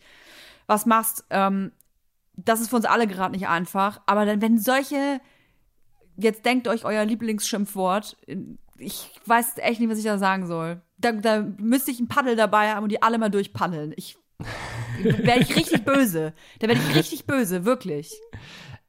was 0.68 0.86
machst. 0.86 1.26
Ähm, 1.30 1.72
das 2.36 2.62
ist 2.62 2.70
für 2.70 2.76
uns 2.76 2.86
alle 2.86 3.08
gerade 3.08 3.34
nicht 3.34 3.48
einfach. 3.48 4.02
Aber 4.06 4.26
dann, 4.26 4.42
wenn 4.42 4.58
solche, 4.58 5.20
jetzt 6.18 6.46
denkt 6.46 6.68
euch 6.68 6.86
euer 6.86 7.06
Lieblingsschimpfwort, 7.06 8.18
ich 8.78 9.12
weiß 9.26 9.58
echt 9.58 9.80
nicht, 9.80 9.90
was 9.90 9.98
ich 9.98 10.04
da 10.04 10.18
sagen 10.18 10.48
soll. 10.48 10.82
Da, 10.98 11.12
da 11.12 11.42
müsste 11.58 11.92
ich 11.92 12.00
ein 12.00 12.08
Paddel 12.08 12.36
dabei 12.36 12.74
haben 12.74 12.84
und 12.84 12.92
die 12.92 13.02
alle 13.02 13.18
mal 13.18 13.30
durchpaddeln. 13.30 13.94
Ich 13.96 14.18
werde 15.02 15.42
ich 15.42 15.56
richtig 15.56 15.86
böse. 15.86 16.34
Da 16.60 16.68
werde 16.68 16.82
ich 16.88 16.96
richtig 16.96 17.26
böse, 17.26 17.66
wirklich. 17.66 18.12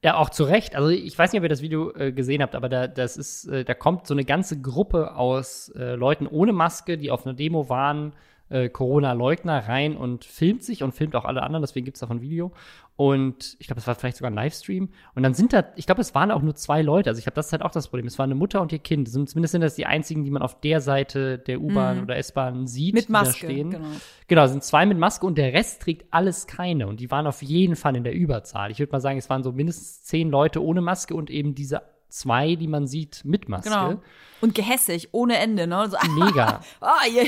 Ja, 0.02 0.16
auch 0.16 0.28
zu 0.28 0.44
Recht. 0.44 0.76
Also 0.76 0.90
ich 0.90 1.18
weiß 1.18 1.32
nicht, 1.32 1.40
ob 1.40 1.44
ihr 1.44 1.48
das 1.48 1.62
Video 1.62 1.90
äh, 1.94 2.12
gesehen 2.12 2.42
habt, 2.42 2.54
aber 2.54 2.68
da, 2.68 2.88
das 2.88 3.16
ist, 3.16 3.46
äh, 3.46 3.64
da 3.64 3.72
kommt 3.72 4.06
so 4.06 4.12
eine 4.12 4.26
ganze 4.26 4.60
Gruppe 4.60 5.16
aus 5.16 5.70
äh, 5.70 5.94
Leuten 5.94 6.26
ohne 6.26 6.52
Maske, 6.52 6.98
die 6.98 7.10
auf 7.10 7.24
einer 7.24 7.34
Demo 7.34 7.70
waren, 7.70 8.12
äh, 8.48 8.68
Corona-Leugner 8.68 9.68
rein 9.68 9.96
und 9.96 10.24
filmt 10.24 10.62
sich 10.62 10.82
und 10.82 10.92
filmt 10.92 11.16
auch 11.16 11.24
alle 11.24 11.42
anderen, 11.42 11.62
deswegen 11.62 11.84
gibt 11.84 11.96
es 11.96 12.00
davon 12.00 12.18
ein 12.18 12.22
Video. 12.22 12.52
Und 12.96 13.56
ich 13.58 13.66
glaube, 13.66 13.80
es 13.80 13.86
war 13.88 13.96
vielleicht 13.96 14.18
sogar 14.18 14.30
ein 14.30 14.36
Livestream. 14.36 14.88
Und 15.16 15.22
dann 15.24 15.34
sind 15.34 15.52
da, 15.52 15.64
ich 15.74 15.86
glaube, 15.86 16.00
es 16.00 16.14
waren 16.14 16.30
auch 16.30 16.42
nur 16.42 16.54
zwei 16.54 16.80
Leute. 16.80 17.10
Also 17.10 17.18
ich 17.18 17.24
glaube, 17.24 17.34
das 17.34 17.46
ist 17.46 17.52
halt 17.52 17.62
auch 17.62 17.72
das 17.72 17.88
Problem. 17.88 18.06
Es 18.06 18.18
war 18.18 18.24
eine 18.24 18.36
Mutter 18.36 18.60
und 18.62 18.72
ihr 18.72 18.78
Kind. 18.78 19.08
Zumindest 19.08 19.50
sind 19.50 19.62
das 19.62 19.74
die 19.74 19.86
einzigen, 19.86 20.22
die 20.22 20.30
man 20.30 20.42
auf 20.42 20.60
der 20.60 20.80
Seite 20.80 21.38
der 21.38 21.60
U-Bahn 21.60 21.96
mhm. 21.96 22.02
oder 22.04 22.16
S-Bahn 22.16 22.68
sieht, 22.68 22.94
mit 22.94 23.08
Maske, 23.08 23.46
die 23.46 23.46
da 23.46 23.52
stehen. 23.52 23.70
Genau. 23.70 23.88
genau, 24.28 24.46
sind 24.46 24.62
zwei 24.62 24.86
mit 24.86 24.96
Maske 24.96 25.26
und 25.26 25.38
der 25.38 25.52
Rest 25.52 25.82
trägt 25.82 26.06
alles 26.12 26.46
keine. 26.46 26.86
Und 26.86 27.00
die 27.00 27.10
waren 27.10 27.26
auf 27.26 27.42
jeden 27.42 27.74
Fall 27.74 27.96
in 27.96 28.04
der 28.04 28.14
Überzahl. 28.14 28.70
Ich 28.70 28.78
würde 28.78 28.92
mal 28.92 29.00
sagen, 29.00 29.18
es 29.18 29.28
waren 29.28 29.42
so 29.42 29.50
mindestens 29.50 30.04
zehn 30.04 30.30
Leute 30.30 30.62
ohne 30.62 30.80
Maske 30.80 31.16
und 31.16 31.30
eben 31.30 31.56
diese 31.56 31.82
zwei, 32.14 32.54
die 32.54 32.68
man 32.68 32.86
sieht 32.86 33.22
mit 33.24 33.48
Maske. 33.48 33.70
Genau. 33.70 34.02
Und 34.40 34.54
gehässig, 34.54 35.08
ohne 35.12 35.38
Ende, 35.38 35.66
ne? 35.66 35.88
So, 35.90 35.96
Mega. 36.24 36.60
ah, 36.80 37.06
ja, 37.12 37.22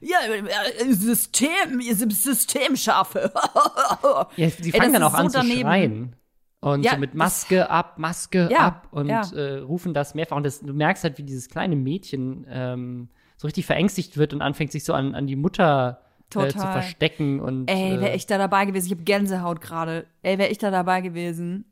ja, 0.00 0.18
ja, 0.28 0.94
System, 0.94 1.80
ihr 1.80 1.94
sind 1.94 2.12
Systemschafe. 2.12 3.32
ja, 4.36 4.48
die 4.48 4.72
fangen 4.72 4.86
Ey, 4.86 4.92
dann 4.92 5.02
auch 5.02 5.14
an 5.14 5.28
so 5.28 5.40
zu 5.40 5.46
schreien. 5.46 6.16
Und 6.60 6.82
ja, 6.82 6.92
so 6.92 6.98
mit 6.98 7.14
Maske 7.14 7.70
ab, 7.70 7.98
Maske 7.98 8.48
ja, 8.50 8.58
ab 8.58 8.88
und 8.90 9.08
ja. 9.08 9.22
äh, 9.32 9.58
rufen 9.58 9.94
das 9.94 10.14
mehrfach. 10.14 10.36
Und 10.36 10.44
das, 10.44 10.60
du 10.60 10.74
merkst 10.74 11.04
halt, 11.04 11.18
wie 11.18 11.22
dieses 11.22 11.48
kleine 11.48 11.76
Mädchen 11.76 12.46
ähm, 12.48 13.08
so 13.36 13.46
richtig 13.46 13.64
verängstigt 13.64 14.18
wird 14.18 14.34
und 14.34 14.42
anfängt, 14.42 14.70
sich 14.72 14.84
so 14.84 14.92
an, 14.92 15.14
an 15.14 15.26
die 15.26 15.36
Mutter 15.36 16.02
äh, 16.34 16.48
zu 16.48 16.58
verstecken. 16.58 17.40
Und, 17.40 17.70
Ey, 17.70 17.98
wäre 17.98 18.12
äh, 18.12 18.16
ich 18.16 18.26
da 18.26 18.36
dabei 18.36 18.66
gewesen. 18.66 18.86
Ich 18.86 18.92
habe 18.92 19.04
Gänsehaut 19.04 19.62
gerade. 19.62 20.06
Ey, 20.22 20.38
wäre 20.38 20.50
ich 20.50 20.58
da 20.58 20.70
dabei 20.70 21.00
gewesen. 21.00 21.64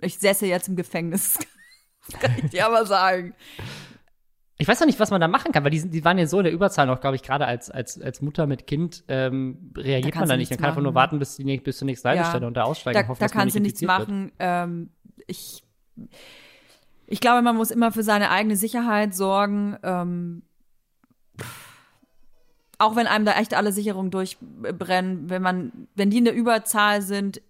Ich 0.00 0.18
säße 0.18 0.46
jetzt 0.46 0.68
im 0.68 0.76
Gefängnis. 0.76 1.38
Das 2.10 2.20
kann 2.20 2.32
ich 2.36 2.50
dir 2.50 2.66
aber 2.66 2.84
sagen. 2.86 3.34
Ich 4.56 4.68
weiß 4.68 4.78
noch 4.78 4.86
nicht, 4.86 5.00
was 5.00 5.10
man 5.10 5.20
da 5.20 5.26
machen 5.26 5.50
kann, 5.50 5.64
weil 5.64 5.72
die, 5.72 5.90
die 5.90 6.04
waren 6.04 6.16
ja 6.16 6.26
so 6.26 6.38
in 6.38 6.44
der 6.44 6.52
Überzahl 6.52 6.86
noch, 6.86 7.00
glaube 7.00 7.16
ich, 7.16 7.22
gerade 7.22 7.44
als, 7.44 7.70
als, 7.70 8.00
als 8.00 8.22
Mutter 8.22 8.46
mit 8.46 8.66
Kind 8.68 9.02
ähm, 9.08 9.72
reagiert 9.76 10.14
da 10.14 10.20
man 10.20 10.28
da 10.28 10.36
nicht. 10.36 10.50
Man 10.50 10.58
kann 10.58 10.68
einfach 10.68 10.82
nur 10.82 10.94
warten, 10.94 11.18
bis, 11.18 11.36
die, 11.36 11.56
bis 11.58 11.78
zur 11.78 11.86
nächsten 11.86 12.08
Haltestelle 12.08 12.42
ja. 12.42 12.46
und 12.46 12.54
da 12.54 12.62
aussteigen. 12.62 13.00
Da, 13.00 13.08
hoffen, 13.08 13.20
da 13.20 13.28
kannst 13.28 13.56
du 13.56 13.60
nichts 13.60 13.82
machen. 13.82 14.30
Ähm, 14.38 14.90
ich, 15.26 15.64
ich 17.06 17.20
glaube, 17.20 17.42
man 17.42 17.56
muss 17.56 17.72
immer 17.72 17.90
für 17.90 18.04
seine 18.04 18.30
eigene 18.30 18.56
Sicherheit 18.56 19.12
sorgen. 19.14 19.76
Ähm, 19.82 20.42
auch 22.78 22.94
wenn 22.94 23.06
einem 23.08 23.24
da 23.24 23.32
echt 23.32 23.54
alle 23.54 23.72
Sicherungen 23.72 24.12
durchbrennen, 24.12 25.30
wenn 25.30 25.42
man, 25.42 25.88
wenn 25.96 26.10
die 26.10 26.18
in 26.18 26.24
der 26.24 26.34
Überzahl 26.34 27.02
sind, 27.02 27.42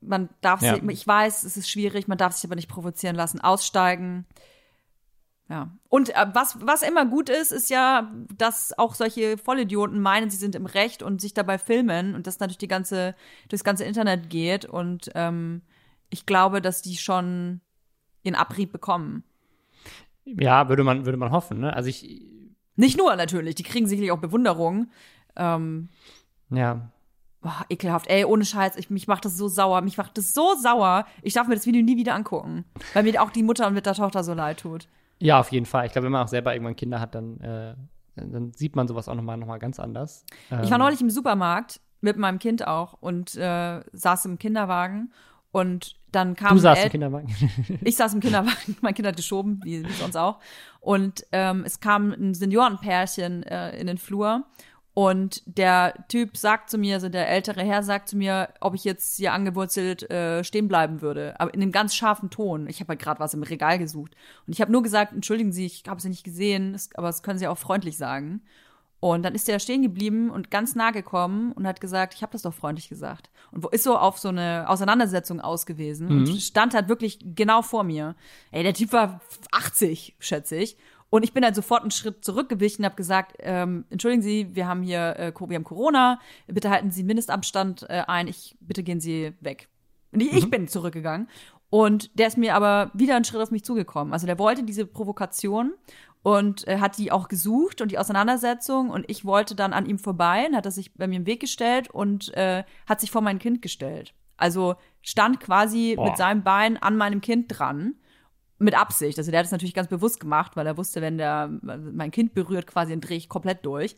man 0.00 0.28
darf 0.40 0.62
ja. 0.62 0.74
sich, 0.74 0.82
ich 0.84 1.06
weiß, 1.06 1.44
es 1.44 1.56
ist 1.56 1.68
schwierig, 1.68 2.08
man 2.08 2.18
darf 2.18 2.34
sich 2.34 2.44
aber 2.44 2.56
nicht 2.56 2.68
provozieren 2.68 3.16
lassen. 3.16 3.40
Aussteigen, 3.40 4.26
Ja. 5.48 5.70
Und 5.88 6.10
äh, 6.10 6.26
was, 6.34 6.58
was 6.60 6.82
immer 6.82 7.06
gut 7.06 7.30
ist, 7.30 7.52
ist 7.52 7.70
ja, 7.70 8.12
dass 8.36 8.78
auch 8.78 8.94
solche 8.94 9.38
Vollidioten 9.38 10.00
meinen, 10.00 10.30
sie 10.30 10.36
sind 10.36 10.54
im 10.54 10.66
Recht 10.66 11.02
und 11.02 11.20
sich 11.20 11.32
dabei 11.32 11.58
filmen 11.58 12.14
und 12.14 12.26
das 12.26 12.38
natürlich 12.38 12.58
die 12.58 12.68
ganze, 12.68 13.14
durchs 13.48 13.64
ganze 13.64 13.84
Internet 13.84 14.28
geht. 14.28 14.66
Und 14.66 15.10
ähm, 15.14 15.62
ich 16.10 16.26
glaube, 16.26 16.60
dass 16.60 16.82
die 16.82 16.96
schon 16.96 17.60
ihren 18.22 18.34
Abrieb 18.34 18.72
bekommen. 18.72 19.24
Ja, 20.24 20.68
würde 20.68 20.84
man, 20.84 21.06
würde 21.06 21.18
man 21.18 21.30
hoffen, 21.30 21.60
ne? 21.60 21.74
Also 21.74 21.88
ich. 21.88 22.22
Nicht 22.76 22.96
nur 22.96 23.16
natürlich, 23.16 23.56
die 23.56 23.64
kriegen 23.64 23.88
sicherlich 23.88 24.12
auch 24.12 24.20
Bewunderung. 24.20 24.90
Ähm, 25.34 25.88
ja. 26.50 26.92
Boah, 27.40 27.64
ekelhaft. 27.68 28.08
Ey, 28.08 28.24
ohne 28.24 28.44
Scheiß, 28.44 28.76
ich, 28.76 28.90
mich 28.90 29.06
macht 29.06 29.24
das 29.24 29.36
so 29.36 29.46
sauer. 29.48 29.80
Mich 29.82 29.96
macht 29.96 30.18
das 30.18 30.34
so 30.34 30.54
sauer. 30.54 31.06
Ich 31.22 31.34
darf 31.34 31.46
mir 31.46 31.54
das 31.54 31.66
Video 31.66 31.82
nie 31.82 31.96
wieder 31.96 32.14
angucken. 32.14 32.64
Weil 32.94 33.04
mir 33.04 33.22
auch 33.22 33.30
die 33.30 33.44
Mutter 33.44 33.70
mit 33.70 33.86
der 33.86 33.94
Tochter 33.94 34.24
so 34.24 34.34
leid 34.34 34.60
tut. 34.60 34.88
Ja, 35.20 35.38
auf 35.40 35.52
jeden 35.52 35.66
Fall. 35.66 35.86
Ich 35.86 35.92
glaube, 35.92 36.06
wenn 36.06 36.12
man 36.12 36.24
auch 36.24 36.28
selber 36.28 36.52
irgendwann 36.52 36.76
Kinder 36.76 37.00
hat, 37.00 37.14
dann, 37.14 37.40
äh, 37.40 37.74
dann 38.16 38.52
sieht 38.52 38.74
man 38.74 38.88
sowas 38.88 39.08
auch 39.08 39.14
nochmal 39.14 39.36
noch 39.36 39.46
mal 39.46 39.58
ganz 39.58 39.78
anders. 39.78 40.24
Ähm. 40.50 40.60
Ich 40.62 40.70
war 40.70 40.78
ähm, 40.78 40.84
neulich 40.84 41.00
im 41.00 41.10
Supermarkt 41.10 41.80
mit 42.00 42.16
meinem 42.16 42.38
Kind 42.38 42.66
auch 42.66 42.94
und 43.00 43.36
äh, 43.36 43.80
saß 43.92 44.24
im 44.26 44.38
Kinderwagen 44.38 45.12
und 45.50 45.96
dann 46.12 46.34
kam. 46.34 46.54
Du 46.54 46.60
saßt 46.60 46.84
im 46.84 46.90
Kinderwagen. 46.90 47.34
ich 47.82 47.96
saß 47.96 48.14
im 48.14 48.20
Kinderwagen, 48.20 48.76
mein 48.80 48.94
Kind 48.94 49.06
hat 49.08 49.16
geschoben, 49.16 49.60
wie, 49.64 49.84
wie 49.84 49.92
sonst 49.92 50.16
auch. 50.16 50.38
Und 50.80 51.24
ähm, 51.32 51.62
es 51.64 51.80
kam 51.80 52.12
ein 52.12 52.34
Seniorenpärchen 52.34 53.42
äh, 53.42 53.78
in 53.78 53.86
den 53.86 53.98
Flur 53.98 54.44
und 54.98 55.44
der 55.46 55.94
Typ 56.08 56.36
sagt 56.36 56.70
zu 56.70 56.76
mir, 56.76 56.96
also 56.96 57.08
der 57.08 57.28
ältere 57.28 57.62
Herr 57.62 57.84
sagt 57.84 58.08
zu 58.08 58.16
mir, 58.16 58.48
ob 58.60 58.74
ich 58.74 58.82
jetzt 58.82 59.16
hier 59.16 59.32
angewurzelt 59.32 60.10
äh, 60.10 60.42
stehen 60.42 60.66
bleiben 60.66 61.02
würde. 61.02 61.38
Aber 61.38 61.54
in 61.54 61.62
einem 61.62 61.70
ganz 61.70 61.94
scharfen 61.94 62.30
Ton. 62.30 62.66
Ich 62.66 62.80
habe 62.80 62.88
halt 62.88 63.00
gerade 63.00 63.20
was 63.20 63.32
im 63.32 63.44
Regal 63.44 63.78
gesucht. 63.78 64.16
Und 64.44 64.54
ich 64.54 64.60
habe 64.60 64.72
nur 64.72 64.82
gesagt, 64.82 65.12
entschuldigen 65.12 65.52
Sie, 65.52 65.66
ich 65.66 65.84
habe 65.86 66.00
Sie 66.00 66.08
nicht 66.08 66.24
gesehen, 66.24 66.76
aber 66.94 67.06
das 67.06 67.22
können 67.22 67.38
Sie 67.38 67.46
auch 67.46 67.58
freundlich 67.58 67.96
sagen. 67.96 68.42
Und 68.98 69.22
dann 69.22 69.36
ist 69.36 69.46
der 69.46 69.60
stehen 69.60 69.82
geblieben 69.82 70.30
und 70.30 70.50
ganz 70.50 70.74
nah 70.74 70.90
gekommen 70.90 71.52
und 71.52 71.64
hat 71.64 71.80
gesagt, 71.80 72.14
ich 72.14 72.22
habe 72.22 72.32
das 72.32 72.42
doch 72.42 72.54
freundlich 72.54 72.88
gesagt. 72.88 73.30
Und 73.52 73.62
wo 73.62 73.68
ist 73.68 73.84
so 73.84 73.96
auf 73.96 74.18
so 74.18 74.30
eine 74.30 74.68
Auseinandersetzung 74.68 75.40
ausgewiesen 75.40 76.08
mhm. 76.08 76.18
und 76.18 76.42
stand 76.42 76.74
halt 76.74 76.88
wirklich 76.88 77.20
genau 77.36 77.62
vor 77.62 77.84
mir. 77.84 78.16
Ey, 78.50 78.64
der 78.64 78.74
Typ 78.74 78.92
war 78.92 79.20
80, 79.52 80.16
schätze 80.18 80.56
ich. 80.56 80.76
Und 81.10 81.22
ich 81.22 81.32
bin 81.32 81.42
dann 81.42 81.54
sofort 81.54 81.82
einen 81.82 81.90
Schritt 81.90 82.24
zurückgewichen 82.24 82.82
und 82.82 82.86
habe 82.86 82.96
gesagt, 82.96 83.36
ähm, 83.40 83.84
entschuldigen 83.90 84.22
Sie, 84.22 84.54
wir 84.54 84.66
haben 84.66 84.82
hier, 84.82 85.16
äh, 85.16 85.32
wir 85.34 85.56
haben 85.56 85.64
Corona, 85.64 86.20
bitte 86.46 86.70
halten 86.70 86.90
Sie 86.90 87.02
Mindestabstand 87.02 87.86
äh, 87.88 88.04
ein, 88.06 88.28
ich, 88.28 88.56
bitte 88.60 88.82
gehen 88.82 89.00
Sie 89.00 89.32
weg. 89.40 89.68
Und 90.12 90.20
ich, 90.20 90.32
mhm. 90.32 90.38
ich 90.38 90.50
bin 90.50 90.68
zurückgegangen. 90.68 91.28
Und 91.70 92.18
der 92.18 92.28
ist 92.28 92.38
mir 92.38 92.54
aber 92.54 92.90
wieder 92.94 93.16
einen 93.16 93.24
Schritt 93.24 93.42
auf 93.42 93.50
mich 93.50 93.64
zugekommen. 93.64 94.12
Also 94.12 94.26
der 94.26 94.38
wollte 94.38 94.62
diese 94.62 94.86
Provokation 94.86 95.74
und 96.22 96.66
äh, 96.66 96.78
hat 96.78 96.98
die 96.98 97.12
auch 97.12 97.28
gesucht 97.28 97.80
und 97.80 97.90
die 97.90 97.98
Auseinandersetzung 97.98 98.90
und 98.90 99.04
ich 99.08 99.24
wollte 99.24 99.54
dann 99.54 99.72
an 99.72 99.86
ihm 99.86 99.98
vorbei 99.98 100.46
und 100.48 100.56
hat 100.56 100.66
er 100.66 100.72
sich 100.72 100.94
bei 100.94 101.06
mir 101.06 101.16
im 101.16 101.26
Weg 101.26 101.40
gestellt 101.40 101.90
und 101.90 102.34
äh, 102.34 102.64
hat 102.86 103.00
sich 103.00 103.10
vor 103.10 103.22
mein 103.22 103.38
Kind 103.38 103.62
gestellt. 103.62 104.14
Also 104.36 104.76
stand 105.02 105.40
quasi 105.40 105.94
Boah. 105.96 106.06
mit 106.06 106.16
seinem 106.16 106.42
Bein 106.42 106.76
an 106.76 106.96
meinem 106.96 107.20
Kind 107.20 107.46
dran 107.48 107.94
mit 108.58 108.74
Absicht. 108.74 109.18
Also 109.18 109.30
der 109.30 109.40
hat 109.40 109.46
es 109.46 109.52
natürlich 109.52 109.74
ganz 109.74 109.88
bewusst 109.88 110.20
gemacht, 110.20 110.56
weil 110.56 110.66
er 110.66 110.76
wusste, 110.76 111.00
wenn 111.00 111.18
der 111.18 111.50
mein 111.62 112.10
Kind 112.10 112.34
berührt, 112.34 112.66
quasi 112.66 112.92
dann 112.92 113.00
drehe 113.00 113.16
ich 113.16 113.28
komplett 113.28 113.64
durch. 113.64 113.96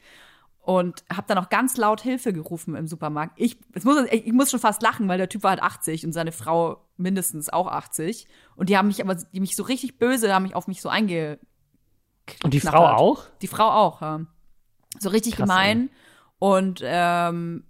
Und 0.63 1.03
habe 1.11 1.27
dann 1.27 1.39
auch 1.39 1.49
ganz 1.49 1.79
laut 1.79 2.03
Hilfe 2.03 2.35
gerufen 2.35 2.77
im 2.77 2.87
Supermarkt. 2.87 3.33
Ich, 3.37 3.57
es 3.73 3.85
muss, 3.85 4.05
ich 4.11 4.33
muss 4.33 4.51
schon 4.51 4.61
fast 4.61 4.83
lachen, 4.83 5.09
weil 5.09 5.17
der 5.17 5.29
Typ 5.29 5.43
war 5.43 5.51
halt 5.51 5.63
80 5.63 6.05
und 6.05 6.13
seine 6.13 6.33
Frau 6.33 6.87
mindestens 6.99 7.49
auch 7.49 7.67
80. 7.67 8.27
Und 8.57 8.69
die 8.69 8.77
haben 8.77 8.89
mich 8.89 9.03
aber, 9.03 9.15
die 9.15 9.41
mich 9.41 9.57
so 9.57 9.63
richtig 9.63 9.99
böse, 9.99 10.33
haben 10.33 10.43
mich 10.43 10.55
auf 10.55 10.69
mich 10.69 10.83
so 10.83 10.91
einge. 10.91 11.39
Und 12.45 12.53
die 12.53 12.61
Frau 12.61 12.87
auch? 12.87 13.25
Die 13.41 13.47
Frau 13.47 13.71
auch, 13.71 14.03
ja. 14.03 14.21
So 14.99 15.09
richtig 15.09 15.37
Krass, 15.37 15.49
gemein. 15.49 15.89
Ey. 15.89 15.97
Und 16.39 16.81
ähm, 16.85 17.65
äh, 17.65 17.70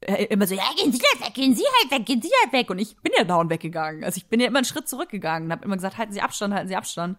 immer 0.00 0.46
so, 0.46 0.54
ja, 0.54 0.62
gehen 0.76 0.92
Sie 0.92 1.00
halt 1.12 1.26
weg, 1.26 1.34
gehen 1.34 1.54
Sie 1.54 1.64
halt 1.64 1.90
weg, 1.90 2.06
gehen 2.06 2.22
Sie 2.22 2.30
halt 2.42 2.52
weg. 2.52 2.70
Und 2.70 2.78
ich 2.78 2.96
bin 2.98 3.12
ja 3.16 3.24
dauernd 3.24 3.50
weggegangen. 3.50 4.04
Also 4.04 4.18
ich 4.18 4.26
bin 4.26 4.40
ja 4.40 4.46
immer 4.46 4.58
einen 4.58 4.64
Schritt 4.64 4.88
zurückgegangen 4.88 5.46
und 5.46 5.52
habe 5.52 5.64
immer 5.64 5.76
gesagt, 5.76 5.98
halten 5.98 6.12
Sie 6.12 6.20
Abstand, 6.20 6.54
halten 6.54 6.68
Sie 6.68 6.76
Abstand. 6.76 7.18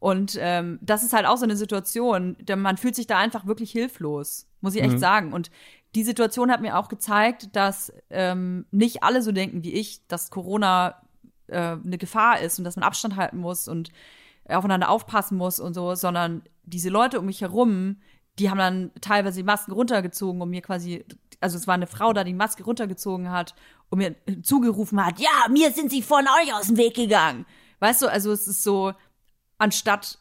Und 0.00 0.36
ähm, 0.40 0.78
das 0.82 1.02
ist 1.02 1.12
halt 1.12 1.26
auch 1.26 1.36
so 1.36 1.44
eine 1.44 1.56
Situation, 1.56 2.36
denn 2.40 2.60
man 2.60 2.76
fühlt 2.76 2.94
sich 2.94 3.06
da 3.06 3.18
einfach 3.18 3.46
wirklich 3.46 3.70
hilflos, 3.70 4.46
muss 4.60 4.74
ich 4.74 4.82
echt 4.82 4.94
mhm. 4.94 4.98
sagen. 4.98 5.32
Und 5.32 5.50
die 5.94 6.04
Situation 6.04 6.50
hat 6.50 6.60
mir 6.60 6.78
auch 6.78 6.88
gezeigt, 6.88 7.54
dass 7.56 7.92
ähm, 8.10 8.66
nicht 8.70 9.02
alle 9.02 9.22
so 9.22 9.32
denken 9.32 9.62
wie 9.62 9.72
ich, 9.72 10.06
dass 10.08 10.30
Corona 10.30 11.00
äh, 11.46 11.76
eine 11.82 11.98
Gefahr 11.98 12.40
ist 12.40 12.58
und 12.58 12.64
dass 12.64 12.76
man 12.76 12.82
Abstand 12.82 13.16
halten 13.16 13.38
muss 13.38 13.68
und 13.68 13.92
aufeinander 14.46 14.90
aufpassen 14.90 15.38
muss 15.38 15.60
und 15.60 15.74
so, 15.74 15.94
sondern 15.94 16.42
diese 16.64 16.90
Leute 16.90 17.18
um 17.18 17.26
mich 17.26 17.40
herum, 17.40 17.96
die 18.38 18.50
haben 18.50 18.58
dann 18.58 18.90
teilweise 19.00 19.38
die 19.38 19.44
Masken 19.44 19.72
runtergezogen, 19.72 20.42
um 20.42 20.50
mir 20.50 20.62
quasi 20.62 21.04
also 21.44 21.58
es 21.58 21.66
war 21.66 21.74
eine 21.74 21.86
Frau 21.86 22.14
da, 22.14 22.24
die 22.24 22.32
Maske 22.32 22.64
runtergezogen 22.64 23.30
hat 23.30 23.54
und 23.90 23.98
mir 23.98 24.16
zugerufen 24.42 25.04
hat, 25.04 25.20
ja, 25.20 25.46
mir 25.50 25.70
sind 25.72 25.90
sie 25.90 26.00
von 26.00 26.24
euch 26.40 26.54
aus 26.54 26.68
dem 26.68 26.78
Weg 26.78 26.94
gegangen. 26.94 27.44
Weißt 27.80 28.00
du, 28.00 28.06
also 28.06 28.32
es 28.32 28.48
ist 28.48 28.62
so, 28.64 28.94
anstatt 29.58 30.18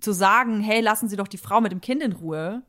zu 0.00 0.10
sagen, 0.12 0.60
hey, 0.60 0.80
lassen 0.80 1.08
Sie 1.08 1.14
doch 1.14 1.28
die 1.28 1.38
Frau 1.38 1.60
mit 1.60 1.70
dem 1.70 1.80
Kind 1.80 2.02
in 2.02 2.10
Ruhe, 2.10 2.64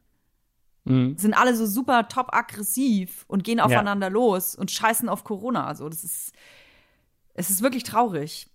mhm. 0.83 1.17
sind 1.17 1.33
alle 1.33 1.55
so 1.55 1.65
super 1.65 2.07
top 2.07 2.27
aggressiv 2.31 3.25
und 3.27 3.43
gehen 3.43 3.59
aufeinander 3.59 4.07
ja. 4.07 4.13
los 4.13 4.53
und 4.53 4.69
scheißen 4.69 5.09
auf 5.09 5.23
Corona. 5.23 5.65
Also 5.65 5.89
das 5.89 6.03
ist, 6.03 6.33
es 7.33 7.49
ist 7.49 7.63
wirklich 7.63 7.83
traurig. 7.83 8.47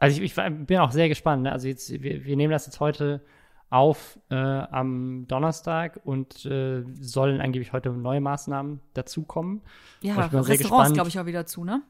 Also 0.00 0.20
ich, 0.20 0.36
ich 0.36 0.66
bin 0.66 0.78
auch 0.78 0.90
sehr 0.90 1.08
gespannt. 1.08 1.44
Ne? 1.44 1.52
Also 1.52 1.68
jetzt, 1.68 1.88
wir, 1.88 2.24
wir 2.24 2.36
nehmen 2.36 2.50
das 2.50 2.66
jetzt 2.66 2.80
heute 2.80 3.24
auf 3.70 4.18
äh, 4.30 4.34
am 4.34 5.26
Donnerstag 5.28 6.00
und 6.04 6.44
äh, 6.44 6.84
sollen 7.00 7.40
angeblich 7.40 7.72
heute 7.72 7.90
neue 7.90 8.20
Maßnahmen 8.20 8.80
dazukommen. 8.94 9.62
Ja, 10.02 10.16
Restaurants, 10.26 10.92
glaube 10.92 11.08
ich, 11.08 11.18
auch 11.18 11.26
wieder 11.26 11.46
zu, 11.46 11.64
ne? 11.64 11.82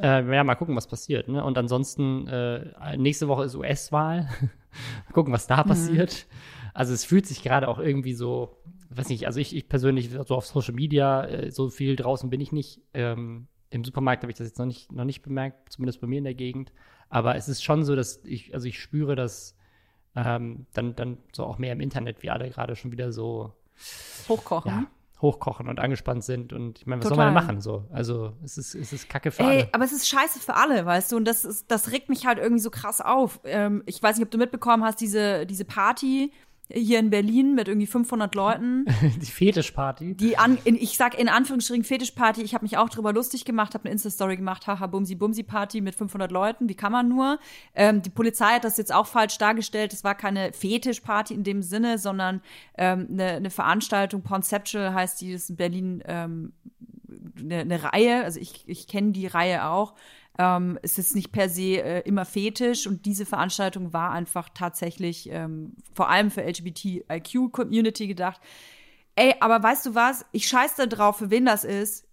Äh, 0.00 0.34
ja, 0.34 0.42
mal 0.42 0.56
gucken, 0.56 0.74
was 0.74 0.88
passiert. 0.88 1.28
Ne? 1.28 1.44
Und 1.44 1.56
ansonsten, 1.56 2.26
äh, 2.26 2.96
nächste 2.96 3.28
Woche 3.28 3.44
ist 3.44 3.54
US-Wahl. 3.54 4.28
gucken, 5.12 5.32
was 5.32 5.46
da 5.46 5.62
mhm. 5.62 5.68
passiert. 5.68 6.26
Also 6.72 6.92
es 6.92 7.04
fühlt 7.04 7.26
sich 7.26 7.42
gerade 7.42 7.68
auch 7.68 7.78
irgendwie 7.78 8.14
so, 8.14 8.56
weiß 8.90 9.08
nicht, 9.08 9.26
also 9.26 9.38
ich, 9.38 9.54
ich 9.54 9.68
persönlich, 9.68 10.10
so 10.10 10.34
auf 10.34 10.46
Social 10.46 10.74
Media, 10.74 11.24
äh, 11.24 11.50
so 11.50 11.70
viel 11.70 11.94
draußen 11.94 12.30
bin 12.30 12.40
ich 12.40 12.50
nicht. 12.50 12.80
Ähm, 12.92 13.46
Im 13.70 13.84
Supermarkt 13.84 14.22
habe 14.22 14.32
ich 14.32 14.38
das 14.38 14.48
jetzt 14.48 14.58
noch 14.58 14.66
nicht, 14.66 14.90
noch 14.90 15.04
nicht 15.04 15.22
bemerkt, 15.22 15.72
zumindest 15.72 16.00
bei 16.00 16.08
mir 16.08 16.18
in 16.18 16.24
der 16.24 16.34
Gegend. 16.34 16.72
Aber 17.08 17.36
es 17.36 17.48
ist 17.48 17.62
schon 17.62 17.84
so, 17.84 17.94
dass 17.94 18.24
ich, 18.24 18.54
also 18.54 18.66
ich 18.66 18.80
spüre, 18.80 19.14
dass 19.14 19.56
ähm, 20.16 20.66
dann, 20.72 20.94
dann 20.96 21.18
so 21.32 21.44
auch 21.44 21.58
mehr 21.58 21.72
im 21.72 21.80
Internet, 21.80 22.22
wie 22.22 22.30
alle 22.30 22.48
gerade 22.50 22.76
schon 22.76 22.92
wieder 22.92 23.12
so 23.12 23.52
hochkochen. 24.28 24.70
Ja, 24.70 24.86
hochkochen 25.24 25.68
und 25.68 25.80
angespannt 25.80 26.22
sind. 26.22 26.52
Und 26.52 26.78
ich 26.78 26.86
meine, 26.86 27.00
was 27.00 27.08
Total. 27.08 27.16
soll 27.16 27.32
man 27.32 27.34
denn 27.34 27.44
machen? 27.46 27.60
So? 27.60 27.84
Also 27.90 28.34
es 28.44 28.58
ist, 28.58 28.74
es 28.74 28.92
ist 28.92 29.08
Kacke 29.08 29.30
für 29.30 29.42
Ey, 29.42 29.48
alle. 29.48 29.68
Aber 29.72 29.84
es 29.84 29.92
ist 29.92 30.08
scheiße 30.08 30.38
für 30.38 30.54
alle, 30.54 30.84
weißt 30.84 31.12
du? 31.12 31.16
Und 31.16 31.24
das 31.24 31.44
ist, 31.44 31.70
das 31.70 31.90
regt 31.90 32.08
mich 32.08 32.26
halt 32.26 32.38
irgendwie 32.38 32.60
so 32.60 32.70
krass 32.70 33.00
auf. 33.00 33.40
Ähm, 33.44 33.82
ich 33.86 34.02
weiß 34.02 34.16
nicht, 34.16 34.24
ob 34.24 34.30
du 34.30 34.38
mitbekommen 34.38 34.84
hast, 34.84 35.00
diese, 35.00 35.46
diese 35.46 35.64
Party, 35.64 36.30
hier 36.72 36.98
in 36.98 37.10
Berlin 37.10 37.54
mit 37.54 37.68
irgendwie 37.68 37.86
500 37.86 38.34
Leuten. 38.34 38.86
Die 39.20 39.26
Fetischparty. 39.26 40.14
Die 40.14 40.38
an, 40.38 40.58
in, 40.64 40.76
ich 40.76 40.96
sag 40.96 41.18
in 41.18 41.28
Anführungsstrichen 41.28 41.84
Fetischparty. 41.84 42.42
Ich 42.42 42.54
habe 42.54 42.64
mich 42.64 42.78
auch 42.78 42.88
drüber 42.88 43.12
lustig 43.12 43.44
gemacht, 43.44 43.74
habe 43.74 43.84
eine 43.84 43.92
Insta-Story 43.92 44.36
gemacht, 44.36 44.66
haha, 44.66 44.86
Bumsi 44.86 45.14
Bumsi 45.14 45.42
Party 45.42 45.80
mit 45.80 45.94
500 45.94 46.30
Leuten. 46.32 46.68
Wie 46.68 46.74
kann 46.74 46.92
man 46.92 47.08
nur? 47.08 47.38
Ähm, 47.74 48.02
die 48.02 48.10
Polizei 48.10 48.54
hat 48.54 48.64
das 48.64 48.76
jetzt 48.78 48.94
auch 48.94 49.06
falsch 49.06 49.38
dargestellt. 49.38 49.92
Es 49.92 50.04
war 50.04 50.14
keine 50.14 50.52
Fetischparty 50.52 51.34
in 51.34 51.44
dem 51.44 51.62
Sinne, 51.62 51.98
sondern 51.98 52.40
ähm, 52.78 53.08
eine, 53.10 53.32
eine 53.32 53.50
Veranstaltung. 53.50 54.22
Conceptual 54.24 54.94
heißt 54.94 55.20
die, 55.20 55.32
das 55.32 55.44
ist 55.44 55.50
in 55.50 55.56
Berlin 55.56 56.02
ähm, 56.06 56.52
eine, 57.38 57.60
eine 57.60 57.82
Reihe. 57.84 58.24
Also 58.24 58.40
ich, 58.40 58.66
ich 58.66 58.86
kenne 58.88 59.12
die 59.12 59.26
Reihe 59.26 59.66
auch 59.66 59.94
ähm, 60.38 60.78
es 60.82 60.98
ist 60.98 61.14
nicht 61.14 61.32
per 61.32 61.48
se 61.48 61.82
äh, 61.82 62.00
immer 62.00 62.24
fetisch 62.24 62.86
und 62.86 63.06
diese 63.06 63.24
Veranstaltung 63.24 63.92
war 63.92 64.10
einfach 64.10 64.48
tatsächlich 64.52 65.28
ähm, 65.30 65.74
vor 65.94 66.08
allem 66.08 66.30
für 66.30 66.42
LGBTIQ-Community 66.42 68.08
gedacht. 68.08 68.40
Ey, 69.14 69.36
aber 69.40 69.62
weißt 69.62 69.86
du 69.86 69.94
was? 69.94 70.26
Ich 70.32 70.48
scheiß 70.48 70.74
da 70.74 70.86
drauf, 70.86 71.18
für 71.18 71.30
wen 71.30 71.44
das 71.44 71.64
ist. 71.64 72.06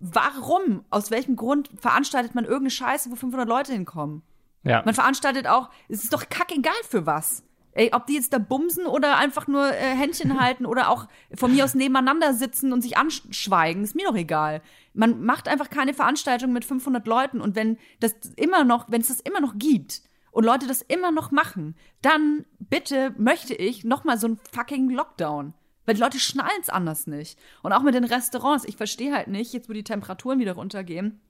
Warum? 0.00 0.84
Aus 0.90 1.10
welchem 1.10 1.36
Grund 1.36 1.70
veranstaltet 1.78 2.34
man 2.34 2.44
irgendeine 2.44 2.70
Scheiße, 2.70 3.10
wo 3.10 3.14
500 3.14 3.48
Leute 3.48 3.72
hinkommen? 3.72 4.22
Ja. 4.64 4.82
Man 4.84 4.94
veranstaltet 4.94 5.46
auch, 5.46 5.70
es 5.88 6.02
ist 6.02 6.12
doch 6.12 6.28
kackegal 6.28 6.72
für 6.88 7.06
was. 7.06 7.44
Ey, 7.74 7.90
ob 7.92 8.06
die 8.06 8.14
jetzt 8.14 8.32
da 8.32 8.38
bumsen 8.38 8.86
oder 8.86 9.16
einfach 9.16 9.46
nur 9.46 9.66
äh, 9.66 9.96
Händchen 9.96 10.40
halten 10.40 10.66
oder 10.66 10.90
auch 10.90 11.08
von 11.34 11.54
mir 11.54 11.64
aus 11.64 11.74
nebeneinander 11.74 12.34
sitzen 12.34 12.72
und 12.72 12.82
sich 12.82 12.96
anschweigen, 12.96 13.82
ist 13.82 13.94
mir 13.94 14.06
doch 14.06 14.16
egal. 14.16 14.62
Man 14.94 15.24
macht 15.24 15.48
einfach 15.48 15.70
keine 15.70 15.94
Veranstaltung 15.94 16.52
mit 16.52 16.64
500 16.64 17.06
Leuten 17.06 17.40
und 17.40 17.56
wenn 17.56 17.78
das 18.00 18.14
immer 18.36 18.64
noch, 18.64 18.90
wenn 18.90 19.00
es 19.00 19.08
das 19.08 19.20
immer 19.20 19.40
noch 19.40 19.54
gibt 19.56 20.02
und 20.32 20.44
Leute 20.44 20.66
das 20.66 20.82
immer 20.82 21.10
noch 21.12 21.30
machen, 21.30 21.74
dann 22.02 22.44
bitte 22.58 23.14
möchte 23.16 23.54
ich 23.54 23.84
noch 23.84 24.04
mal 24.04 24.18
so 24.18 24.28
ein 24.28 24.38
fucking 24.52 24.90
Lockdown. 24.90 25.54
Weil 25.84 25.96
die 25.96 26.00
Leute 26.00 26.20
schnallen 26.20 26.60
es 26.60 26.68
anders 26.68 27.06
nicht. 27.06 27.38
Und 27.62 27.72
auch 27.72 27.82
mit 27.82 27.94
den 27.94 28.04
Restaurants. 28.04 28.64
Ich 28.64 28.76
verstehe 28.76 29.12
halt 29.12 29.26
nicht, 29.26 29.52
jetzt 29.52 29.68
wo 29.68 29.72
die 29.72 29.82
Temperaturen 29.82 30.38
wieder 30.38 30.52
runtergehen, 30.52 31.20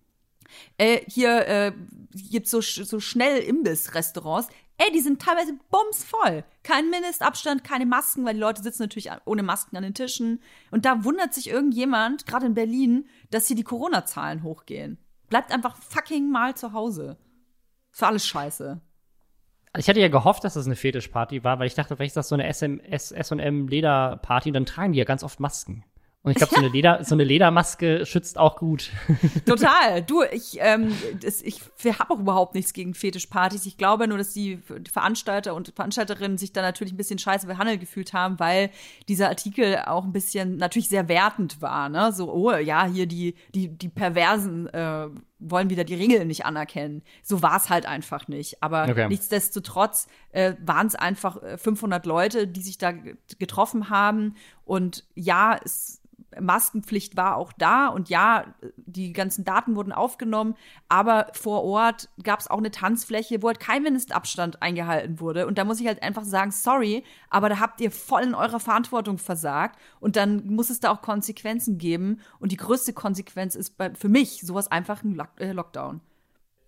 äh, 0.79 1.01
hier 1.07 1.47
äh, 1.47 1.73
gibt 2.31 2.49
so, 2.49 2.61
so 2.61 3.01
schnell 3.01 3.39
Imbiss-Restaurants. 3.43 4.49
Ey, 4.85 4.91
die 4.93 5.01
sind 5.01 5.23
teilweise 5.23 5.53
bumsvoll. 5.71 6.45
Kein 6.65 6.91
Mindestabstand, 6.91 7.63
keine 7.63 7.87
Masken, 7.87 8.25
weil 8.25 8.35
die 8.35 8.41
Leute 8.41 8.63
sitzen 8.63 8.83
natürlich 8.83 9.11
ohne 9.27 9.45
Masken 9.45 9.77
an 9.77 9.85
den 9.85 9.95
Tischen. 9.95 10.41
Und 10.73 10.85
da 10.85 11.05
wundert 11.05 11.35
sich 11.35 11.49
irgendjemand, 11.49 12.27
gerade 12.27 12.47
in 12.47 12.55
Berlin, 12.55 13.07
dass 13.31 13.47
hier 13.47 13.55
die 13.55 13.63
Corona-Zahlen 13.63 14.43
hochgehen. 14.43 14.99
Bleibt 15.29 15.53
einfach 15.53 15.77
fucking 15.77 16.33
mal 16.33 16.57
zu 16.57 16.73
Hause. 16.73 17.17
Für 17.93 18.09
alles 18.09 18.27
scheiße. 18.27 18.81
Ich 19.79 19.89
hatte 19.89 20.01
ja 20.01 20.09
gehofft, 20.09 20.43
dass 20.43 20.55
das 20.55 20.67
eine 20.67 20.75
Fetischparty 20.75 21.45
war, 21.45 21.61
weil 21.61 21.69
ich 21.69 21.75
dachte, 21.75 21.97
vielleicht 21.97 22.11
ist 22.11 22.17
das 22.17 22.29
so 22.29 22.35
eine 22.35 22.53
SM-Leder-Party, 22.53 24.51
dann 24.51 24.67
tragen 24.67 24.93
die 24.93 24.99
ja 24.99 25.05
ganz 25.05 25.23
oft 25.23 25.39
Masken. 25.39 25.85
Und 26.25 26.31
ich 26.31 26.37
glaube, 26.37 26.55
so, 26.55 26.61
eine 26.61 26.69
Leder, 26.69 27.03
so 27.03 27.17
eine 27.17 27.25
Ledermaske 27.25 28.07
schützt 28.07 28.39
auch 28.39 28.55
gut. 28.57 28.91
Total. 29.45 30.03
Du, 30.03 30.23
ich, 30.23 30.57
ähm, 30.61 30.93
das, 31.21 31.43
ich 31.43 31.61
habe 31.99 32.15
auch 32.15 32.21
überhaupt 32.21 32.55
nichts 32.55 32.73
gegen 32.73 32.95
Fetischpartys. 32.95 33.67
Ich 33.67 33.77
glaube 33.77 34.07
nur, 34.07 34.19
dass 34.19 34.33
die 34.33 34.61
Veranstalter 34.93 35.53
und 35.53 35.73
Veranstalterinnen 35.75 36.39
sich 36.39 36.53
da 36.53 36.63
natürlich 36.63 36.93
ein 36.93 36.97
bisschen 36.97 37.19
scheiße 37.19 37.49
behandelt 37.49 37.81
gefühlt 37.81 38.13
haben, 38.13 38.39
weil 38.39 38.71
dieser 39.09 39.31
Artikel 39.31 39.79
auch 39.87 40.05
ein 40.05 40.13
bisschen 40.13 40.59
natürlich 40.59 40.89
sehr 40.89 41.09
wertend 41.09 41.61
war. 41.61 41.89
Ne? 41.89 42.13
So, 42.13 42.33
oh 42.33 42.53
ja, 42.53 42.87
hier 42.87 43.07
die, 43.07 43.35
die, 43.53 43.77
die 43.77 43.89
Perversen 43.89 44.69
äh, 44.69 45.09
wollen 45.41 45.71
wieder 45.71 45.83
die 45.83 45.95
Regeln 45.95 46.29
nicht 46.29 46.47
anerkennen. 46.47 47.03
So 47.25 47.43
war 47.43 47.57
es 47.57 47.69
halt 47.69 47.85
einfach 47.85 48.29
nicht. 48.29 48.63
Aber 48.63 48.87
okay. 48.89 49.09
nichtsdestotrotz 49.09 50.07
äh, 50.31 50.55
waren 50.65 50.87
es 50.87 50.95
einfach 50.95 51.39
500 51.57 52.05
äh, 52.05 52.09
Leute, 52.09 52.47
die 52.47 52.63
sich 52.63 52.79
da 52.79 52.93
getroffen 53.41 53.91
haben. 53.91 54.37
Und 54.65 55.05
ja, 55.17 55.59
es 55.65 55.99
Maskenpflicht 56.41 57.17
war 57.17 57.37
auch 57.37 57.53
da 57.53 57.89
und 57.89 58.09
ja, 58.09 58.55
die 58.77 59.13
ganzen 59.13 59.45
Daten 59.45 59.77
wurden 59.77 59.93
aufgenommen, 59.93 60.55
aber 60.89 61.29
vor 61.33 61.65
Ort 61.65 62.09
gab 62.23 62.41
es 62.41 62.49
auch 62.49 62.59
eine 62.59 62.71
Tanzfläche, 62.71 63.43
wo 63.43 63.49
halt 63.49 63.61
kein 63.61 63.83
Mindestabstand 63.83 64.63
eingehalten 64.63 65.21
wurde. 65.21 65.47
Und 65.47 65.59
da 65.59 65.65
muss 65.65 65.81
ich 65.81 65.87
halt 65.87 66.03
einfach 66.03 66.25
sagen, 66.25 66.51
sorry, 66.51 67.05
aber 67.31 67.49
da 67.49 67.61
habt 67.61 67.81
ihr 67.81 67.91
voll 67.91 68.23
in 68.23 68.35
eurer 68.35 68.61
Verantwortung 68.61 69.19
versagt 69.19 69.79
und 70.01 70.17
dann 70.17 70.47
muss 70.47 70.71
es 70.71 70.81
da 70.81 70.91
auch 70.91 71.03
Konsequenzen 71.03 71.79
geben. 71.79 72.21
Und 72.39 72.53
die 72.53 72.57
größte 72.57 72.93
Konsequenz 72.93 73.55
ist 73.55 73.77
bei, 73.77 73.95
für 73.95 74.09
mich 74.09 74.41
sowas 74.43 74.71
einfach 74.71 75.03
ein 75.03 75.21
äh, 75.39 75.53
Lockdown 75.53 76.01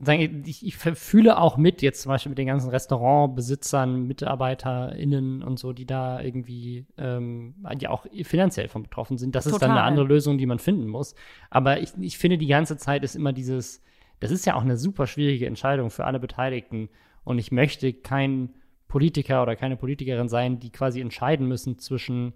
ich, 0.09 0.67
ich 0.67 0.77
fühle 0.77 1.39
auch 1.39 1.57
mit, 1.57 1.83
jetzt 1.83 2.03
zum 2.03 2.11
Beispiel 2.11 2.31
mit 2.31 2.39
den 2.39 2.47
ganzen 2.47 2.71
Restaurantbesitzern, 2.71 4.07
MitarbeiterInnen 4.07 5.43
und 5.43 5.59
so, 5.59 5.73
die 5.73 5.87
da 5.87 6.21
irgendwie 6.21 6.87
ähm, 6.99 7.55
ja 7.79 7.91
auch 7.91 8.07
finanziell 8.23 8.69
von 8.69 8.83
betroffen 8.83 9.19
sind. 9.19 9.35
Das 9.35 9.45
Total. 9.45 9.57
ist 9.57 9.63
dann 9.63 9.71
eine 9.73 9.83
andere 9.83 10.07
Lösung, 10.07 10.39
die 10.39 10.47
man 10.47 10.59
finden 10.59 10.89
muss. 10.89 11.15
Aber 11.51 11.81
ich, 11.81 11.91
ich 12.01 12.19
finde, 12.19 12.39
die 12.39 12.47
ganze 12.47 12.77
Zeit 12.77 13.05
ist 13.05 13.15
immer 13.15 13.33
dieses, 13.33 13.83
das 14.21 14.31
ist 14.31 14.47
ja 14.47 14.55
auch 14.55 14.63
eine 14.63 14.77
super 14.77 15.07
schwierige 15.07 15.47
Entscheidung 15.47 15.91
für 15.91 16.05
alle 16.05 16.21
Beteiligten. 16.21 16.89
Und 17.25 17.39
ich 17.39 17.53
möchte 17.53 17.93
kein 17.93 18.51
Politiker 18.89 19.43
oder 19.43 19.57
keine 19.57 19.77
Politikerin 19.77 20.29
sein, 20.29 20.61
die 20.61 20.71
quasi 20.71 21.01
entscheiden 21.01 21.49
müssen 21.49 21.79
zwischen 21.79 22.35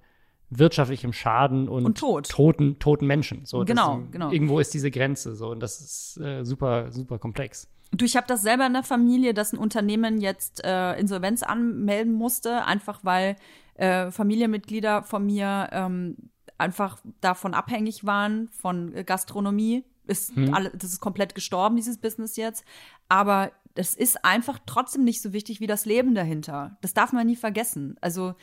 wirtschaftlichem 0.51 1.13
Schaden 1.13 1.69
und, 1.69 1.85
und 1.85 1.99
Tod. 1.99 2.29
toten, 2.29 2.79
toten 2.79 3.07
Menschen. 3.07 3.45
So, 3.45 3.65
genau, 3.65 3.99
das, 3.99 4.11
genau. 4.13 4.31
Irgendwo 4.31 4.59
ist 4.61 4.73
diese 4.73 4.91
Grenze 4.91 5.35
so 5.35 5.51
und 5.51 5.61
das 5.61 5.81
ist 5.81 6.21
äh, 6.21 6.45
super, 6.45 6.91
super 6.91 7.19
komplex. 7.19 7.69
Du, 7.91 8.05
ich 8.05 8.17
habe 8.17 8.27
das 8.27 8.43
selber 8.43 8.67
in 8.67 8.75
der 8.75 8.83
Familie, 8.83 9.33
dass 9.35 9.53
ein 9.53 9.59
Unternehmen 9.59 10.21
jetzt 10.21 10.63
äh, 10.65 10.99
Insolvenz 10.99 11.43
anmelden 11.43 12.13
musste, 12.13 12.65
einfach 12.65 13.01
weil 13.03 13.37
äh, 13.75 14.11
Familienmitglieder 14.11 15.03
von 15.03 15.25
mir 15.25 15.69
ähm, 15.73 16.17
einfach 16.59 16.99
davon 17.21 17.55
abhängig 17.55 18.05
waren, 18.05 18.49
von 18.49 18.93
Gastronomie. 19.07 19.85
Ist 20.07 20.35
hm. 20.35 20.55
alle, 20.55 20.71
das 20.71 20.93
ist 20.93 21.01
komplett 21.01 21.35
gestorben, 21.35 21.77
dieses 21.77 21.99
Business 21.99 22.37
jetzt. 22.37 22.65
Aber 23.09 23.53
das 23.75 23.95
ist 23.95 24.25
einfach 24.25 24.59
trotzdem 24.67 25.05
nicht 25.05 25.23
so 25.23 25.33
wichtig 25.33 25.61
wie 25.61 25.67
das 25.67 25.85
Leben 25.87 26.15
dahinter. 26.15 26.77
Das 26.81 26.95
darf 26.95 27.13
man 27.13 27.27
nie 27.27 27.37
vergessen. 27.37 27.97
Also 28.01 28.35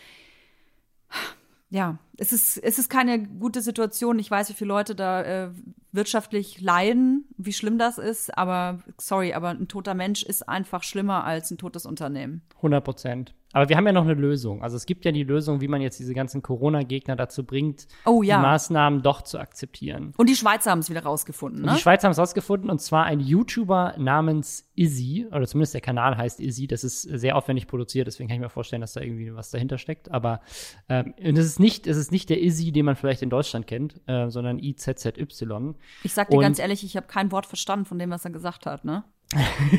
ja, 1.70 1.98
es 2.18 2.32
ist, 2.32 2.58
es 2.58 2.80
ist 2.80 2.90
keine 2.90 3.22
gute 3.24 3.62
Situation. 3.62 4.20
Ich 4.20 4.30
weiß, 4.30 4.50
wie 4.50 4.54
viele 4.54 4.70
Leute 4.70 4.96
da 4.96 5.24
äh, 5.24 5.50
wirtschaftlich 5.92 6.62
leiden, 6.62 7.26
wie 7.38 7.54
schlimm 7.54 7.78
das 7.78 7.98
ist, 7.98 8.38
aber 8.38 8.80
sorry, 9.00 9.34
aber 9.34 9.50
ein 9.50 9.68
toter 9.68 9.94
Mensch 9.94 10.24
ist 10.24 10.48
einfach 10.48 10.84
schlimmer 10.84 11.24
als 11.24 11.52
ein 11.52 11.58
totes 11.58 11.86
Unternehmen. 11.86 12.44
100 12.58 12.84
Prozent. 12.84 13.34
Aber 13.56 13.70
wir 13.70 13.78
haben 13.78 13.86
ja 13.86 13.94
noch 13.94 14.04
eine 14.04 14.16
Lösung. 14.16 14.62
Also 14.62 14.76
es 14.76 14.86
gibt 14.86 15.06
ja 15.06 15.14
die 15.14 15.24
Lösung, 15.24 15.62
wie 15.62 15.70
man 15.70 15.80
jetzt 15.80 15.98
diese 15.98 16.14
ganzen 16.14 16.42
Corona-Gegner 16.42 17.16
dazu 17.16 17.46
bringt, 17.46 17.88
oh, 18.04 18.22
ja. 18.22 18.36
die 18.36 18.42
Maßnahmen 18.42 19.02
doch 19.02 19.22
zu 19.22 19.40
akzeptieren. 19.40 20.12
Und 20.18 20.28
die 20.28 20.36
Schweizer 20.36 20.72
haben 20.72 20.80
es 20.80 20.90
wieder 20.90 21.04
rausgefunden, 21.04 21.62
ne? 21.62 21.70
Und 21.70 21.78
die 21.78 21.82
Schweizer 21.82 22.10
haben 22.10 22.12
es 22.12 22.20
rausgefunden 22.20 22.70
und 22.70 22.82
zwar 22.82 23.06
ein 23.06 23.22
YouTuber 23.22 23.96
namens 23.98 24.70
Izzy, 24.76 25.26
oder 25.32 25.48
zumindest 25.48 25.74
der 25.74 25.80
Kanal 25.80 26.18
heißt 26.18 26.42
Izzy. 26.42 26.68
Das 26.68 26.84
ist 26.84 27.04
sehr 27.04 27.38
aufwendig 27.38 27.68
produziert, 27.68 28.08
deswegen 28.08 28.28
kann 28.28 28.36
ich 28.36 28.42
mir 28.42 28.50
vorstellen, 28.50 28.82
dass 28.82 28.92
da 28.92 29.00
irgendwie 29.00 29.34
was 29.34 29.52
dahinter 29.52 29.78
steckt. 29.78 30.12
Aber 30.12 30.42
ähm, 30.90 31.14
und 31.18 31.38
es 31.38 31.46
ist 31.46 31.62
nicht, 31.62 31.88
es 31.88 31.96
ist 31.96 32.12
nicht 32.12 32.30
der 32.30 32.44
Izzy, 32.44 32.74
den 32.74 32.84
man 32.84 32.98
vielleicht 32.98 33.22
in 33.22 33.30
Deutschland 33.30 33.68
kennt, 33.68 34.02
äh, 34.06 34.30
sondern 34.30 34.60
IZZY. 34.60 35.76
Ich 36.04 36.14
sag 36.14 36.30
dir 36.30 36.36
und, 36.36 36.42
ganz 36.42 36.60
ehrlich, 36.60 36.84
ich 36.84 36.98
habe 36.98 37.08
kein 37.08 37.32
Wort 37.32 37.46
verstanden 37.46 37.86
von 37.86 38.00
dem, 38.00 38.10
was 38.10 38.26
er 38.26 38.32
gesagt 38.32 38.66
hat, 38.66 38.84
ne? 38.84 39.06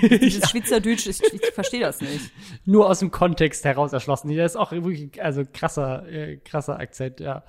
Dieses 0.02 0.40
ja. 0.42 0.48
Schweizerdeutsch, 0.48 1.06
ich, 1.06 1.22
ich 1.22 1.52
verstehe 1.54 1.80
das 1.80 2.00
nicht. 2.00 2.30
Nur 2.64 2.88
aus 2.88 2.98
dem 2.98 3.10
Kontext 3.10 3.64
heraus 3.64 3.92
erschlossen. 3.92 4.34
Das 4.36 4.52
ist 4.52 4.56
auch 4.56 4.72
wirklich, 4.72 5.22
also 5.22 5.42
krasser, 5.50 6.06
äh, 6.08 6.36
krasser 6.38 6.78
Akzent, 6.78 7.20
ja. 7.20 7.42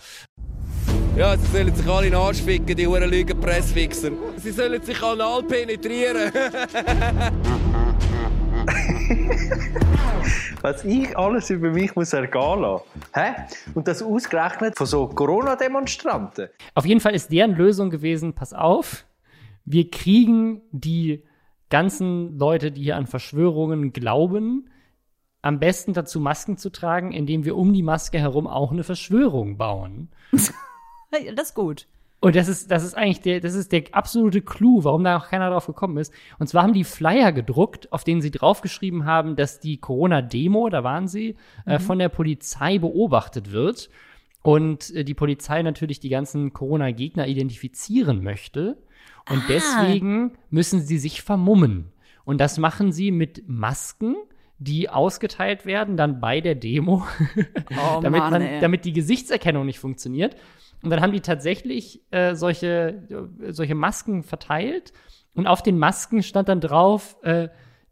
Ja, 1.16 1.36
sie 1.36 1.48
sollen 1.48 1.74
sich 1.74 1.88
alle 1.88 2.06
in 2.08 2.12
den 2.14 2.20
Arsch 2.20 2.42
ficken, 2.42 2.76
die 2.76 2.86
huren 2.86 3.10
Lügenpressfixer. 3.10 4.12
Sie 4.38 4.52
sollen 4.52 4.82
sich 4.84 5.02
anal 5.02 5.42
penetrieren. 5.44 6.32
Was 10.62 10.84
ich 10.84 11.18
alles 11.18 11.50
über 11.50 11.72
mich 11.72 11.96
muss 11.96 12.14
ergehen 12.14 12.60
lassen. 12.62 12.84
Hä? 13.14 13.34
Und 13.74 13.88
das 13.88 14.04
ausgerechnet 14.04 14.78
von 14.78 14.86
so 14.86 15.08
Corona-Demonstranten. 15.08 16.50
Auf 16.76 16.86
jeden 16.86 17.00
Fall 17.00 17.16
ist 17.16 17.32
deren 17.32 17.56
Lösung 17.56 17.90
gewesen, 17.90 18.34
pass 18.34 18.54
auf, 18.54 19.06
wir 19.66 19.90
kriegen 19.90 20.62
die 20.72 21.24
ganzen 21.70 22.38
Leute, 22.38 22.72
die 22.72 22.84
hier 22.84 22.98
an 22.98 23.08
Verschwörungen 23.08 23.94
glauben, 23.94 24.70
am 25.42 25.60
besten 25.60 25.94
dazu 25.94 26.20
Masken 26.20 26.58
zu 26.58 26.70
tragen, 26.70 27.12
indem 27.12 27.46
wir 27.46 27.56
um 27.56 27.74
die 27.74 27.84
Maske 27.84 28.20
herum 28.20 28.48
auch 28.48 28.72
eine 28.72 28.84
Verschwörung 28.84 29.58
bauen. 29.58 30.10
das 30.32 31.50
ist 31.50 31.56
gut. 31.56 31.88
Und 32.20 32.36
das 32.36 32.48
ist, 32.48 32.72
das 32.72 32.84
ist 32.84 32.96
eigentlich 32.96 33.22
der, 33.22 33.40
das 33.40 33.54
ist 33.54 33.72
der 33.72 33.84
absolute 33.92 34.42
Clou, 34.42 34.84
warum 34.84 35.04
da 35.04 35.18
auch 35.18 35.28
keiner 35.28 35.52
drauf 35.52 35.68
gekommen 35.68 35.98
ist. 35.98 36.12
Und 36.40 36.48
zwar 36.48 36.64
haben 36.64 36.74
die 36.74 36.84
Flyer 36.84 37.32
gedruckt, 37.32 37.94
auf 37.94 38.04
denen 38.04 38.22
sie 38.22 38.32
draufgeschrieben 38.32 39.06
haben, 39.06 39.36
dass 39.36 39.60
die 39.60 39.78
Corona-Demo, 39.78 40.70
da 40.70 40.84
waren 40.84 41.08
sie, 41.08 41.30
äh, 41.30 41.34
mhm. 41.34 41.72
äh, 41.74 41.80
von 41.80 42.00
der 42.00 42.10
Polizei 42.10 42.80
beobachtet 42.80 43.52
wird. 43.52 43.90
Und 44.42 44.96
äh, 44.96 45.04
die 45.04 45.14
Polizei 45.14 45.62
natürlich 45.62 46.00
die 46.00 46.10
ganzen 46.10 46.54
Corona-Gegner 46.54 47.28
identifizieren 47.28 48.24
möchte. 48.24 48.78
Und 49.30 49.40
ah. 49.40 49.46
deswegen 49.48 50.38
müssen 50.50 50.82
sie 50.82 50.98
sich 50.98 51.22
vermummen. 51.22 51.92
Und 52.26 52.40
das 52.40 52.58
machen 52.58 52.92
sie 52.92 53.12
mit 53.12 53.48
Masken, 53.48 54.16
die 54.60 54.90
ausgeteilt 54.90 55.66
werden, 55.66 55.98
dann 55.98 56.20
bei 56.20 56.42
der 56.42 56.56
Demo, 56.56 57.06
oh, 57.72 58.00
damit, 58.02 58.20
Mann, 58.20 58.32
man, 58.32 58.62
damit 58.62 58.86
die 58.86 58.94
Gesichtserkennung 58.94 59.66
nicht 59.66 59.80
funktioniert. 59.80 60.36
Und 60.82 60.90
dann 60.90 61.02
haben 61.02 61.12
die 61.12 61.22
tatsächlich 61.22 62.02
äh, 62.12 62.36
solche, 62.36 63.30
äh, 63.42 63.52
solche 63.52 63.76
Masken 63.76 64.24
verteilt. 64.24 64.94
Und 65.34 65.48
auf 65.48 65.62
den 65.62 65.78
Masken 65.78 66.24
stand 66.24 66.50
dann 66.50 66.62
drauf, 66.62 67.18
äh, 67.22 67.50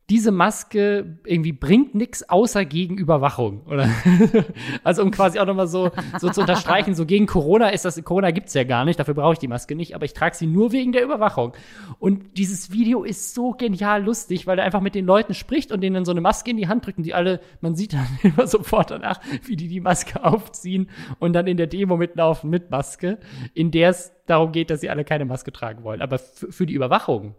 diese 0.10 0.32
Maske 0.32 1.18
irgendwie 1.26 1.52
bringt 1.52 1.96
nichts 1.96 2.30
außer 2.30 2.64
gegen 2.64 2.98
Überwachung. 2.98 3.64
Oder 3.66 3.90
also 4.84 5.02
um 5.02 5.10
quasi 5.10 5.40
auch 5.40 5.48
nochmal 5.48 5.68
so, 5.68 5.90
so 6.20 6.30
zu 6.30 6.42
unterstreichen, 6.42 6.94
so 6.94 7.08
gegen 7.08 7.26
Corona 7.26 7.70
ist 7.70 7.86
das, 7.86 8.02
Corona 8.04 8.30
gibt's 8.30 8.54
ja 8.54 8.66
gar 8.66 8.86
nicht, 8.86 9.00
dafür 9.00 9.16
brauche 9.16 9.34
ich 9.34 9.40
die 9.40 9.48
Maske 9.48 9.76
nicht, 9.76 9.96
aber 9.96 10.06
ich 10.06 10.14
trage 10.14 10.36
sie 10.36 10.46
nur 10.46 10.72
wegen 10.72 10.92
der 10.92 11.04
Überwachung. 11.04 11.54
Und 11.98 12.38
dieses 12.38 12.72
Video 12.72 13.04
ist 13.04 13.34
so 13.34 13.54
genial 13.54 14.04
lustig, 14.04 14.46
weil 14.46 14.60
er 14.60 14.66
einfach 14.66 14.82
mit 14.82 14.94
den 14.94 15.06
Leuten 15.06 15.34
spricht 15.34 15.72
und 15.72 15.82
denen 15.82 15.96
dann 15.96 16.06
so 16.06 16.12
eine 16.12 16.22
Maske 16.22 16.52
in 16.52 16.58
die 16.58 16.68
Hand 16.68 16.86
drückt 16.86 17.00
und 17.00 17.04
die 17.04 17.16
alle, 17.16 17.40
man 17.62 17.74
sieht 17.74 17.94
dann 17.94 18.08
immer 18.22 18.46
sofort 18.46 18.92
danach, 18.92 19.20
wie 19.44 19.56
die 19.56 19.68
die 19.68 19.82
Maske 19.82 20.24
aufziehen 20.24 20.88
und 21.18 21.34
dann 21.34 21.48
in 21.48 21.58
der 21.58 21.68
Demo 21.68 21.98
mitlaufen 21.98 22.52
mit 22.52 22.70
Maske, 22.70 23.18
in 23.56 23.72
der 23.72 23.90
es 23.90 24.14
darum 24.28 24.52
geht, 24.52 24.70
dass 24.70 24.82
sie 24.82 24.90
alle 24.92 25.04
keine 25.04 25.26
Maske 25.26 25.52
tragen 25.52 25.84
wollen. 25.84 26.04
Aber 26.04 26.20
für 26.20 26.68
die 26.68 26.76
Überwachung, 26.76 27.34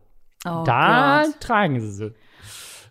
oh 0.44 0.64
da 0.64 1.22
Gott. 1.24 1.40
tragen 1.40 1.80
sie 1.80 1.92
sie. 1.92 2.14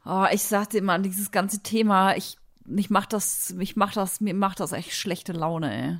Oh, 0.05 0.25
ich 0.31 0.43
sagte 0.43 0.77
immer, 0.77 0.99
dieses 0.99 1.31
ganze 1.31 1.63
Thema, 1.63 2.15
ich, 2.15 2.37
ich 2.75 2.89
mach 2.89 3.05
das, 3.07 3.55
ich 3.59 3.75
mach 3.75 3.93
das, 3.93 4.21
mir 4.21 4.33
macht 4.33 4.59
das 4.59 4.71
echt 4.71 4.93
schlechte 4.93 5.33
Laune, 5.33 5.73
ey. 5.73 5.97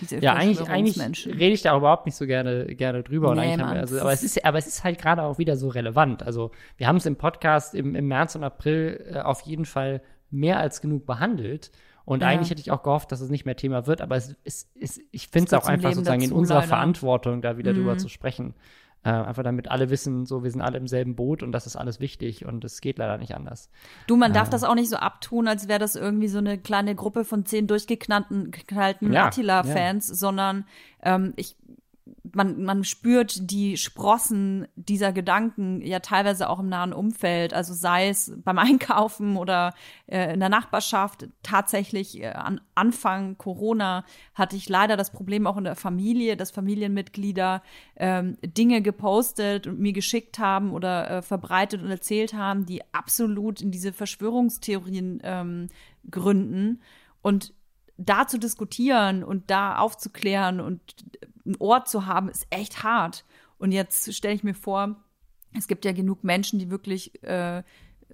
Diese 0.00 0.18
ja, 0.18 0.34
eigentlich, 0.34 0.68
eigentlich 0.68 1.26
rede 1.26 1.52
ich 1.52 1.62
da 1.62 1.76
überhaupt 1.76 2.06
nicht 2.06 2.16
so 2.16 2.26
gerne, 2.26 2.66
gerne 2.74 3.02
drüber. 3.02 3.34
Nee, 3.34 3.54
und 3.54 3.60
Mann, 3.60 3.76
also, 3.76 4.00
aber, 4.00 4.12
es 4.12 4.22
ist, 4.22 4.44
aber 4.44 4.58
es 4.58 4.66
ist 4.66 4.84
halt 4.84 5.00
gerade 5.00 5.22
auch 5.22 5.38
wieder 5.38 5.56
so 5.56 5.68
relevant. 5.68 6.22
Also, 6.22 6.50
wir 6.76 6.88
haben 6.88 6.96
es 6.96 7.06
im 7.06 7.16
Podcast 7.16 7.74
im, 7.74 7.94
im 7.94 8.08
März 8.08 8.34
und 8.34 8.44
April 8.44 9.04
äh, 9.12 9.20
auf 9.20 9.42
jeden 9.42 9.64
Fall 9.64 10.02
mehr 10.30 10.58
als 10.58 10.80
genug 10.80 11.06
behandelt. 11.06 11.70
Und 12.04 12.22
ja. 12.22 12.28
eigentlich 12.28 12.50
hätte 12.50 12.60
ich 12.60 12.70
auch 12.70 12.82
gehofft, 12.82 13.10
dass 13.10 13.20
es 13.20 13.30
nicht 13.30 13.46
mehr 13.46 13.56
Thema 13.56 13.86
wird, 13.86 14.00
aber 14.00 14.16
es, 14.16 14.36
es, 14.44 14.70
es 14.80 15.00
ich 15.10 15.28
finde 15.28 15.48
es 15.48 15.54
auch 15.54 15.66
einfach 15.66 15.92
sozusagen 15.92 16.22
in 16.22 16.32
unserer 16.32 16.58
leider. 16.58 16.68
Verantwortung, 16.68 17.42
da 17.42 17.58
wieder 17.58 17.72
mhm. 17.72 17.78
drüber 17.78 17.98
zu 17.98 18.08
sprechen. 18.08 18.54
Äh, 19.06 19.10
einfach 19.10 19.44
damit 19.44 19.70
alle 19.70 19.88
wissen, 19.88 20.26
so 20.26 20.42
wir 20.42 20.50
sind 20.50 20.62
alle 20.62 20.78
im 20.78 20.88
selben 20.88 21.14
Boot 21.14 21.44
und 21.44 21.52
das 21.52 21.64
ist 21.64 21.76
alles 21.76 22.00
wichtig 22.00 22.44
und 22.44 22.64
es 22.64 22.80
geht 22.80 22.98
leider 22.98 23.18
nicht 23.18 23.36
anders. 23.36 23.70
Du, 24.08 24.16
man 24.16 24.32
darf 24.32 24.50
das 24.50 24.64
auch 24.64 24.74
nicht 24.74 24.90
so 24.90 24.96
abtun, 24.96 25.46
als 25.46 25.68
wäre 25.68 25.78
das 25.78 25.94
irgendwie 25.94 26.26
so 26.26 26.38
eine 26.38 26.58
kleine 26.58 26.96
Gruppe 26.96 27.24
von 27.24 27.44
zehn 27.44 27.68
durchgeknallten 27.68 28.50
geknallten 28.50 29.12
Ja, 29.12 29.26
Attila-Fans, 29.26 30.08
sondern 30.08 30.64
ähm, 31.04 31.34
ich 31.36 31.54
man, 32.32 32.62
man 32.62 32.84
spürt 32.84 33.50
die 33.50 33.76
Sprossen 33.76 34.68
dieser 34.76 35.12
Gedanken 35.12 35.80
ja 35.80 36.00
teilweise 36.00 36.48
auch 36.48 36.60
im 36.60 36.68
nahen 36.68 36.92
Umfeld, 36.92 37.54
also 37.54 37.74
sei 37.74 38.08
es 38.08 38.32
beim 38.44 38.58
Einkaufen 38.66 39.36
oder 39.36 39.74
äh, 40.06 40.34
in 40.34 40.40
der 40.40 40.48
Nachbarschaft. 40.48 41.28
Tatsächlich 41.42 42.22
äh, 42.22 42.28
an 42.28 42.60
Anfang 42.74 43.38
Corona 43.38 44.04
hatte 44.34 44.56
ich 44.56 44.68
leider 44.68 44.96
das 44.96 45.10
Problem 45.10 45.46
auch 45.46 45.56
in 45.56 45.64
der 45.64 45.76
Familie, 45.76 46.36
dass 46.36 46.50
Familienmitglieder 46.50 47.62
ähm, 47.96 48.36
Dinge 48.42 48.82
gepostet 48.82 49.66
und 49.66 49.80
mir 49.80 49.92
geschickt 49.92 50.38
haben 50.38 50.72
oder 50.72 51.10
äh, 51.10 51.22
verbreitet 51.22 51.82
und 51.82 51.90
erzählt 51.90 52.34
haben, 52.34 52.66
die 52.66 52.82
absolut 52.92 53.60
in 53.60 53.70
diese 53.70 53.92
Verschwörungstheorien 53.92 55.20
ähm, 55.24 55.68
gründen. 56.10 56.80
Und 57.22 57.52
da 57.96 58.26
zu 58.26 58.38
diskutieren 58.38 59.24
und 59.24 59.50
da 59.50 59.78
aufzuklären 59.78 60.60
und 60.60 60.80
ein 61.44 61.56
Ort 61.58 61.88
zu 61.88 62.06
haben, 62.06 62.28
ist 62.28 62.46
echt 62.50 62.82
hart. 62.82 63.24
Und 63.58 63.72
jetzt 63.72 64.12
stelle 64.14 64.34
ich 64.34 64.44
mir 64.44 64.54
vor, 64.54 64.96
es 65.56 65.68
gibt 65.68 65.84
ja 65.84 65.92
genug 65.92 66.24
Menschen, 66.24 66.58
die 66.58 66.70
wirklich 66.70 67.22
äh, 67.22 67.62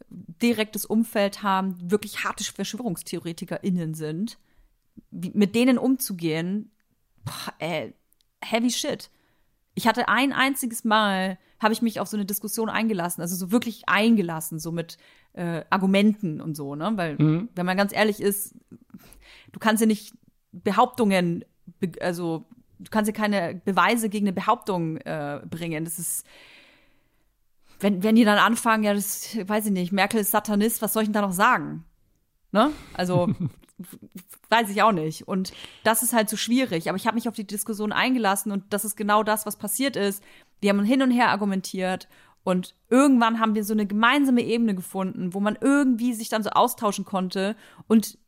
direktes 0.09 0.85
Umfeld 0.87 1.43
haben, 1.43 1.91
wirklich 1.91 2.25
harte 2.25 2.45
VerschwörungstheoretikerInnen 2.45 3.95
sind. 3.95 4.39
Wie, 5.11 5.33
mit 5.35 5.55
denen 5.55 5.79
umzugehen, 5.79 6.71
boah, 7.25 7.55
ey, 7.59 7.95
heavy 8.41 8.71
shit. 8.71 9.11
Ich 9.75 9.87
hatte 9.87 10.09
ein 10.09 10.33
einziges 10.33 10.85
Mal, 10.85 11.39
habe 11.61 11.73
ich 11.73 11.83
mich 11.83 12.01
auf 12.01 12.09
so 12.09 12.17
eine 12.17 12.27
Diskussion 12.27 12.69
eingelassen, 12.69 13.23
also 13.23 13.37
so 13.37 13.51
wirklich 13.53 13.89
eingelassen, 13.89 14.59
so 14.59 14.73
mit 14.73 14.99
äh, 15.33 15.63
Argumenten 15.71 16.41
und 16.41 16.57
so, 16.57 16.75
ne? 16.75 16.93
Weil, 16.97 17.17
Mhm. 17.17 17.49
wenn 17.55 17.67
man 17.67 17.77
ganz 17.77 17.93
ehrlich 17.95 18.21
ist, 18.21 18.55
du 19.53 19.59
kannst 19.61 19.81
ja 19.81 19.87
nicht 19.87 20.15
Behauptungen, 20.53 21.45
be 21.81 21.93
also 22.01 22.45
du 22.79 22.91
kannst 22.91 23.09
ja 23.09 23.15
keine 23.17 23.61
Beweise 23.65 24.09
gegen 24.09 24.27
eine 24.27 24.33
Behauptung 24.35 24.99
äh, 24.99 25.41
bringen. 25.49 25.85
Das 25.85 25.99
ist, 25.99 26.27
wenn, 27.81 28.03
wenn 28.03 28.15
die 28.17 28.25
dann 28.25 28.39
anfangen, 28.39 28.85
ja, 28.85 28.93
das 28.95 29.37
weiß 29.47 29.67
ich 29.67 29.73
nicht, 29.73 29.93
Merkel 29.93 30.21
ist 30.21 30.31
Satanist, 30.33 30.83
was 30.83 30.93
soll 30.93 31.03
ich 31.05 31.09
denn 31.09 31.15
da 31.15 31.23
noch 31.23 31.33
sagen? 31.33 31.85
Ne? 32.51 32.71
Also 32.95 33.29
weiß 34.49 34.71
ich 34.71 34.83
auch 34.83 34.93
nicht. 34.93 35.27
Und 35.27 35.53
das 35.85 36.03
ist 36.03 36.13
halt 36.13 36.29
so 36.29 36.37
schwierig. 36.37 36.89
Aber 36.89 36.97
ich 36.97 37.07
habe 37.07 37.15
mich 37.15 37.29
auf 37.29 37.35
die 37.35 37.47
Diskussion 37.47 37.93
eingelassen 37.93 38.53
und 38.53 38.65
das 38.71 38.85
ist 38.85 38.97
genau 38.97 39.23
das, 39.23 39.47
was 39.47 39.57
passiert 39.57 39.97
ist. 39.97 40.23
Wir 40.61 40.71
haben 40.71 40.85
hin 40.85 41.03
und 41.03 41.11
her 41.11 41.31
argumentiert 41.31 42.09
und 42.45 42.75
irgendwann 42.91 43.41
haben 43.41 43.55
wir 43.55 43.65
so 43.65 43.73
eine 43.73 43.87
gemeinsame 43.87 44.43
Ebene 44.43 44.75
gefunden, 44.75 45.35
wo 45.35 45.41
man 45.41 45.57
irgendwie 45.61 46.13
sich 46.13 46.29
dann 46.29 46.43
so 46.43 46.51
austauschen 46.51 47.05
konnte. 47.05 47.57
Und 47.87 48.19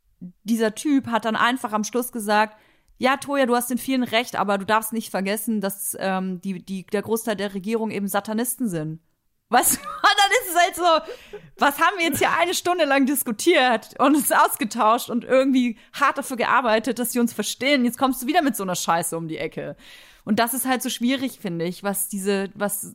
dieser 0.45 0.75
Typ 0.75 1.09
hat 1.09 1.25
dann 1.25 1.37
einfach 1.37 1.73
am 1.73 1.85
Schluss 1.85 2.13
gesagt, 2.13 2.57
ja, 2.99 3.17
Toja, 3.17 3.47
du 3.47 3.57
hast 3.57 3.73
in 3.73 3.79
vielen 3.79 4.05
recht, 4.05 4.37
aber 4.37 4.57
du 4.57 4.65
darfst 4.65 4.93
nicht 4.93 5.11
vergessen, 5.11 5.61
dass 5.61 5.97
ähm, 5.99 6.41
die, 6.41 6.65
die, 6.65 6.87
der 6.87 7.03
Großteil 7.03 7.35
der 7.35 7.55
Regierung 7.55 7.91
eben 7.91 8.07
Satanisten 8.07 8.69
sind. 8.69 9.01
Was? 9.49 9.77
Und 9.77 9.83
dann 10.03 10.14
ist 10.55 10.61
halt 10.61 10.77
so, 10.77 11.13
was 11.59 11.79
haben 11.79 11.97
wir 11.99 12.05
jetzt 12.07 12.19
hier 12.19 12.31
eine 12.39 12.55
Stunde 12.55 12.85
lang 12.85 13.07
diskutiert 13.07 13.91
und 13.99 14.15
uns 14.17 14.31
ausgetauscht 14.33 15.11
und 15.11 15.25
irgendwie 15.25 15.79
hart 15.93 16.19
dafür 16.19 16.37
gearbeitet, 16.37 16.99
dass 16.99 17.13
sie 17.13 17.21
uns 17.21 17.33
verstehen. 17.33 17.85
Jetzt 17.85 17.99
kommst 17.99 18.23
du 18.23 18.27
wieder 18.27 18.43
mit 18.43 18.57
so 18.57 18.63
einer 18.63 18.75
Scheiße 18.75 19.17
um 19.17 19.29
die 19.29 19.39
Ecke. 19.39 19.77
Und 20.25 20.39
das 20.39 20.55
ist 20.55 20.67
halt 20.67 20.83
so 20.83 20.89
schwierig, 20.89 21.39
finde 21.41 21.65
ich, 21.67 21.83
was 21.83 22.09
diese, 22.09 22.51
was, 22.55 22.95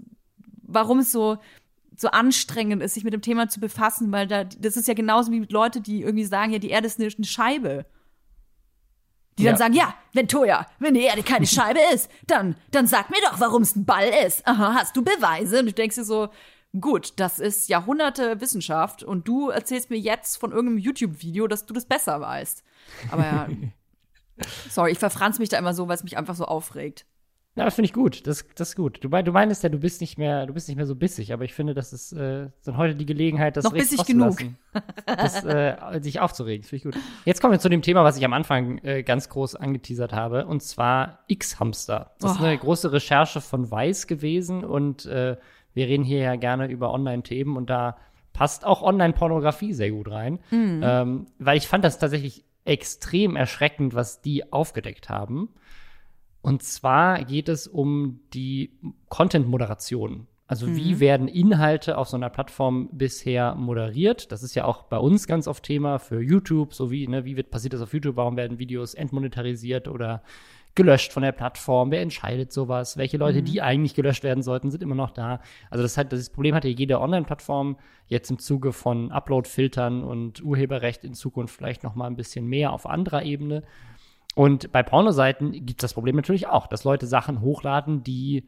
warum 0.63 0.99
es 0.99 1.11
so, 1.11 1.37
so 1.95 2.07
anstrengend 2.09 2.81
ist, 2.81 2.93
sich 2.95 3.03
mit 3.03 3.13
dem 3.13 3.21
Thema 3.21 3.49
zu 3.49 3.59
befassen, 3.59 4.11
weil 4.11 4.25
da, 4.27 4.45
das 4.45 4.77
ist 4.77 4.87
ja 4.87 4.93
genauso 4.93 5.31
wie 5.31 5.39
mit 5.39 5.51
Leuten, 5.51 5.83
die 5.83 6.01
irgendwie 6.01 6.25
sagen, 6.25 6.51
ja, 6.53 6.59
die 6.59 6.69
Erde 6.69 6.87
ist 6.87 6.99
eine, 6.99 7.09
eine 7.15 7.25
Scheibe. 7.25 7.85
Die 9.37 9.43
dann 9.43 9.53
Ja. 9.53 9.57
sagen, 9.57 9.73
ja, 9.73 9.93
wenn 10.13 10.27
Toja, 10.27 10.65
wenn 10.79 10.93
die 10.95 11.03
Erde 11.03 11.23
keine 11.23 11.45
Scheibe 11.47 11.79
ist, 11.93 12.09
dann, 12.27 12.55
dann 12.71 12.87
sag 12.87 13.09
mir 13.09 13.21
doch, 13.21 13.39
warum 13.39 13.61
es 13.61 13.75
ein 13.75 13.85
Ball 13.85 14.09
ist. 14.25 14.45
Aha, 14.47 14.73
hast 14.73 14.95
du 14.97 15.01
Beweise? 15.03 15.59
Und 15.59 15.67
du 15.67 15.73
denkst 15.73 15.95
dir 15.95 16.03
so, 16.03 16.29
gut, 16.79 17.13
das 17.17 17.39
ist 17.39 17.69
Jahrhunderte 17.69 18.41
Wissenschaft 18.41 19.03
und 19.03 19.27
du 19.27 19.49
erzählst 19.49 19.89
mir 19.89 19.97
jetzt 19.99 20.37
von 20.37 20.51
irgendeinem 20.51 20.77
YouTube-Video, 20.79 21.47
dass 21.47 21.65
du 21.65 21.73
das 21.73 21.85
besser 21.85 22.19
weißt. 22.21 22.63
Aber 23.11 23.23
ja, 23.23 23.47
sorry, 24.69 24.91
ich 24.91 24.99
verfranz 24.99 25.39
mich 25.39 25.49
da 25.49 25.57
immer 25.57 25.73
so, 25.73 25.87
weil 25.87 25.95
es 25.95 26.03
mich 26.03 26.17
einfach 26.17 26.35
so 26.35 26.45
aufregt. 26.45 27.05
Ja, 27.55 27.65
das 27.65 27.73
finde 27.75 27.87
ich 27.87 27.93
gut. 27.93 28.25
Das, 28.25 28.45
das 28.55 28.69
ist 28.69 28.75
gut. 28.75 29.03
Du, 29.03 29.09
du 29.09 29.31
meinst 29.33 29.63
ja, 29.63 29.69
du 29.69 29.79
bist 29.79 29.99
nicht 29.99 30.17
mehr, 30.17 30.45
du 30.45 30.53
bist 30.53 30.69
nicht 30.69 30.77
mehr 30.77 30.85
so 30.85 30.95
bissig, 30.95 31.33
aber 31.33 31.43
ich 31.43 31.53
finde, 31.53 31.73
das 31.73 31.91
ist 31.91 32.13
äh, 32.13 32.47
dann 32.63 32.77
heute 32.77 32.95
die 32.95 33.07
Gelegenheit, 33.07 33.57
das 33.57 33.65
Noch 33.65 33.73
richtig 33.73 33.97
bissig 33.97 34.05
genug. 34.15 34.37
das, 35.05 35.43
äh, 35.43 35.99
sich 35.99 36.21
aufzuregen. 36.21 36.61
Das 36.61 36.69
finde 36.69 36.89
ich 36.89 36.93
gut. 36.95 37.03
Jetzt 37.25 37.41
kommen 37.41 37.51
wir 37.51 37.59
zu 37.59 37.67
dem 37.67 37.81
Thema, 37.81 38.03
was 38.05 38.15
ich 38.17 38.23
am 38.23 38.31
Anfang 38.33 38.77
äh, 38.83 39.03
ganz 39.03 39.27
groß 39.27 39.55
angeteasert 39.55 40.13
habe, 40.13 40.45
und 40.45 40.61
zwar 40.63 41.19
X-Hamster. 41.27 42.11
Das 42.19 42.33
ist 42.33 42.39
Oh. 42.39 42.43
eine 42.43 42.57
große 42.57 42.93
Recherche 42.93 43.41
von 43.41 43.69
Weiß 43.69 44.07
gewesen 44.07 44.63
und 44.63 45.05
äh, 45.07 45.35
wir 45.73 45.87
reden 45.87 46.03
hier 46.03 46.19
ja 46.19 46.35
gerne 46.35 46.67
über 46.67 46.93
Online-Themen 46.93 47.57
und 47.57 47.69
da 47.69 47.97
passt 48.33 48.65
auch 48.65 48.81
Online-Pornografie 48.81 49.73
sehr 49.73 49.91
gut 49.91 50.09
rein, 50.09 50.39
Mhm. 50.51 50.81
ähm, 50.83 51.25
weil 51.39 51.57
ich 51.57 51.67
fand 51.67 51.83
das 51.83 51.99
tatsächlich 51.99 52.45
extrem 52.65 53.35
erschreckend, 53.35 53.95
was 53.95 54.21
die 54.21 54.51
aufgedeckt 54.53 55.09
haben. 55.09 55.49
Und 56.41 56.63
zwar 56.63 57.23
geht 57.25 57.49
es 57.49 57.67
um 57.67 58.21
die 58.33 58.71
Content-Moderation. 59.09 60.27
Also 60.47 60.75
wie 60.75 60.99
werden 60.99 61.27
Inhalte 61.27 61.95
auf 61.95 62.09
so 62.09 62.17
einer 62.17 62.31
Plattform 62.31 62.89
bisher 62.91 63.53
moderiert? 63.53 64.31
Das 64.31 64.41
ist 64.41 64.55
ja 64.55 64.65
auch 64.65 64.81
bei 64.83 64.97
uns 64.97 65.27
ganz 65.27 65.47
oft 65.47 65.63
Thema 65.63 65.99
für 65.99 66.21
YouTube, 66.21 66.73
so 66.73 66.89
wie, 66.89 67.07
ne, 67.07 67.23
wie 67.23 67.37
wird, 67.37 67.51
passiert 67.51 67.73
das 67.73 67.81
auf 67.81 67.93
YouTube? 67.93 68.15
Warum 68.15 68.35
werden 68.35 68.57
Videos 68.57 68.95
entmonetarisiert 68.95 69.87
oder 69.87 70.23
gelöscht 70.79 71.11
von 71.11 71.23
der 71.23 71.33
Plattform? 71.33 71.91
Wer 71.91 72.01
entscheidet 72.01 72.53
sowas? 72.53 72.95
Welche 72.95 73.17
Leute, 73.17 73.43
die 73.43 73.61
eigentlich 73.61 73.95
gelöscht 73.95 74.23
werden 74.23 74.41
sollten, 74.41 74.71
sind 74.71 74.81
immer 74.81 74.95
noch 74.95 75.11
da? 75.11 75.41
Also 75.69 75.83
das, 75.83 75.97
hat, 75.97 76.13
das 76.13 76.29
Problem 76.29 76.55
hatte 76.55 76.69
jede 76.69 77.01
Online-Plattform 77.01 77.75
jetzt 78.07 78.31
im 78.31 78.39
Zuge 78.39 78.71
von 78.71 79.11
Upload-Filtern 79.11 80.05
und 80.05 80.41
Urheberrecht 80.41 81.03
in 81.03 81.13
Zukunft 81.13 81.53
vielleicht 81.53 81.83
noch 81.83 81.95
mal 81.95 82.07
ein 82.07 82.15
bisschen 82.15 82.47
mehr 82.47 82.71
auf 82.71 82.85
anderer 82.85 83.23
Ebene. 83.23 83.63
Und 84.35 84.71
bei 84.71 84.81
Pornoseiten 84.81 85.51
gibt 85.51 85.81
es 85.81 85.89
das 85.89 85.93
Problem 85.95 86.15
natürlich 86.15 86.47
auch, 86.47 86.65
dass 86.67 86.85
Leute 86.85 87.07
Sachen 87.07 87.41
hochladen, 87.41 88.01
die 88.05 88.47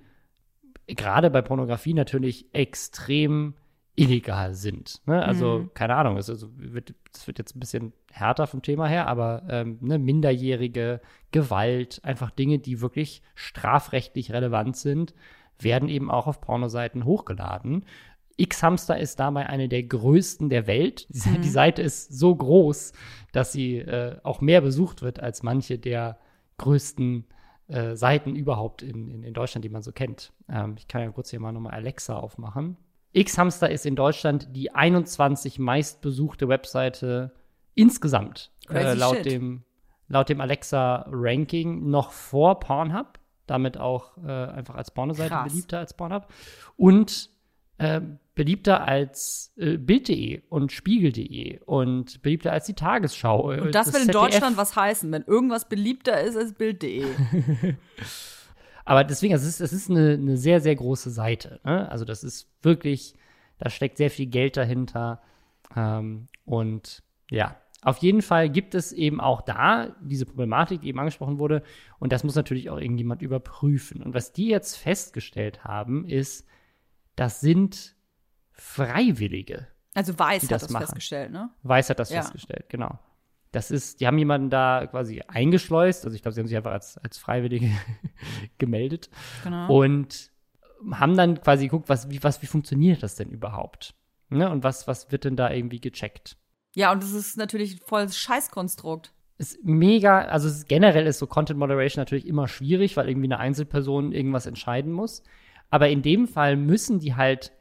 gerade 0.88 1.30
bei 1.32 1.41
Pornografie 1.41 1.94
natürlich 1.94 2.46
extrem 2.54 3.56
illegal 4.01 4.55
sind. 4.55 5.01
Ne? 5.05 5.23
Also, 5.23 5.69
keine 5.73 5.95
Ahnung, 5.95 6.17
es 6.17 6.29
also 6.29 6.49
wird, 6.55 6.95
das 7.13 7.27
wird 7.27 7.37
jetzt 7.37 7.55
ein 7.55 7.59
bisschen 7.59 7.93
härter 8.11 8.47
vom 8.47 8.61
Thema 8.61 8.87
her, 8.87 9.07
aber 9.07 9.43
ähm, 9.47 9.77
ne, 9.81 9.99
minderjährige 9.99 11.01
Gewalt, 11.31 12.01
einfach 12.03 12.31
Dinge, 12.31 12.59
die 12.59 12.81
wirklich 12.81 13.21
strafrechtlich 13.35 14.31
relevant 14.33 14.75
sind, 14.75 15.13
werden 15.59 15.87
eben 15.87 16.09
auch 16.09 16.25
auf 16.25 16.41
Pornoseiten 16.41 17.05
hochgeladen. 17.05 17.85
X-Hamster 18.37 18.97
ist 18.97 19.19
dabei 19.19 19.45
eine 19.47 19.69
der 19.69 19.83
größten 19.83 20.49
der 20.49 20.65
Welt. 20.65 21.07
Die, 21.09 21.37
die 21.37 21.49
Seite 21.49 21.83
ist 21.83 22.11
so 22.11 22.35
groß, 22.35 22.93
dass 23.31 23.51
sie 23.51 23.77
äh, 23.77 24.17
auch 24.23 24.41
mehr 24.41 24.61
besucht 24.61 25.03
wird 25.03 25.19
als 25.19 25.43
manche 25.43 25.77
der 25.77 26.17
größten 26.57 27.25
äh, 27.67 27.95
Seiten 27.95 28.35
überhaupt 28.35 28.81
in, 28.81 29.07
in, 29.09 29.23
in 29.23 29.33
Deutschland, 29.33 29.63
die 29.63 29.69
man 29.69 29.83
so 29.83 29.91
kennt. 29.91 30.33
Ähm, 30.49 30.75
ich 30.77 30.87
kann 30.87 31.01
ja 31.01 31.09
kurz 31.11 31.29
hier 31.29 31.39
mal 31.39 31.51
nochmal 31.51 31.73
Alexa 31.73 32.15
aufmachen. 32.15 32.77
X-Hamster 33.13 33.69
ist 33.69 33.86
in 33.86 33.95
Deutschland 33.95 34.56
die 34.56 34.74
21 34.74 35.60
meistbesuchte 35.60 36.47
Webseite 36.47 37.34
insgesamt. 37.76 38.52
Äh, 38.69 38.93
laut, 38.93 39.17
shit. 39.17 39.26
dem, 39.26 39.63
laut 40.08 40.30
dem 40.30 40.41
Alexa-Ranking 40.41 41.89
noch 41.89 42.12
vor 42.12 42.60
Pornhub. 42.60 43.19
Damit 43.47 43.78
auch 43.78 44.17
äh, 44.17 44.30
einfach 44.30 44.76
als 44.76 44.91
Pornoseite 44.91 45.30
Krass. 45.30 45.52
beliebter 45.52 45.80
als 45.80 45.93
Pornhub. 45.93 46.28
Und 46.78 47.30
äh, 47.80 48.00
beliebter 48.36 48.88
als 48.88 49.52
äh, 49.58 49.78
Bild.de 49.78 50.43
und 50.50 50.71
Spiegel.de 50.71 51.60
und 51.65 52.21
beliebter 52.21 52.54
als 52.54 52.65
die 52.65 52.76
Tagesschau. 52.76 53.52
äh, 53.52 53.60
Und 53.60 53.76
das, 53.76 53.88
will 53.93 54.02
in 54.02 54.08
ZDF. 54.08 54.21
Deutschland 54.21 54.58
was 54.58 54.76
heißen, 54.76 55.12
wenn 55.12 55.24
irgendwas 55.24 55.67
beliebter 55.67 56.21
ist 56.21 56.38
als 56.38 56.54
Bild.de. 56.54 57.06
Aber 58.86 59.04
deswegen, 59.04 59.34
es 59.34 59.46
ist, 59.46 59.62
es 59.62 59.74
ist 59.74 59.89
eine, 59.89 60.13
eine 60.13 60.38
sehr, 60.38 60.62
sehr 60.62 60.75
große 60.75 61.10
Seite. 61.10 61.60
Ne? 61.63 61.90
Also 61.92 62.06
das 62.06 62.23
ist 62.23 62.50
wirklich, 62.62 63.15
da 63.58 63.69
steckt 63.69 63.98
sehr 63.98 64.10
viel 64.10 64.27
Geld 64.27 64.58
dahinter. 64.58 65.21
Ähm, 65.75 66.27
und 66.46 67.04
ja, 67.29 67.56
auf 67.84 67.98
jeden 67.98 68.21
Fall 68.21 68.50
gibt 68.50 68.75
es 68.75 68.92
eben 68.92 69.19
auch 69.19 69.42
da 69.42 69.96
diese 70.02 70.25
Problematik, 70.25 70.82
die 70.82 70.90
eben 70.90 71.00
angesprochen 71.00 71.40
wurde. 71.40 71.63
Und 72.00 72.12
das 72.12 72.23
muss 72.23 72.36
natürlich 72.36 72.69
auch 72.69 72.77
irgendjemand 72.77 73.21
überprüfen. 73.21 74.04
Und 74.04 74.13
was 74.13 74.34
die 74.34 74.48
jetzt 74.48 74.75
festgestellt 74.75 75.63
haben, 75.63 76.06
ist, 76.08 76.48
das 77.15 77.42
sind 77.42 77.96
Freiwillige. 78.52 79.67
Also 79.94 80.17
Weiß 80.17 80.44
hat 80.44 80.52
das 80.52 80.67
das 80.67 80.77
festgestellt, 80.77 81.32
ne? 81.32 81.50
Weiß 81.63 81.90
hat 81.90 82.00
das 82.00 82.12
Ja. 82.12 82.21
festgestellt, 82.21 82.65
genau. 82.69 83.00
Das 83.52 83.69
ist, 83.69 83.99
die 83.99 84.08
haben 84.08 84.17
jemanden 84.17 84.49
da 84.49 84.87
quasi 84.87 85.21
eingeschleust. 85.27 86.06
Also 86.06 86.15
ich 86.15 86.21
glaube, 86.21 86.33
sie 86.33 86.41
haben 86.41 86.47
sich 86.47 86.56
einfach 86.56 86.71
als, 86.71 86.97
als 86.97 87.17
Freiwillige 87.17 87.69
gemeldet. 88.58 89.10
Genau. 89.43 89.73
Und 89.73 90.31
haben 90.91 91.15
dann 91.15 91.41
quasi 91.41 91.65
geguckt, 91.65 91.89
was, 91.89 92.10
wie, 92.10 92.23
was, 92.23 92.41
wie 92.41 92.47
funktioniert 92.47 93.04
das 93.04 93.15
denn 93.15 93.29
überhaupt? 93.29 93.93
Ne? 94.29 94.49
Und 94.49 94.63
was, 94.63 94.87
was 94.87 95.12
wird 95.12 95.25
denn 95.25 95.35
da 95.35 95.52
irgendwie 95.52 95.81
gecheckt? 95.81 96.37
Ja, 96.73 96.91
und 96.91 97.04
das 97.04 97.12
ist 97.12 97.37
natürlich 97.37 97.81
voll 97.81 98.10
Scheißkonstrukt. 98.10 99.13
Ist 99.37 99.63
mega, 99.63 100.21
also 100.21 100.47
ist, 100.47 100.69
generell 100.69 101.06
ist 101.06 101.19
so 101.19 101.27
Content 101.27 101.60
Moderation 101.60 102.02
natürlich 102.02 102.27
immer 102.27 102.47
schwierig, 102.47 102.95
weil 102.95 103.10
irgendwie 103.10 103.27
eine 103.27 103.39
Einzelperson 103.39 104.13
irgendwas 104.13 104.45
entscheiden 104.45 104.91
muss. 104.91 105.23
Aber 105.69 105.89
in 105.89 106.02
dem 106.02 106.27
Fall 106.27 106.56
müssen 106.56 106.99
die 106.99 107.15
halt 107.15 107.52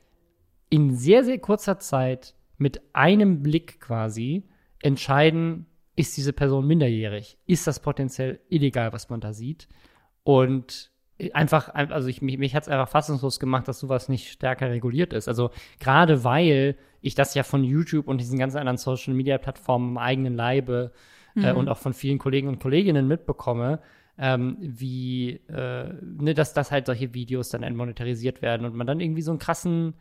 in 0.69 0.95
sehr, 0.95 1.25
sehr 1.25 1.39
kurzer 1.39 1.79
Zeit 1.79 2.35
mit 2.59 2.83
einem 2.95 3.43
Blick 3.43 3.81
quasi 3.81 4.49
entscheiden, 4.81 5.67
ist 6.01 6.17
diese 6.17 6.33
Person 6.33 6.67
minderjährig? 6.67 7.37
Ist 7.47 7.67
das 7.67 7.79
potenziell 7.79 8.41
illegal, 8.49 8.93
was 8.95 9.11
man 9.11 9.21
da 9.21 9.35
sieht? 9.35 9.69
Und 10.25 10.91
einfach, 11.35 11.75
also 11.75 12.09
ich, 12.09 12.23
mich, 12.23 12.39
mich 12.39 12.55
hat 12.55 12.63
es 12.63 12.69
einfach 12.71 12.89
fassungslos 12.89 13.39
gemacht, 13.39 13.69
dass 13.69 13.81
sowas 13.81 14.09
nicht 14.09 14.33
stärker 14.33 14.71
reguliert 14.71 15.13
ist. 15.13 15.29
Also 15.29 15.51
gerade 15.79 16.25
weil 16.25 16.77
ich 17.03 17.15
das 17.15 17.35
ja 17.35 17.43
von 17.43 17.65
YouTube 17.65 18.09
und 18.09 18.19
diesen 18.19 18.39
ganzen 18.39 18.57
anderen 18.57 18.79
Social 18.79 19.13
Media 19.13 19.37
Plattformen 19.37 19.91
im 19.91 19.99
eigenen 19.99 20.35
Leibe 20.35 20.93
äh, 21.37 21.41
mhm. 21.41 21.45
äh, 21.45 21.53
und 21.53 21.69
auch 21.69 21.77
von 21.77 21.93
vielen 21.93 22.19
Kollegen 22.19 22.49
und 22.49 22.61
Kolleginnen 22.61 23.07
mitbekomme, 23.07 23.81
ähm, 24.17 24.57
wie, 24.61 25.41
äh, 25.49 25.93
ne, 26.03 26.33
dass, 26.35 26.55
dass 26.55 26.71
halt 26.71 26.87
solche 26.87 27.13
Videos 27.13 27.51
dann 27.51 27.63
entmonetarisiert 27.63 28.41
werden 28.41 28.65
und 28.65 28.75
man 28.75 28.87
dann 28.87 29.01
irgendwie 29.01 29.23
so 29.23 29.33
einen 29.33 29.39
krassen 29.39 29.95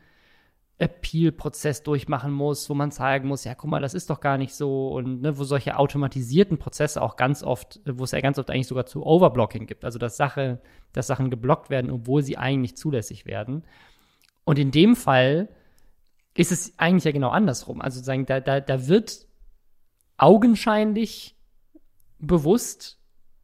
Appeal-Prozess 0.80 1.84
durchmachen 1.84 2.32
muss, 2.32 2.69
wo 2.69 2.73
man 2.73 2.91
zeigen 2.91 3.27
muss, 3.27 3.43
ja, 3.43 3.53
guck 3.53 3.69
mal, 3.69 3.82
das 3.82 3.93
ist 3.93 4.09
doch 4.09 4.21
gar 4.21 4.38
nicht 4.38 4.55
so 4.55 4.89
und 4.89 5.21
ne, 5.21 5.38
wo 5.38 5.43
solche 5.43 5.77
automatisierten 5.77 6.57
Prozesse 6.57 7.01
auch 7.01 7.17
ganz 7.17 7.43
oft, 7.43 7.82
wo 7.86 8.05
es 8.05 8.11
ja 8.11 8.21
ganz 8.21 8.39
oft 8.39 8.49
eigentlich 8.49 8.67
sogar 8.67 8.86
zu 8.86 9.05
Overblocking 9.05 9.67
gibt, 9.67 9.84
also 9.84 9.99
dass, 9.99 10.15
Sache, 10.15 10.61
dass 10.93 11.07
Sachen 11.07 11.30
geblockt 11.30 11.69
werden, 11.69 11.91
obwohl 11.91 12.23
sie 12.23 12.38
eigentlich 12.38 12.77
zulässig 12.77 13.25
werden. 13.25 13.63
Und 14.45 14.57
in 14.57 14.71
dem 14.71 14.95
Fall 14.95 15.49
ist 16.34 16.53
es 16.53 16.80
eigentlich 16.80 17.03
ja 17.03 17.11
genau 17.11 17.30
andersrum. 17.30 17.82
Also 17.82 18.01
sagen, 18.01 18.25
da, 18.25 18.39
da, 18.39 18.61
da 18.61 18.88
wird 18.88 19.27
augenscheinlich 20.17 21.36
bewusst 22.19 22.99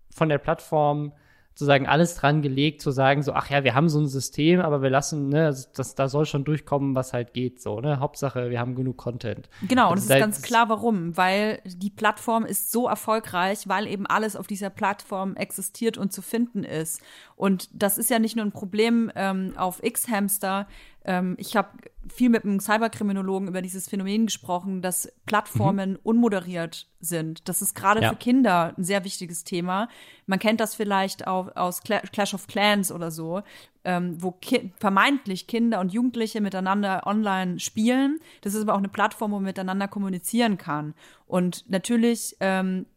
von 0.09 0.29
der 0.29 0.37
Plattform 0.37 1.11
sozusagen 1.55 1.87
alles 1.87 2.15
dran 2.15 2.41
gelegt, 2.41 2.81
zu 2.81 2.91
sagen, 2.91 3.23
so, 3.23 3.31
ach 3.31 3.49
ja, 3.49 3.63
wir 3.63 3.75
haben 3.75 3.87
so 3.87 3.97
ein 3.97 4.07
System, 4.07 4.59
aber 4.59 4.81
wir 4.81 4.89
lassen, 4.89 5.29
ne, 5.29 5.45
also 5.45 5.69
das, 5.73 5.95
da 5.95 6.09
soll 6.09 6.25
schon 6.25 6.43
durchkommen, 6.43 6.95
was 6.95 7.13
halt 7.13 7.33
geht, 7.33 7.61
so, 7.61 7.79
ne? 7.79 8.01
Hauptsache, 8.01 8.49
wir 8.49 8.59
haben 8.59 8.75
genug 8.75 8.97
Content. 8.97 9.47
Genau, 9.65 9.89
und 9.89 9.97
es 9.99 10.03
ist 10.03 10.09
ganz 10.09 10.41
klar, 10.41 10.67
warum. 10.67 11.15
Weil 11.15 11.61
die 11.65 11.89
Plattform 11.89 12.43
ist 12.45 12.73
so 12.73 12.89
erfolgreich, 12.89 13.69
weil 13.69 13.87
eben 13.87 14.05
alles 14.05 14.35
auf 14.35 14.47
dieser 14.47 14.69
Plattform 14.69 15.37
existiert 15.37 15.97
und 15.97 16.11
zu 16.11 16.21
finden 16.21 16.65
ist. 16.65 17.01
Und 17.37 17.69
das 17.71 17.97
ist 17.97 18.09
ja 18.09 18.19
nicht 18.19 18.35
nur 18.35 18.43
ein 18.43 18.51
Problem 18.51 19.09
ähm, 19.15 19.53
auf 19.55 19.81
X-Hamster, 19.81 20.67
ähm, 21.05 21.35
ich 21.37 21.55
habe 21.55 21.69
viel 22.07 22.29
mit 22.29 22.43
einem 22.43 22.59
Cyberkriminologen 22.59 23.47
über 23.47 23.61
dieses 23.61 23.87
Phänomen 23.87 24.25
gesprochen, 24.25 24.81
dass 24.81 25.11
Plattformen 25.25 25.91
mhm. 25.91 25.99
unmoderiert 26.03 26.87
sind. 26.99 27.47
Das 27.47 27.61
ist 27.61 27.75
gerade 27.75 28.01
ja. 28.01 28.09
für 28.09 28.15
Kinder 28.15 28.73
ein 28.77 28.83
sehr 28.83 29.03
wichtiges 29.03 29.43
Thema. 29.43 29.87
Man 30.25 30.39
kennt 30.39 30.59
das 30.59 30.75
vielleicht 30.75 31.27
auch 31.27 31.55
aus 31.55 31.81
Clash 31.81 32.33
of 32.33 32.47
Clans 32.47 32.91
oder 32.91 33.11
so, 33.11 33.43
ähm, 33.83 34.21
wo 34.21 34.31
ki 34.31 34.71
vermeintlich 34.77 35.47
Kinder 35.47 35.79
und 35.79 35.93
Jugendliche 35.93 36.41
miteinander 36.41 37.05
online 37.05 37.59
spielen. 37.59 38.19
Das 38.41 38.53
ist 38.53 38.63
aber 38.63 38.73
auch 38.73 38.79
eine 38.79 38.89
Plattform, 38.89 39.31
wo 39.31 39.35
man 39.35 39.45
miteinander 39.45 39.87
kommunizieren 39.87 40.57
kann. 40.57 40.95
Und 41.27 41.69
natürlich 41.69 42.35
ähm, 42.39 42.87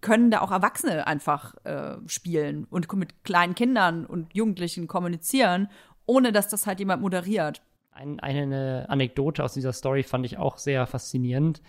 können 0.00 0.30
da 0.30 0.40
auch 0.40 0.52
Erwachsene 0.52 1.06
einfach 1.06 1.54
äh, 1.64 1.96
spielen 2.06 2.66
und 2.70 2.92
mit 2.94 3.24
kleinen 3.24 3.54
Kindern 3.54 4.06
und 4.06 4.32
Jugendlichen 4.34 4.86
kommunizieren 4.86 5.68
ohne 6.08 6.32
dass 6.32 6.48
das 6.48 6.66
halt 6.66 6.80
jemand 6.80 7.02
moderiert. 7.02 7.62
Ein, 7.92 8.18
eine 8.20 8.86
Anekdote 8.88 9.44
aus 9.44 9.54
dieser 9.54 9.72
Story 9.72 10.02
fand 10.02 10.24
ich 10.24 10.38
auch 10.38 10.58
sehr 10.58 10.86
faszinierend, 10.86 11.60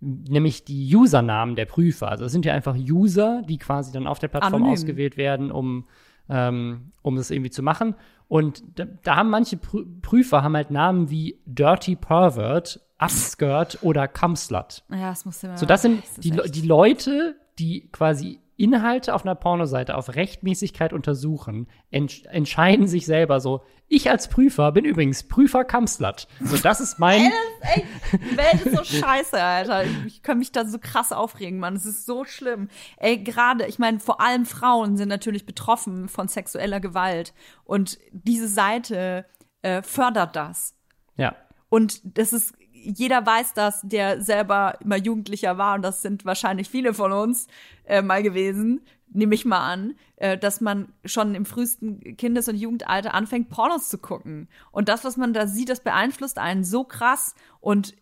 nämlich 0.00 0.64
die 0.64 0.94
Usernamen 0.94 1.56
der 1.56 1.66
Prüfer. 1.66 2.08
Also 2.08 2.24
es 2.24 2.32
sind 2.32 2.44
ja 2.46 2.54
einfach 2.54 2.76
User, 2.76 3.42
die 3.42 3.58
quasi 3.58 3.92
dann 3.92 4.06
auf 4.06 4.18
der 4.18 4.28
Plattform 4.28 4.54
Anonym. 4.54 4.72
ausgewählt 4.72 5.16
werden, 5.16 5.50
um, 5.50 5.86
ähm, 6.28 6.92
um 7.02 7.16
das 7.16 7.30
irgendwie 7.30 7.50
zu 7.50 7.62
machen. 7.62 7.94
Und 8.28 8.62
da, 8.76 8.84
da 8.84 9.16
haben 9.16 9.30
manche 9.30 9.56
Prüfer 9.56 10.42
haben 10.42 10.54
halt 10.54 10.70
Namen 10.70 11.10
wie 11.10 11.40
Dirty 11.46 11.96
Pervert, 11.96 12.80
Upskirt 12.98 13.78
oder 13.82 14.06
Cumslut. 14.06 14.84
Ja, 14.90 15.10
das 15.10 15.24
muss 15.24 15.42
immer. 15.42 15.56
So, 15.56 15.66
das 15.66 15.82
sind 15.82 16.02
das 16.04 16.14
die, 16.20 16.30
die 16.30 16.66
Leute, 16.66 17.34
die 17.58 17.88
quasi 17.90 18.38
Inhalte 18.60 19.14
auf 19.14 19.24
einer 19.24 19.34
Pornoseite 19.34 19.96
auf 19.96 20.14
Rechtmäßigkeit 20.14 20.92
untersuchen, 20.92 21.68
ents 21.90 22.22
entscheiden 22.26 22.86
sich 22.86 23.06
selber 23.06 23.40
so, 23.40 23.62
ich 23.88 24.08
als 24.08 24.28
Prüfer 24.28 24.70
bin 24.70 24.84
übrigens 24.84 25.24
Prüfer 25.24 25.64
Kamslat. 25.64 26.28
So, 26.40 26.56
das 26.56 26.80
ist 26.80 27.00
mein. 27.00 27.22
ey, 27.22 27.32
das, 27.60 27.76
ey, 27.76 27.84
die 28.12 28.36
Welt 28.36 28.66
ist 28.66 28.76
so 28.76 28.84
scheiße, 28.84 29.42
Alter. 29.42 29.84
Ich 30.06 30.22
kann 30.22 30.38
mich 30.38 30.52
da 30.52 30.64
so 30.64 30.78
krass 30.78 31.10
aufregen, 31.10 31.58
Mann. 31.58 31.74
Es 31.74 31.86
ist 31.86 32.06
so 32.06 32.24
schlimm. 32.24 32.68
Ey, 32.98 33.18
gerade, 33.18 33.66
ich 33.66 33.80
meine, 33.80 33.98
vor 33.98 34.20
allem 34.20 34.46
Frauen 34.46 34.96
sind 34.96 35.08
natürlich 35.08 35.44
betroffen 35.44 36.08
von 36.08 36.28
sexueller 36.28 36.78
Gewalt. 36.78 37.34
Und 37.64 37.98
diese 38.12 38.46
Seite 38.46 39.26
äh, 39.62 39.82
fördert 39.82 40.36
das. 40.36 40.76
Ja. 41.16 41.34
Und 41.68 42.00
das 42.04 42.32
ist 42.32 42.54
jeder 42.82 43.24
weiß 43.24 43.54
das, 43.54 43.80
der 43.82 44.22
selber 44.22 44.78
immer 44.80 44.96
Jugendlicher 44.96 45.58
war, 45.58 45.74
und 45.74 45.82
das 45.82 46.02
sind 46.02 46.24
wahrscheinlich 46.24 46.68
viele 46.68 46.94
von 46.94 47.12
uns 47.12 47.46
äh, 47.84 48.02
mal 48.02 48.22
gewesen, 48.22 48.80
nehme 49.12 49.34
ich 49.34 49.44
mal 49.44 49.60
an, 49.60 49.94
äh, 50.16 50.38
dass 50.38 50.60
man 50.60 50.92
schon 51.04 51.34
im 51.34 51.44
frühesten 51.44 52.16
Kindes- 52.16 52.48
und 52.48 52.56
Jugendalter 52.56 53.14
anfängt, 53.14 53.50
Pornos 53.50 53.88
zu 53.88 53.98
gucken. 53.98 54.48
Und 54.70 54.88
das, 54.88 55.04
was 55.04 55.16
man 55.16 55.32
da 55.32 55.46
sieht, 55.46 55.68
das 55.68 55.80
beeinflusst 55.80 56.38
einen 56.38 56.64
so 56.64 56.84
krass. 56.84 57.34
Und 57.60 57.94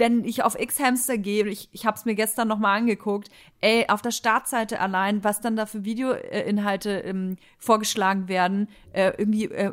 wenn 0.00 0.24
ich 0.24 0.42
auf 0.42 0.58
X-Hamster 0.58 1.18
gehe, 1.18 1.46
ich, 1.46 1.68
ich 1.72 1.84
habe 1.84 1.96
es 1.96 2.04
mir 2.04 2.14
gestern 2.14 2.48
noch 2.48 2.58
mal 2.58 2.76
angeguckt, 2.76 3.28
ey, 3.60 3.86
auf 3.88 4.02
der 4.02 4.10
Startseite 4.10 4.80
allein, 4.80 5.22
was 5.24 5.40
dann 5.40 5.56
da 5.56 5.66
für 5.66 5.84
Videoinhalte 5.84 7.00
ähm, 7.00 7.36
vorgeschlagen 7.58 8.28
werden, 8.28 8.68
äh, 8.92 9.12
irgendwie 9.18 9.44
äh, 9.44 9.72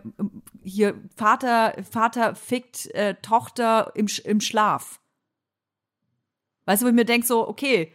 hier 0.64 0.96
Vater, 1.16 1.76
Vater 1.90 2.36
fickt 2.36 2.88
äh, 2.94 3.16
Tochter 3.22 3.92
im, 3.96 4.08
im 4.26 4.42
Schlaf. 4.42 5.00
Weißt 6.66 6.82
du, 6.82 6.86
wo 6.86 6.90
ich 6.90 6.96
mir 6.96 7.06
denke 7.06 7.26
so, 7.26 7.48
okay, 7.48 7.94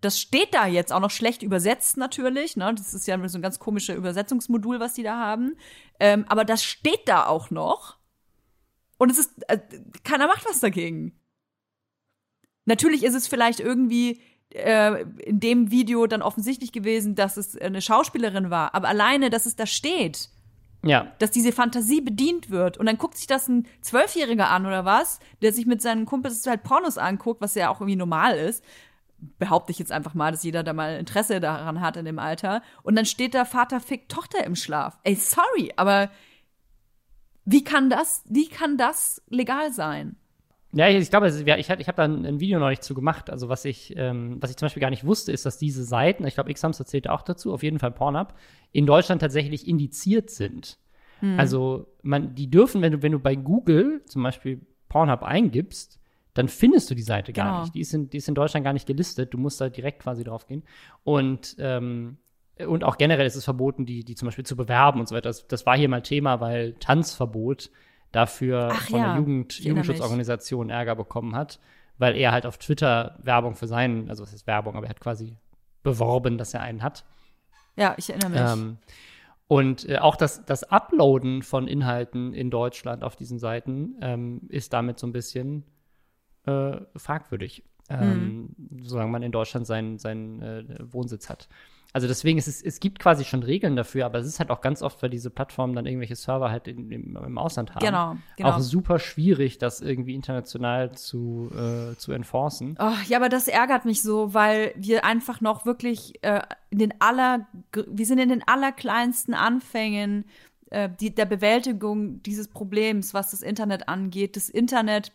das 0.00 0.20
steht 0.20 0.54
da 0.54 0.66
jetzt 0.66 0.92
auch 0.92 1.00
noch 1.00 1.10
schlecht 1.10 1.42
übersetzt 1.42 1.96
natürlich, 1.96 2.56
ne? 2.56 2.74
Das 2.74 2.92
ist 2.92 3.06
ja 3.06 3.28
so 3.28 3.38
ein 3.38 3.42
ganz 3.42 3.58
komisches 3.58 3.96
Übersetzungsmodul, 3.96 4.80
was 4.80 4.94
die 4.94 5.04
da 5.04 5.16
haben. 5.16 5.56
Ähm, 6.00 6.24
aber 6.28 6.44
das 6.44 6.64
steht 6.64 7.06
da 7.06 7.26
auch 7.26 7.50
noch. 7.50 7.98
Und 9.02 9.10
es 9.10 9.18
ist, 9.18 9.32
äh, 9.48 9.58
keiner 10.04 10.28
macht 10.28 10.46
was 10.48 10.60
dagegen. 10.60 11.18
Natürlich 12.66 13.02
ist 13.02 13.14
es 13.14 13.26
vielleicht 13.26 13.58
irgendwie 13.58 14.20
äh, 14.50 15.02
in 15.24 15.40
dem 15.40 15.72
Video 15.72 16.06
dann 16.06 16.22
offensichtlich 16.22 16.70
gewesen, 16.70 17.16
dass 17.16 17.36
es 17.36 17.56
eine 17.58 17.82
Schauspielerin 17.82 18.50
war, 18.50 18.76
aber 18.76 18.86
alleine, 18.86 19.28
dass 19.28 19.44
es 19.44 19.56
da 19.56 19.66
steht, 19.66 20.28
ja. 20.84 21.10
dass 21.18 21.32
diese 21.32 21.50
Fantasie 21.50 22.00
bedient 22.00 22.50
wird 22.50 22.78
und 22.78 22.86
dann 22.86 22.96
guckt 22.96 23.16
sich 23.16 23.26
das 23.26 23.48
ein 23.48 23.66
Zwölfjähriger 23.80 24.48
an 24.50 24.66
oder 24.66 24.84
was, 24.84 25.18
der 25.42 25.52
sich 25.52 25.66
mit 25.66 25.82
seinen 25.82 26.06
Kumpels 26.06 26.46
halt 26.46 26.62
Pornos 26.62 26.96
anguckt, 26.96 27.40
was 27.40 27.56
ja 27.56 27.70
auch 27.70 27.80
irgendwie 27.80 27.96
normal 27.96 28.38
ist. 28.38 28.62
Behaupte 29.40 29.72
ich 29.72 29.80
jetzt 29.80 29.90
einfach 29.90 30.14
mal, 30.14 30.30
dass 30.30 30.44
jeder 30.44 30.62
da 30.62 30.74
mal 30.74 30.96
Interesse 30.96 31.40
daran 31.40 31.80
hat 31.80 31.96
in 31.96 32.04
dem 32.04 32.20
Alter. 32.20 32.62
Und 32.84 32.94
dann 32.94 33.06
steht 33.06 33.34
da 33.34 33.44
Vater 33.44 33.80
fickt 33.80 34.12
Tochter 34.12 34.44
im 34.44 34.54
Schlaf. 34.54 34.96
Ey, 35.02 35.16
sorry, 35.16 35.72
aber 35.74 36.08
wie 37.44 37.64
kann 37.64 37.90
das, 37.90 38.22
wie 38.28 38.48
kann 38.48 38.76
das 38.76 39.22
legal 39.28 39.72
sein? 39.72 40.16
Ja, 40.74 40.88
ich, 40.88 40.96
ich 40.96 41.10
glaube, 41.10 41.28
ich, 41.28 41.46
ich 41.46 41.68
habe 41.68 41.96
da 41.96 42.04
ein, 42.04 42.40
Video 42.40 42.58
noch 42.58 42.70
nicht 42.70 42.82
zu 42.82 42.94
gemacht. 42.94 43.28
Also 43.28 43.48
was 43.48 43.64
ich, 43.64 43.94
ähm, 43.96 44.38
was 44.40 44.50
ich 44.50 44.56
zum 44.56 44.66
Beispiel 44.66 44.80
gar 44.80 44.90
nicht 44.90 45.04
wusste, 45.04 45.30
ist, 45.30 45.44
dass 45.44 45.58
diese 45.58 45.84
Seiten, 45.84 46.26
ich 46.26 46.34
glaube, 46.34 46.50
X-Hamster 46.50 46.86
zählt 46.86 47.08
auch 47.08 47.22
dazu, 47.22 47.52
auf 47.52 47.62
jeden 47.62 47.78
Fall 47.78 47.90
Pornhub, 47.90 48.34
in 48.72 48.86
Deutschland 48.86 49.20
tatsächlich 49.20 49.68
indiziert 49.68 50.30
sind. 50.30 50.78
Hm. 51.20 51.38
Also 51.38 51.88
man, 52.02 52.34
die 52.34 52.50
dürfen, 52.50 52.80
wenn 52.80 52.92
du, 52.92 53.02
wenn 53.02 53.12
du 53.12 53.18
bei 53.18 53.34
Google 53.34 54.02
zum 54.06 54.22
Beispiel 54.22 54.60
Pornhub 54.88 55.22
eingibst, 55.22 56.00
dann 56.34 56.48
findest 56.48 56.90
du 56.90 56.94
die 56.94 57.02
Seite 57.02 57.34
gar 57.34 57.46
genau. 57.46 57.60
nicht. 57.62 57.74
Die 57.74 57.80
ist, 57.80 57.92
in, 57.92 58.08
die 58.08 58.16
ist 58.16 58.28
in 58.28 58.34
Deutschland 58.34 58.64
gar 58.64 58.72
nicht 58.72 58.86
gelistet. 58.86 59.34
Du 59.34 59.38
musst 59.38 59.60
da 59.60 59.68
direkt 59.68 60.02
quasi 60.02 60.24
drauf 60.24 60.46
gehen. 60.46 60.62
Und 61.04 61.56
ähm, 61.58 62.16
und 62.66 62.84
auch 62.84 62.98
generell 62.98 63.26
ist 63.26 63.36
es 63.36 63.44
verboten, 63.44 63.86
die, 63.86 64.04
die 64.04 64.14
zum 64.14 64.26
Beispiel 64.26 64.46
zu 64.46 64.56
bewerben 64.56 65.00
und 65.00 65.08
so 65.08 65.14
weiter. 65.14 65.28
Das, 65.28 65.46
das 65.46 65.66
war 65.66 65.76
hier 65.76 65.88
mal 65.88 66.02
Thema, 66.02 66.40
weil 66.40 66.74
Tanzverbot 66.74 67.70
dafür 68.12 68.68
Ach, 68.72 68.88
von 68.88 69.00
ja. 69.00 69.06
der 69.08 69.16
Jugend, 69.16 69.58
Jugendschutzorganisation 69.58 70.70
Ärger 70.70 70.94
bekommen 70.94 71.34
hat, 71.34 71.58
weil 71.98 72.16
er 72.16 72.32
halt 72.32 72.46
auf 72.46 72.58
Twitter 72.58 73.18
Werbung 73.22 73.54
für 73.54 73.66
seinen, 73.66 74.10
also 74.10 74.22
was 74.22 74.32
ist 74.32 74.46
Werbung, 74.46 74.76
aber 74.76 74.86
er 74.86 74.90
hat 74.90 75.00
quasi 75.00 75.36
beworben, 75.82 76.38
dass 76.38 76.54
er 76.54 76.60
einen 76.60 76.82
hat. 76.82 77.04
Ja, 77.76 77.94
ich 77.96 78.10
erinnere 78.10 78.30
mich. 78.30 78.40
Ähm, 78.40 78.78
und 79.48 79.88
äh, 79.88 79.98
auch 79.98 80.16
das, 80.16 80.44
das 80.44 80.64
Uploaden 80.64 81.42
von 81.42 81.66
Inhalten 81.66 82.32
in 82.34 82.50
Deutschland 82.50 83.02
auf 83.02 83.16
diesen 83.16 83.38
Seiten 83.38 83.96
ähm, 84.00 84.42
ist 84.48 84.72
damit 84.72 84.98
so 84.98 85.06
ein 85.06 85.12
bisschen 85.12 85.64
äh, 86.46 86.76
fragwürdig, 86.96 87.64
ähm, 87.88 88.54
mhm. 88.56 88.84
solange 88.84 89.10
man 89.10 89.22
in 89.22 89.32
Deutschland 89.32 89.66
seinen, 89.66 89.98
seinen 89.98 90.40
äh, 90.42 90.64
Wohnsitz 90.80 91.28
hat. 91.28 91.48
Also 91.94 92.08
deswegen 92.08 92.38
ist 92.38 92.48
es, 92.48 92.62
es 92.62 92.80
gibt 92.80 92.98
quasi 92.98 93.24
schon 93.24 93.42
Regeln 93.42 93.76
dafür, 93.76 94.06
aber 94.06 94.18
es 94.18 94.26
ist 94.26 94.38
halt 94.38 94.50
auch 94.50 94.62
ganz 94.62 94.80
oft, 94.80 95.02
weil 95.02 95.10
diese 95.10 95.28
Plattformen 95.28 95.74
dann 95.74 95.84
irgendwelche 95.84 96.16
Server 96.16 96.50
halt 96.50 96.66
in, 96.66 96.90
im, 96.90 97.16
im 97.16 97.38
Ausland 97.38 97.74
haben. 97.74 97.84
Genau, 97.84 98.16
genau. 98.36 98.50
Auch 98.50 98.60
super 98.60 98.98
schwierig, 98.98 99.58
das 99.58 99.82
irgendwie 99.82 100.14
international 100.14 100.92
zu, 100.92 101.50
äh, 101.54 101.94
zu 101.96 102.12
enforcen. 102.12 102.76
Oh, 102.78 102.92
ja, 103.08 103.18
aber 103.18 103.28
das 103.28 103.46
ärgert 103.46 103.84
mich 103.84 104.00
so, 104.00 104.32
weil 104.32 104.72
wir 104.76 105.04
einfach 105.04 105.42
noch 105.42 105.66
wirklich 105.66 106.22
äh, 106.22 106.40
in 106.70 106.78
den 106.78 106.94
aller, 106.98 107.46
wir 107.86 108.06
sind 108.06 108.18
in 108.18 108.30
den 108.30 108.42
allerkleinsten 108.46 109.34
Anfängen 109.34 110.24
äh, 110.70 110.88
die, 110.98 111.14
der 111.14 111.26
Bewältigung 111.26 112.22
dieses 112.22 112.48
Problems, 112.48 113.12
was 113.12 113.32
das 113.32 113.42
Internet 113.42 113.90
angeht. 113.90 114.36
Das 114.36 114.48
Internet 114.48 115.12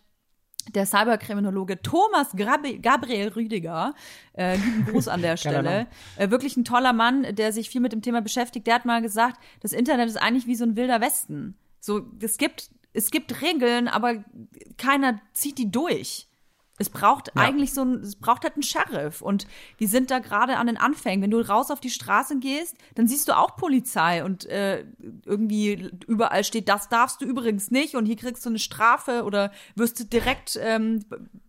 der 0.74 0.86
Cyberkriminologe 0.86 1.82
Thomas 1.82 2.30
Gabriel 2.36 3.30
Rüdiger, 3.30 3.93
äh, 4.34 4.55
lieben 4.55 4.86
Gruß 4.86 5.07
an 5.07 5.22
der 5.22 5.38
Stelle, 5.38 5.88
äh, 6.18 6.30
wirklich 6.30 6.57
ein 6.57 6.65
toller 6.65 6.93
Mann, 6.93 7.36
der 7.36 7.53
sich 7.53 7.70
viel 7.70 7.82
mit 7.82 7.93
dem 7.93 8.01
Thema 8.01 8.22
beschäftigt. 8.22 8.68
Der 8.68 8.76
hat 8.76 8.86
mal 8.86 9.01
gesagt, 9.01 9.39
das 9.61 9.74
Internet 9.74 10.07
ist 10.07 10.18
eigentlich 10.18 10.47
wie 10.47 10.55
so 10.55 10.65
ein 10.65 10.76
wilder 10.76 11.01
Westen. 11.01 11.55
So, 11.80 12.01
es 12.22 12.38
gibt, 12.38 12.70
es 12.93 13.11
gibt 13.11 13.41
Regeln, 13.41 13.88
aber 13.88 14.24
keiner 14.78 15.20
zieht 15.34 15.57
die 15.57 15.72
durch. 15.72 16.28
Es 16.78 16.89
braucht 16.89 17.28
ja. 17.28 17.41
eigentlich 17.41 17.73
so 17.73 17.84
ein, 17.84 17.95
es 18.01 18.15
braucht 18.15 18.43
halt 18.43 18.53
einen 18.53 18.63
Sheriff. 18.63 19.21
Und 19.21 19.47
die 19.80 19.88
sind 19.88 20.11
da 20.11 20.19
gerade 20.19 20.57
an 20.57 20.67
den 20.67 20.78
Anfängen. 20.78 21.21
Wenn 21.21 21.32
du 21.32 21.39
raus 21.39 21.71
auf 21.71 21.80
die 21.80 21.89
Straße 21.89 22.39
gehst, 22.39 22.75
dann 22.95 23.07
siehst 23.07 23.28
du 23.28 23.38
auch 23.38 23.55
Polizei 23.55 24.23
und 24.23 24.45
äh, 24.45 24.86
irgendwie 25.25 25.91
überall 26.07 26.43
steht, 26.43 26.69
das 26.69 26.89
darfst 26.89 27.21
du 27.21 27.25
übrigens 27.25 27.71
nicht 27.71 27.95
und 27.95 28.05
hier 28.05 28.15
kriegst 28.15 28.45
du 28.45 28.49
eine 28.49 28.59
Strafe 28.59 29.23
oder 29.23 29.51
wirst 29.75 29.99
du 29.99 30.03
direkt, 30.03 30.59
ähm, 30.61 31.03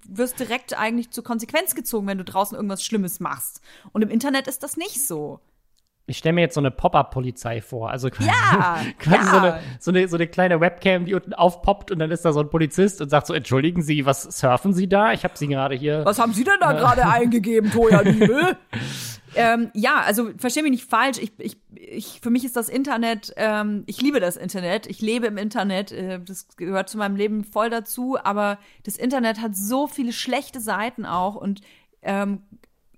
wirst 0.06 0.38
direkt 0.38 0.78
eigentlich 0.78 1.10
zur 1.10 1.24
Konsequenz 1.24 1.74
gezogen, 1.74 2.06
wenn 2.06 2.18
du 2.18 2.24
draußen 2.24 2.56
irgendwas 2.56 2.84
Schlimmes 2.84 3.20
machst. 3.20 3.60
Und 3.92 4.02
im 4.02 4.10
Internet 4.10 4.48
ist 4.48 4.62
das 4.62 4.76
nicht 4.76 5.04
so 5.06 5.40
ich 6.08 6.18
stelle 6.18 6.32
mir 6.32 6.40
jetzt 6.40 6.54
so 6.54 6.60
eine 6.60 6.70
Pop-up-Polizei 6.70 7.60
vor. 7.60 7.90
Also 7.90 8.08
quasi, 8.08 8.28
ja, 8.28 8.78
quasi 8.98 9.16
ja. 9.16 9.30
So, 9.30 9.36
eine, 9.36 9.60
so, 9.78 9.90
eine, 9.90 10.08
so 10.08 10.16
eine 10.16 10.26
kleine 10.26 10.60
Webcam, 10.60 11.04
die 11.04 11.14
unten 11.14 11.34
aufpoppt 11.34 11.90
und 11.90 11.98
dann 11.98 12.10
ist 12.10 12.24
da 12.24 12.32
so 12.32 12.40
ein 12.40 12.48
Polizist 12.48 13.00
und 13.02 13.10
sagt 13.10 13.26
so, 13.26 13.34
entschuldigen 13.34 13.82
Sie, 13.82 14.06
was 14.06 14.22
surfen 14.22 14.72
Sie 14.72 14.88
da? 14.88 15.12
Ich 15.12 15.24
habe 15.24 15.36
Sie 15.36 15.46
gerade 15.46 15.74
hier. 15.74 16.04
Was 16.04 16.18
haben 16.18 16.32
Sie 16.32 16.44
denn 16.44 16.58
da 16.60 16.72
gerade 16.72 17.06
eingegeben, 17.08 17.70
Toja 17.70 18.00
Liebe? 18.00 18.56
ähm, 19.34 19.70
ja, 19.74 20.00
also 20.00 20.30
verstehe 20.38 20.62
mich 20.62 20.72
nicht 20.72 20.88
falsch. 20.88 21.18
Ich, 21.18 21.32
ich, 21.38 21.58
ich, 21.74 22.20
für 22.22 22.30
mich 22.30 22.44
ist 22.44 22.56
das 22.56 22.70
Internet, 22.70 23.34
ähm, 23.36 23.84
ich 23.86 24.00
liebe 24.00 24.18
das 24.18 24.36
Internet. 24.36 24.86
Ich 24.86 25.02
lebe 25.02 25.26
im 25.26 25.36
Internet. 25.36 25.92
Äh, 25.92 26.20
das 26.24 26.48
gehört 26.56 26.88
zu 26.88 26.96
meinem 26.96 27.16
Leben 27.16 27.44
voll 27.44 27.68
dazu. 27.68 28.16
Aber 28.22 28.58
das 28.84 28.96
Internet 28.96 29.42
hat 29.42 29.54
so 29.54 29.86
viele 29.86 30.12
schlechte 30.12 30.60
Seiten 30.60 31.04
auch 31.04 31.34
und 31.34 31.60
ähm, 32.02 32.42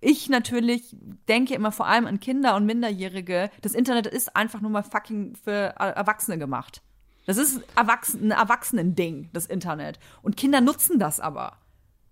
ich 0.00 0.28
natürlich 0.28 0.96
denke 1.28 1.54
immer 1.54 1.72
vor 1.72 1.86
allem 1.86 2.06
an 2.06 2.20
Kinder 2.20 2.56
und 2.56 2.64
Minderjährige. 2.64 3.50
Das 3.60 3.74
Internet 3.74 4.06
ist 4.06 4.34
einfach 4.34 4.60
nur 4.60 4.70
mal 4.70 4.82
fucking 4.82 5.36
für 5.36 5.74
Erwachsene 5.76 6.38
gemacht. 6.38 6.82
Das 7.26 7.36
ist 7.36 7.62
Erwachsen 7.76 8.32
ein 8.32 8.38
Erwachsenen-Ding, 8.38 9.28
das 9.32 9.46
Internet. 9.46 9.98
Und 10.22 10.36
Kinder 10.36 10.60
nutzen 10.60 10.98
das 10.98 11.20
aber. 11.20 11.58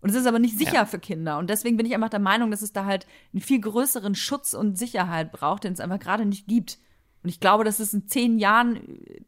Und 0.00 0.10
es 0.10 0.16
ist 0.16 0.26
aber 0.26 0.38
nicht 0.38 0.56
sicher 0.56 0.74
ja. 0.74 0.86
für 0.86 0.98
Kinder. 0.98 1.38
Und 1.38 1.50
deswegen 1.50 1.76
bin 1.76 1.86
ich 1.86 1.94
einfach 1.94 2.10
der 2.10 2.20
Meinung, 2.20 2.50
dass 2.50 2.62
es 2.62 2.72
da 2.72 2.84
halt 2.84 3.06
einen 3.32 3.40
viel 3.40 3.60
größeren 3.60 4.14
Schutz 4.14 4.54
und 4.54 4.78
Sicherheit 4.78 5.32
braucht, 5.32 5.64
den 5.64 5.72
es 5.72 5.80
einfach 5.80 5.98
gerade 5.98 6.24
nicht 6.24 6.46
gibt. 6.46 6.78
Und 7.22 7.30
ich 7.30 7.40
glaube, 7.40 7.64
dass 7.64 7.80
es 7.80 7.94
in 7.94 8.06
zehn 8.06 8.38
Jahren 8.38 8.76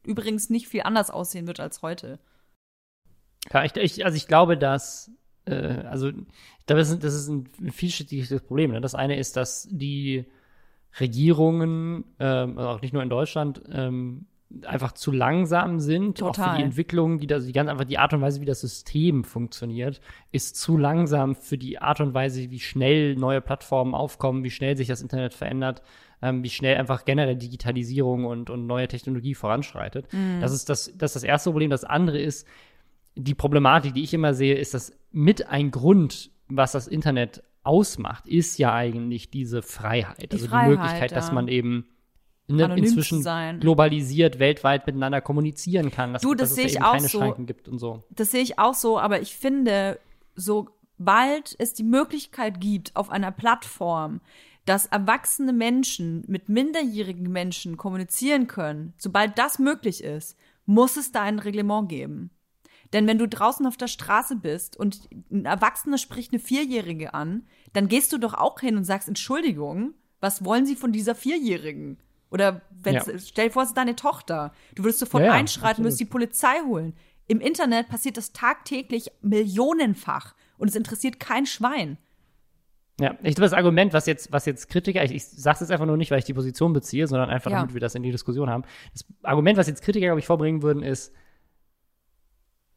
übrigens 0.04 0.48
nicht 0.48 0.68
viel 0.68 0.82
anders 0.82 1.11
aussehen 1.11 1.46
wird 1.46 1.58
als 1.58 1.82
heute. 1.82 2.20
Ja, 3.52 3.64
ich, 3.64 3.74
ich, 3.76 4.04
also 4.04 4.16
ich 4.16 4.28
glaube, 4.28 4.56
dass 4.56 5.11
äh, 5.45 5.55
also 5.55 6.09
ich 6.09 6.66
glaube, 6.66 6.80
das 6.80 6.91
ist, 6.91 7.05
das 7.05 7.14
ist 7.14 7.28
ein 7.28 7.47
vielschichtiges 7.70 8.41
Problem. 8.43 8.72
Ne? 8.72 8.80
Das 8.80 8.95
eine 8.95 9.18
ist, 9.18 9.36
dass 9.36 9.68
die 9.70 10.26
Regierungen, 10.99 12.05
ähm, 12.18 12.59
also 12.59 12.70
auch 12.70 12.82
nicht 12.82 12.93
nur 12.93 13.03
in 13.03 13.11
Deutschland, 13.11 13.62
ähm, 13.72 14.26
einfach 14.64 14.93
zu 14.93 15.12
langsam 15.12 15.78
sind. 15.78 16.18
Total. 16.18 16.30
Auch 16.30 16.53
für 16.53 16.59
die 16.59 16.64
Entwicklung, 16.64 17.18
die 17.18 17.26
das, 17.26 17.47
die 17.47 17.53
ganz 17.53 17.70
einfach 17.70 17.84
die 17.84 17.99
Art 17.99 18.12
und 18.12 18.20
Weise, 18.20 18.41
wie 18.41 18.47
das 18.47 18.61
System 18.61 19.22
funktioniert, 19.22 20.01
ist 20.32 20.57
zu 20.57 20.76
langsam 20.76 21.36
für 21.36 21.57
die 21.57 21.78
Art 21.78 22.01
und 22.01 22.14
Weise, 22.14 22.51
wie 22.51 22.59
schnell 22.59 23.14
neue 23.14 23.41
Plattformen 23.41 23.95
aufkommen, 23.95 24.43
wie 24.43 24.51
schnell 24.51 24.76
sich 24.76 24.88
das 24.88 25.03
Internet 25.03 25.34
verändert, 25.34 25.82
ähm, 26.20 26.43
wie 26.43 26.51
schnell 26.51 26.76
einfach 26.76 27.05
generell 27.05 27.36
Digitalisierung 27.36 28.24
und, 28.24 28.51
und 28.51 28.66
neue 28.66 28.88
Technologie 28.88 29.34
voranschreitet. 29.34 30.12
Mhm. 30.12 30.41
Das 30.41 30.53
ist 30.53 30.68
das, 30.68 30.93
das 30.97 31.11
ist 31.11 31.16
das 31.16 31.22
erste 31.22 31.51
Problem. 31.51 31.70
Das 31.70 31.84
andere 31.84 32.18
ist, 32.18 32.47
die 33.22 33.34
Problematik, 33.34 33.94
die 33.94 34.02
ich 34.02 34.14
immer 34.14 34.34
sehe, 34.34 34.54
ist, 34.56 34.74
dass 34.74 34.92
mit 35.12 35.48
ein 35.48 35.70
Grund, 35.70 36.30
was 36.48 36.72
das 36.72 36.86
Internet 36.88 37.42
ausmacht, 37.62 38.26
ist 38.26 38.58
ja 38.58 38.74
eigentlich 38.74 39.30
diese 39.30 39.62
Freiheit. 39.62 40.32
Die 40.32 40.36
also 40.36 40.48
Freiheit, 40.48 40.66
die 40.66 40.70
Möglichkeit, 40.70 41.10
ja. 41.10 41.16
dass 41.16 41.32
man 41.32 41.48
eben 41.48 41.86
ne, 42.48 42.74
inzwischen 42.76 43.22
globalisiert 43.60 44.38
weltweit 44.38 44.86
miteinander 44.86 45.20
kommunizieren 45.20 45.90
kann. 45.90 46.12
Dass, 46.12 46.22
Du, 46.22 46.34
das 46.34 46.54
sehe 46.54 46.66
es 46.66 46.72
ich 46.72 46.76
eben 46.76 46.84
auch 46.84 46.92
keine 46.92 47.08
so. 47.08 47.18
Schranken 47.18 47.46
gibt 47.46 47.68
und 47.68 47.78
so. 47.78 48.02
Das 48.10 48.30
sehe 48.30 48.42
ich 48.42 48.58
auch 48.58 48.74
so, 48.74 48.98
aber 48.98 49.20
ich 49.20 49.34
finde, 49.34 49.98
sobald 50.34 51.54
es 51.58 51.74
die 51.74 51.84
Möglichkeit 51.84 52.60
gibt, 52.60 52.96
auf 52.96 53.10
einer 53.10 53.30
Plattform, 53.30 54.20
dass 54.64 54.86
erwachsene 54.86 55.52
Menschen 55.52 56.24
mit 56.28 56.48
minderjährigen 56.48 57.30
Menschen 57.30 57.76
kommunizieren 57.76 58.46
können, 58.46 58.94
sobald 58.98 59.38
das 59.38 59.58
möglich 59.58 60.04
ist, 60.04 60.36
muss 60.66 60.96
es 60.96 61.12
da 61.12 61.22
ein 61.22 61.38
Reglement 61.38 61.88
geben. 61.88 62.30
Denn 62.93 63.07
wenn 63.07 63.18
du 63.18 63.28
draußen 63.28 63.66
auf 63.66 63.76
der 63.76 63.86
Straße 63.86 64.36
bist 64.36 64.76
und 64.76 65.09
ein 65.30 65.45
Erwachsener 65.45 65.97
spricht 65.99 66.32
eine 66.32 66.41
Vierjährige 66.41 67.14
an, 67.14 67.47
dann 67.72 67.88
gehst 67.88 68.12
du 68.12 68.18
doch 68.18 68.34
auch 68.34 68.59
hin 68.61 68.76
und 68.76 68.84
sagst, 68.84 69.07
Entschuldigung, 69.09 69.95
was 70.20 70.45
wollen 70.45 70.66
sie 70.66 70.74
von 70.76 70.91
dieser 70.93 71.14
Vierjährigen? 71.14 71.99
Oder 72.30 72.62
wenn 72.70 72.95
Ja. 72.95 73.05
stell 73.18 73.47
dir 73.49 73.53
vor, 73.53 73.62
es 73.62 73.70
ist 73.70 73.76
deine 73.76 73.97
Tochter. 73.97 74.53
Du 74.74 74.82
würdest 74.84 74.99
sofort 75.01 75.24
Ja, 75.24 75.32
einschreiten, 75.32 75.84
würdest 75.84 76.01
die 76.01 76.05
Polizei 76.05 76.61
holen. 76.66 76.95
Im 77.28 77.41
Internet 77.41 77.88
passiert 77.88 78.16
das 78.16 78.32
tagtäglich 78.32 79.11
millionenfach 79.22 80.34
und 80.59 80.68
es 80.68 80.74
interessiert 80.74 81.20
kein 81.20 81.47
Schwein. 81.47 81.97
Ja, 83.01 83.12
ich 83.22 83.34
glaube, 83.34 83.43
das 83.49 83.53
Argument, 83.55 83.93
was 83.93 84.07
jetzt, 84.07 84.30
was 84.30 84.45
jetzt 84.47 84.68
Kritiker, 84.68 85.03
ich, 85.05 85.12
ich 85.12 85.24
sage 85.24 85.55
es 85.55 85.61
jetzt 85.61 85.70
einfach 85.70 85.86
nur 85.86 85.97
nicht, 85.97 86.11
weil 86.11 86.18
ich 86.18 86.24
die 86.26 86.34
Position 86.34 86.72
beziehe, 86.72 87.07
sondern 87.07 87.30
einfach, 87.30 87.51
Ja. 87.51 87.61
damit 87.61 87.72
wir 87.72 87.80
das 87.80 87.95
in 87.95 88.03
die 88.03 88.11
Diskussion 88.11 88.51
haben. 88.51 88.64
Das 88.93 89.05
Argument, 89.22 89.57
was 89.57 89.68
jetzt 89.68 89.82
Kritiker, 89.82 90.07
glaube 90.07 90.20
ich, 90.20 90.26
vorbringen 90.26 90.62
würden, 90.62 90.82
ist, 90.82 91.12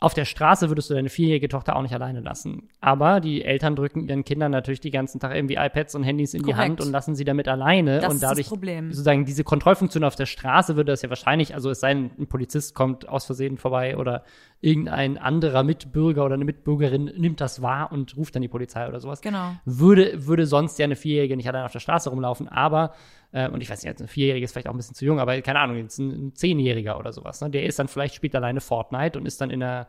auf 0.03 0.13
der 0.13 0.25
Straße 0.25 0.67
würdest 0.67 0.89
du 0.89 0.95
deine 0.95 1.07
vierjährige 1.07 1.47
Tochter 1.47 1.77
auch 1.77 1.81
nicht 1.81 1.93
alleine 1.93 2.19
lassen. 2.19 2.67
Aber 2.81 3.21
die 3.21 3.45
Eltern 3.45 3.77
drücken 3.77 4.09
ihren 4.09 4.25
Kindern 4.25 4.51
natürlich 4.51 4.81
die 4.81 4.91
ganzen 4.91 5.21
Tag 5.21 5.33
irgendwie 5.33 5.55
iPads 5.55 5.95
und 5.95 6.03
Handys 6.03 6.33
in 6.33 6.43
die 6.43 6.51
Korrekt. 6.51 6.59
Hand 6.59 6.81
und 6.81 6.91
lassen 6.91 7.15
sie 7.15 7.23
damit 7.23 7.47
alleine. 7.47 8.01
Das 8.01 8.09
und 8.09 8.15
ist 8.15 8.23
das 8.23 8.29
dadurch 8.31 8.47
Problem. 8.47 8.91
sozusagen 8.91 9.23
diese 9.23 9.45
Kontrollfunktion 9.45 10.03
auf 10.03 10.17
der 10.17 10.25
Straße 10.25 10.75
würde 10.75 10.91
das 10.91 11.03
ja 11.03 11.09
wahrscheinlich, 11.09 11.55
also 11.55 11.69
es 11.69 11.79
sei 11.79 11.93
denn, 11.93 12.11
ein 12.19 12.27
Polizist 12.27 12.75
kommt 12.75 13.07
aus 13.07 13.23
Versehen 13.25 13.57
vorbei 13.57 13.95
oder 13.95 14.23
irgendein 14.59 15.17
anderer 15.17 15.63
Mitbürger 15.63 16.25
oder 16.25 16.35
eine 16.35 16.43
Mitbürgerin 16.45 17.05
nimmt 17.15 17.39
das 17.39 17.61
wahr 17.61 17.89
und 17.93 18.17
ruft 18.17 18.35
dann 18.35 18.41
die 18.41 18.49
Polizei 18.49 18.85
oder 18.89 18.99
sowas. 18.99 19.21
Genau. 19.21 19.53
Würde, 19.63 20.27
würde 20.27 20.45
sonst 20.45 20.79
ja 20.79 20.83
eine 20.83 20.97
Vierjährige 20.97 21.37
nicht 21.37 21.47
allein 21.47 21.63
auf 21.63 21.71
der 21.71 21.79
Straße 21.79 22.09
rumlaufen, 22.09 22.49
aber, 22.49 22.93
äh, 23.33 23.49
und 23.49 23.61
ich 23.61 23.69
weiß 23.69 23.79
nicht, 23.83 23.89
jetzt 23.89 24.01
ein 24.01 24.07
Vierjähriger 24.07 24.45
ist 24.45 24.53
vielleicht 24.53 24.67
auch 24.69 24.73
ein 24.73 24.77
bisschen 24.77 24.95
zu 24.95 25.03
jung, 25.05 25.19
aber 25.19 25.41
keine 25.41 25.59
Ahnung, 25.59 25.75
jetzt 25.77 25.97
ein, 25.99 26.27
ein 26.27 26.35
Zehnjähriger 26.35 26.97
oder 26.97 27.11
sowas, 27.11 27.41
ne? 27.41 27.49
Der 27.49 27.65
ist 27.65 27.77
dann 27.79 27.87
vielleicht, 27.89 28.15
spielt 28.15 28.35
alleine 28.35 28.61
Fortnite 28.61 29.19
und 29.19 29.25
ist 29.25 29.41
dann 29.41 29.49
in 29.49 29.59
der, 29.59 29.87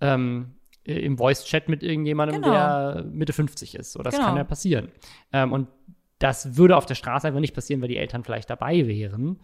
ähm, 0.00 0.54
im 0.84 1.16
Voice-Chat 1.18 1.68
mit 1.68 1.82
irgendjemandem, 1.82 2.42
Genau. 2.42 2.52
der 2.52 3.04
Mitte 3.04 3.32
50 3.32 3.74
ist. 3.74 3.92
So, 3.92 4.02
das 4.02 4.14
Genau. 4.14 4.28
kann 4.28 4.36
ja 4.36 4.44
passieren. 4.44 4.88
Ähm, 5.32 5.52
und 5.52 5.68
das 6.18 6.56
würde 6.56 6.76
auf 6.76 6.86
der 6.86 6.94
Straße 6.94 7.26
einfach 7.26 7.40
nicht 7.40 7.54
passieren, 7.54 7.80
weil 7.82 7.88
die 7.88 7.96
Eltern 7.96 8.22
vielleicht 8.24 8.48
dabei 8.48 8.86
wären. 8.86 9.40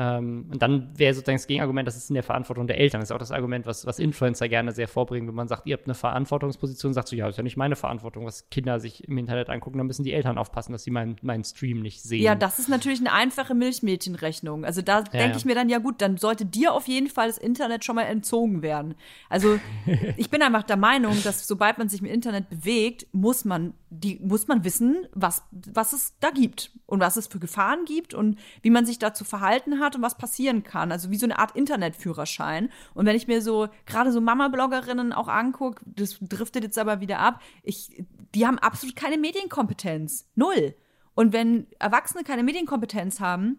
Ähm, 0.00 0.46
und 0.50 0.62
dann 0.62 0.98
wäre 0.98 1.12
sozusagen 1.12 1.36
das 1.36 1.46
Gegenargument, 1.46 1.86
das 1.86 1.94
ist 1.94 2.08
in 2.08 2.14
der 2.14 2.22
Verantwortung 2.22 2.66
der 2.66 2.78
Eltern. 2.78 3.02
Das 3.02 3.10
ist 3.10 3.12
auch 3.12 3.18
das 3.18 3.32
Argument, 3.32 3.66
was, 3.66 3.84
was 3.84 3.98
Influencer 3.98 4.48
gerne 4.48 4.72
sehr 4.72 4.88
vorbringen, 4.88 5.28
wenn 5.28 5.34
man 5.34 5.46
sagt, 5.46 5.66
ihr 5.66 5.74
habt 5.74 5.84
eine 5.84 5.94
Verantwortungsposition, 5.94 6.94
sagt 6.94 7.08
so, 7.08 7.16
ja, 7.16 7.26
das 7.26 7.34
ist 7.34 7.36
ja 7.36 7.42
nicht 7.42 7.58
meine 7.58 7.76
Verantwortung, 7.76 8.24
was 8.24 8.48
Kinder 8.48 8.80
sich 8.80 9.06
im 9.06 9.18
Internet 9.18 9.50
angucken, 9.50 9.76
dann 9.76 9.86
müssen 9.86 10.02
die 10.02 10.14
Eltern 10.14 10.38
aufpassen, 10.38 10.72
dass 10.72 10.84
sie 10.84 10.90
meinen 10.90 11.16
meinen 11.20 11.44
Stream 11.44 11.82
nicht 11.82 12.02
sehen. 12.02 12.22
Ja, 12.22 12.34
das 12.34 12.58
ist 12.58 12.70
natürlich 12.70 13.00
eine 13.00 13.12
einfache 13.12 13.54
Milchmädchenrechnung. 13.54 14.64
Also 14.64 14.80
da 14.80 15.02
denke 15.02 15.32
ja. 15.32 15.36
ich 15.36 15.44
mir 15.44 15.54
dann, 15.54 15.68
ja 15.68 15.78
gut, 15.78 16.00
dann 16.00 16.16
sollte 16.16 16.46
dir 16.46 16.72
auf 16.72 16.88
jeden 16.88 17.08
Fall 17.08 17.26
das 17.26 17.36
Internet 17.36 17.84
schon 17.84 17.96
mal 17.96 18.04
entzogen 18.04 18.62
werden. 18.62 18.94
Also 19.28 19.60
ich 20.16 20.30
bin 20.30 20.40
einfach 20.40 20.62
der 20.62 20.78
Meinung, 20.78 21.14
dass 21.24 21.46
sobald 21.46 21.76
man 21.76 21.90
sich 21.90 22.00
im 22.00 22.06
Internet 22.06 22.48
bewegt, 22.48 23.06
muss 23.12 23.44
man 23.44 23.74
die 23.90 24.20
muss 24.22 24.46
man 24.46 24.64
wissen, 24.64 25.06
was 25.12 25.42
was 25.50 25.92
es 25.92 26.14
da 26.20 26.30
gibt 26.30 26.70
und 26.90 27.00
was 27.00 27.16
es 27.16 27.26
für 27.26 27.38
Gefahren 27.38 27.84
gibt 27.84 28.14
und 28.14 28.38
wie 28.62 28.70
man 28.70 28.84
sich 28.84 28.98
dazu 28.98 29.24
verhalten 29.24 29.80
hat 29.80 29.96
und 29.96 30.02
was 30.02 30.16
passieren 30.16 30.62
kann. 30.62 30.92
Also 30.92 31.10
wie 31.10 31.16
so 31.16 31.26
eine 31.26 31.38
Art 31.38 31.56
Internetführerschein. 31.56 32.70
Und 32.94 33.06
wenn 33.06 33.16
ich 33.16 33.26
mir 33.26 33.42
so 33.42 33.68
gerade 33.86 34.12
so 34.12 34.20
Mama-Bloggerinnen 34.20 35.12
auch 35.12 35.28
angucke, 35.28 35.82
das 35.86 36.18
driftet 36.20 36.64
jetzt 36.64 36.78
aber 36.78 37.00
wieder 37.00 37.18
ab, 37.18 37.40
ich, 37.62 38.04
die 38.34 38.46
haben 38.46 38.58
absolut 38.58 38.96
keine 38.96 39.18
Medienkompetenz. 39.18 40.26
Null. 40.34 40.74
Und 41.14 41.32
wenn 41.32 41.66
Erwachsene 41.78 42.24
keine 42.24 42.42
Medienkompetenz 42.42 43.20
haben, 43.20 43.58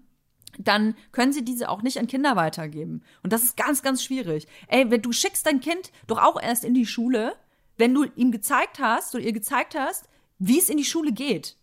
dann 0.57 0.95
können 1.11 1.31
sie 1.31 1.45
diese 1.45 1.69
auch 1.69 1.81
nicht 1.81 1.97
an 1.97 2.07
Kinder 2.07 2.35
weitergeben. 2.35 3.03
Und 3.23 3.31
das 3.31 3.43
ist 3.43 3.57
ganz, 3.57 3.81
ganz 3.81 4.03
schwierig. 4.03 4.47
Ey, 4.67 4.91
wenn 4.91 5.01
du 5.01 5.11
schickst 5.11 5.45
dein 5.45 5.61
Kind 5.61 5.91
doch 6.07 6.21
auch 6.21 6.41
erst 6.41 6.65
in 6.65 6.73
die 6.73 6.85
Schule, 6.85 7.35
wenn 7.77 7.93
du 7.93 8.03
ihm 8.15 8.31
gezeigt 8.31 8.79
hast 8.79 9.15
oder 9.15 9.23
ihr 9.23 9.33
gezeigt 9.33 9.75
hast, 9.77 10.09
wie 10.39 10.59
es 10.59 10.69
in 10.69 10.77
die 10.77 10.85
Schule 10.85 11.11
geht. 11.11 11.55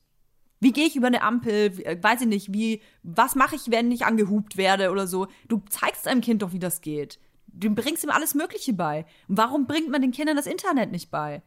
Wie 0.60 0.72
gehe 0.72 0.86
ich 0.86 0.96
über 0.96 1.06
eine 1.06 1.22
Ampel? 1.22 1.72
Äh, 1.84 2.02
weiß 2.02 2.22
ich 2.22 2.26
nicht, 2.26 2.52
wie, 2.52 2.82
was 3.02 3.34
mache 3.34 3.56
ich, 3.56 3.70
wenn 3.70 3.92
ich 3.92 4.04
angehupt 4.04 4.56
werde 4.56 4.90
oder 4.90 5.06
so? 5.06 5.28
Du 5.48 5.62
zeigst 5.68 6.08
einem 6.08 6.20
Kind 6.20 6.42
doch, 6.42 6.52
wie 6.52 6.58
das 6.58 6.80
geht. 6.80 7.18
Du 7.46 7.70
bringst 7.70 8.04
ihm 8.04 8.10
alles 8.10 8.34
Mögliche 8.34 8.72
bei. 8.72 9.06
Und 9.28 9.38
warum 9.38 9.66
bringt 9.66 9.90
man 9.90 10.02
den 10.02 10.12
Kindern 10.12 10.36
das 10.36 10.46
Internet 10.46 10.90
nicht 10.90 11.10
bei? 11.10 11.42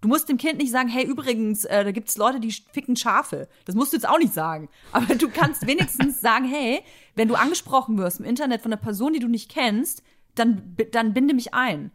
Du 0.00 0.08
musst 0.08 0.28
dem 0.28 0.36
Kind 0.36 0.58
nicht 0.58 0.70
sagen, 0.70 0.88
hey, 0.88 1.04
übrigens, 1.06 1.64
äh, 1.64 1.82
da 1.82 1.90
gibt's 1.90 2.18
Leute, 2.18 2.38
die 2.38 2.52
ficken 2.52 2.94
Schafe. 2.94 3.48
Das 3.64 3.74
musst 3.74 3.92
du 3.92 3.96
jetzt 3.96 4.06
auch 4.06 4.18
nicht 4.18 4.34
sagen. 4.34 4.68
Aber 4.92 5.14
du 5.14 5.30
kannst 5.30 5.66
wenigstens 5.66 6.20
sagen, 6.20 6.44
hey, 6.44 6.82
wenn 7.14 7.28
du 7.28 7.34
angesprochen 7.36 7.96
wirst 7.96 8.20
im 8.20 8.26
Internet 8.26 8.60
von 8.60 8.72
einer 8.72 8.82
Person, 8.82 9.14
die 9.14 9.18
du 9.18 9.28
nicht 9.28 9.50
kennst, 9.50 10.02
dann, 10.34 10.76
dann 10.92 11.14
binde 11.14 11.32
mich 11.32 11.54
ein. 11.54 11.90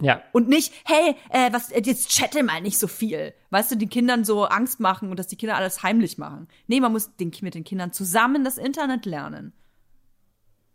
Ja. 0.00 0.22
Und 0.32 0.48
nicht, 0.48 0.72
hey, 0.84 1.16
äh, 1.30 1.52
was, 1.52 1.70
äh, 1.72 1.82
jetzt 1.84 2.10
chatte 2.10 2.42
mal 2.42 2.60
nicht 2.60 2.78
so 2.78 2.86
viel. 2.86 3.34
Weißt 3.50 3.72
du, 3.72 3.76
den 3.76 3.88
Kindern 3.88 4.24
so 4.24 4.44
Angst 4.44 4.78
machen 4.80 5.10
und 5.10 5.18
dass 5.18 5.26
die 5.26 5.36
Kinder 5.36 5.56
alles 5.56 5.82
heimlich 5.82 6.18
machen. 6.18 6.46
Nee, 6.68 6.80
man 6.80 6.92
muss 6.92 7.16
den, 7.16 7.32
mit 7.40 7.54
den 7.54 7.64
Kindern 7.64 7.92
zusammen 7.92 8.44
das 8.44 8.58
Internet 8.58 9.06
lernen. 9.06 9.52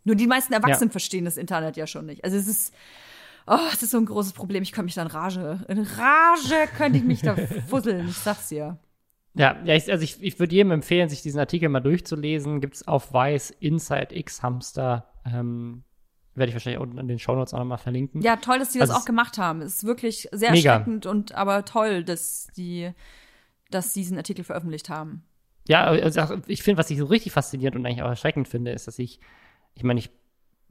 Nur 0.04 0.16
die 0.16 0.26
meisten 0.26 0.52
Erwachsenen 0.52 0.90
Ja. 0.90 0.92
verstehen 0.92 1.24
das 1.24 1.38
Internet 1.38 1.76
ja 1.76 1.86
schon 1.86 2.04
nicht. 2.06 2.22
Also 2.24 2.36
es 2.36 2.46
ist, 2.46 2.74
oh, 3.46 3.56
es 3.72 3.82
ist 3.82 3.92
so 3.92 3.98
ein 3.98 4.04
großes 4.04 4.34
Problem. 4.34 4.62
Ich 4.62 4.72
könnte 4.72 4.84
mich 4.86 4.94
da 4.94 5.02
in 5.02 5.08
Rage, 5.08 5.64
in 5.68 5.78
Rage 5.78 6.68
könnte 6.76 6.98
ich 6.98 7.04
mich 7.04 7.22
da 7.22 7.34
fusseln. 7.68 8.08
Ich 8.08 8.18
sag's 8.18 8.50
dir. 8.50 8.78
Ja, 9.32 9.56
ja 9.64 9.74
ich, 9.74 9.90
also 9.90 10.04
ich, 10.04 10.22
ich 10.22 10.38
würde 10.38 10.54
jedem 10.54 10.70
empfehlen, 10.72 11.08
sich 11.08 11.22
diesen 11.22 11.40
Artikel 11.40 11.70
mal 11.70 11.80
durchzulesen. 11.80 12.60
Gibt 12.60 12.74
es 12.76 12.86
auf 12.86 13.14
Weiß 13.14 13.50
Inside 13.50 14.14
X 14.14 14.42
Hamster. 14.42 15.10
Ähm, 15.24 15.82
Werde 16.34 16.50
ich 16.50 16.54
wahrscheinlich 16.54 16.80
unten 16.80 16.98
in 16.98 17.06
den 17.08 17.18
Shownotes 17.18 17.54
auch 17.54 17.58
nochmal 17.58 17.78
verlinken. 17.78 18.20
Ja, 18.22 18.36
toll, 18.36 18.58
dass 18.58 18.70
die 18.70 18.78
das 18.78 18.88
Also 18.90 18.96
auch 18.98 19.00
es- 19.00 19.06
gemacht 19.06 19.38
haben. 19.38 19.60
Es 19.62 19.76
ist 19.76 19.84
wirklich 19.84 20.28
sehr 20.32 20.50
Mega. 20.50 20.72
erschreckend 20.72 21.06
und 21.06 21.32
aber 21.34 21.64
toll, 21.64 22.02
dass 22.04 22.48
die, 22.56 22.90
dass 23.70 23.94
sie 23.94 24.00
diesen 24.00 24.16
Artikel 24.16 24.44
veröffentlicht 24.44 24.88
haben. 24.88 25.24
Ja, 25.68 25.84
also 25.84 26.20
auch- 26.20 26.32
ich 26.46 26.62
finde, 26.62 26.78
was 26.78 26.90
ich 26.90 26.98
so 26.98 27.06
richtig 27.06 27.32
faszinierend 27.32 27.76
und 27.76 27.86
eigentlich 27.86 28.02
auch 28.02 28.08
erschreckend 28.08 28.48
finde, 28.48 28.72
ist, 28.72 28.86
dass 28.86 28.98
ich, 28.98 29.20
ich 29.74 29.82
meine, 29.84 30.00
ich 30.00 30.10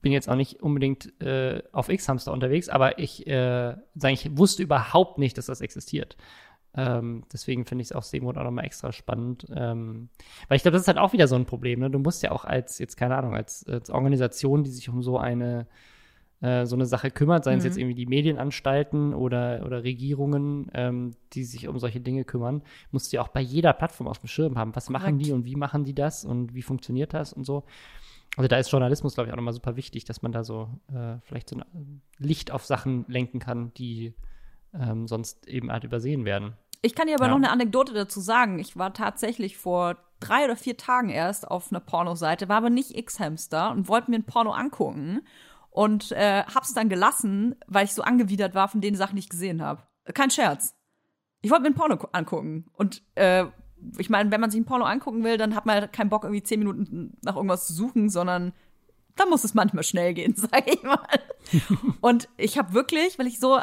bin 0.01 0.11
jetzt 0.11 0.27
auch 0.29 0.35
nicht 0.35 0.61
unbedingt 0.61 1.13
äh, 1.21 1.63
auf 1.71 1.87
X-Hamster 1.87 2.33
unterwegs, 2.33 2.67
aber 2.67 2.99
ich, 2.99 3.25
äh, 3.25 3.75
ich 4.09 4.37
wusste 4.37 4.61
überhaupt 4.63 5.17
nicht, 5.17 5.37
dass 5.37 5.45
das 5.45 5.61
existiert. 5.61 6.17
Ähm, 6.75 7.23
deswegen 7.31 7.65
finde 7.65 7.83
ich 7.83 7.89
es 7.89 7.91
aus 7.91 8.09
dem 8.11 8.23
Grund 8.23 8.37
auch 8.37 8.43
nochmal 8.43 8.65
extra 8.65 8.91
spannend. 8.91 9.45
Ähm, 9.55 10.09
weil 10.47 10.55
ich 10.55 10.63
glaube, 10.63 10.73
das 10.73 10.83
ist 10.83 10.87
halt 10.87 10.97
auch 10.97 11.13
wieder 11.13 11.27
so 11.27 11.35
ein 11.35 11.45
Problem. 11.45 11.79
Ne? 11.79 11.89
Du 11.89 11.99
musst 11.99 12.23
ja 12.23 12.31
auch 12.31 12.45
als, 12.45 12.79
jetzt 12.79 12.97
keine 12.97 13.15
Ahnung, 13.15 13.35
als, 13.35 13.65
als 13.67 13.89
Organisation, 13.89 14.63
die 14.63 14.71
sich 14.71 14.89
um 14.89 15.03
so 15.03 15.17
eine 15.17 15.67
äh, 16.43 16.65
so 16.65 16.75
eine 16.75 16.85
Sache 16.85 17.09
kümmert, 17.09 17.45
seien 17.45 17.59
es 17.59 17.63
jetzt 17.63 17.77
irgendwie 17.77 17.95
die 17.95 18.05
Medienanstalten 18.05 19.13
oder, 19.13 19.63
oder 19.65 19.85
Regierungen, 19.85 20.69
ähm, 20.73 21.11
die 21.31 21.45
sich 21.45 21.69
um 21.69 21.79
solche 21.79 22.01
Dinge 22.01 22.25
kümmern, 22.25 22.63
musst 22.91 23.11
du 23.11 23.15
ja 23.15 23.23
auch 23.23 23.29
bei 23.29 23.39
jeder 23.39 23.71
Plattform 23.71 24.09
auf 24.09 24.19
dem 24.19 24.27
Schirm 24.27 24.57
haben. 24.57 24.75
Was 24.75 24.89
machen 24.89 25.13
Korrekt. 25.13 25.25
die 25.25 25.31
und 25.31 25.45
wie 25.45 25.55
machen 25.55 25.85
die 25.85 25.95
das 25.95 26.25
und 26.25 26.53
wie 26.53 26.61
funktioniert 26.61 27.13
das 27.13 27.31
und 27.31 27.45
so. 27.45 27.63
Also 28.35 28.49
da 28.49 28.57
ist 28.57 28.69
Journalismus, 28.71 29.13
glaube 29.13 29.29
ich, 29.29 29.31
auch 29.31 29.37
nochmal 29.37 29.53
super 29.53 29.77
wichtig, 29.77 30.03
dass 30.03 30.21
man 30.21 30.33
da 30.33 30.43
so 30.43 30.69
äh, 30.93 31.15
vielleicht 31.21 31.49
so 31.49 31.55
ein 31.55 32.01
Licht 32.17 32.51
auf 32.51 32.65
Sachen 32.65 33.05
lenken 33.07 33.39
kann, 33.39 33.73
die 33.75 34.13
ähm, 34.73 35.07
sonst 35.07 35.47
eben 35.47 35.71
halt 35.71 35.85
übersehen 35.85 36.25
werden. 36.25 36.57
Ich 36.83 36.93
kann 36.95 37.07
dir 37.07 37.15
aber 37.15 37.25
Ja. 37.25 37.29
noch 37.31 37.37
eine 37.37 37.49
Anekdote 37.49 37.93
dazu 37.93 38.19
sagen. 38.19 38.59
Ich 38.59 38.77
war 38.77 38.93
tatsächlich 38.93 39.57
vor 39.57 39.95
drei 40.19 40.45
oder 40.45 40.55
vier 40.55 40.77
Tagen 40.77 41.09
erst 41.09 41.49
auf 41.49 41.71
einer 41.71 41.79
Pornoseite, 41.79 42.47
war 42.49 42.57
aber 42.57 42.69
nicht 42.69 42.95
X-Hamster 42.97 43.71
und 43.71 43.87
wollte 43.87 44.11
mir 44.11 44.17
ein 44.17 44.25
Porno 44.25 44.51
angucken 44.51 45.21
und 45.71 46.11
äh, 46.11 46.43
hab's 46.43 46.73
dann 46.73 46.89
gelassen, 46.89 47.55
weil 47.67 47.85
ich 47.85 47.93
so 47.93 48.03
angewidert 48.03 48.53
war 48.53 48.67
von 48.67 48.79
den 48.81 48.95
Sachen, 48.95 49.15
die 49.15 49.21
ich 49.21 49.29
gesehen 49.29 49.61
habe. 49.61 49.81
Kein 50.13 50.29
Scherz. 50.29 50.75
Ich 51.41 51.49
wollte 51.51 51.63
mir 51.63 51.69
ein 51.69 51.75
Porno 51.75 51.97
gu- 51.97 52.07
angucken 52.11 52.67
und 52.73 53.01
äh, 53.15 53.45
ich 53.97 54.09
meine, 54.09 54.31
wenn 54.31 54.39
man 54.39 54.49
sich 54.51 54.61
ein 54.61 54.65
Porno 54.65 54.85
angucken 54.85 55.23
will, 55.25 55.37
dann 55.37 55.55
hat 55.55 55.65
man 55.65 55.75
halt 55.75 55.91
keinen 55.93 56.09
Bock, 56.09 56.23
irgendwie 56.23 56.43
zehn 56.43 56.59
Minuten 56.59 57.17
nach 57.21 57.35
irgendwas 57.35 57.67
zu 57.67 57.73
suchen, 57.73 58.09
sondern 58.09 58.53
da 59.15 59.25
muss 59.25 59.43
es 59.43 59.53
manchmal 59.53 59.83
schnell 59.83 60.13
gehen, 60.13 60.33
sag 60.37 60.69
ich 60.71 60.81
mal. 60.83 60.99
und 62.01 62.29
ich 62.37 62.57
habe 62.57 62.73
wirklich, 62.73 63.19
weil 63.19 63.27
ich 63.27 63.39
so 63.39 63.59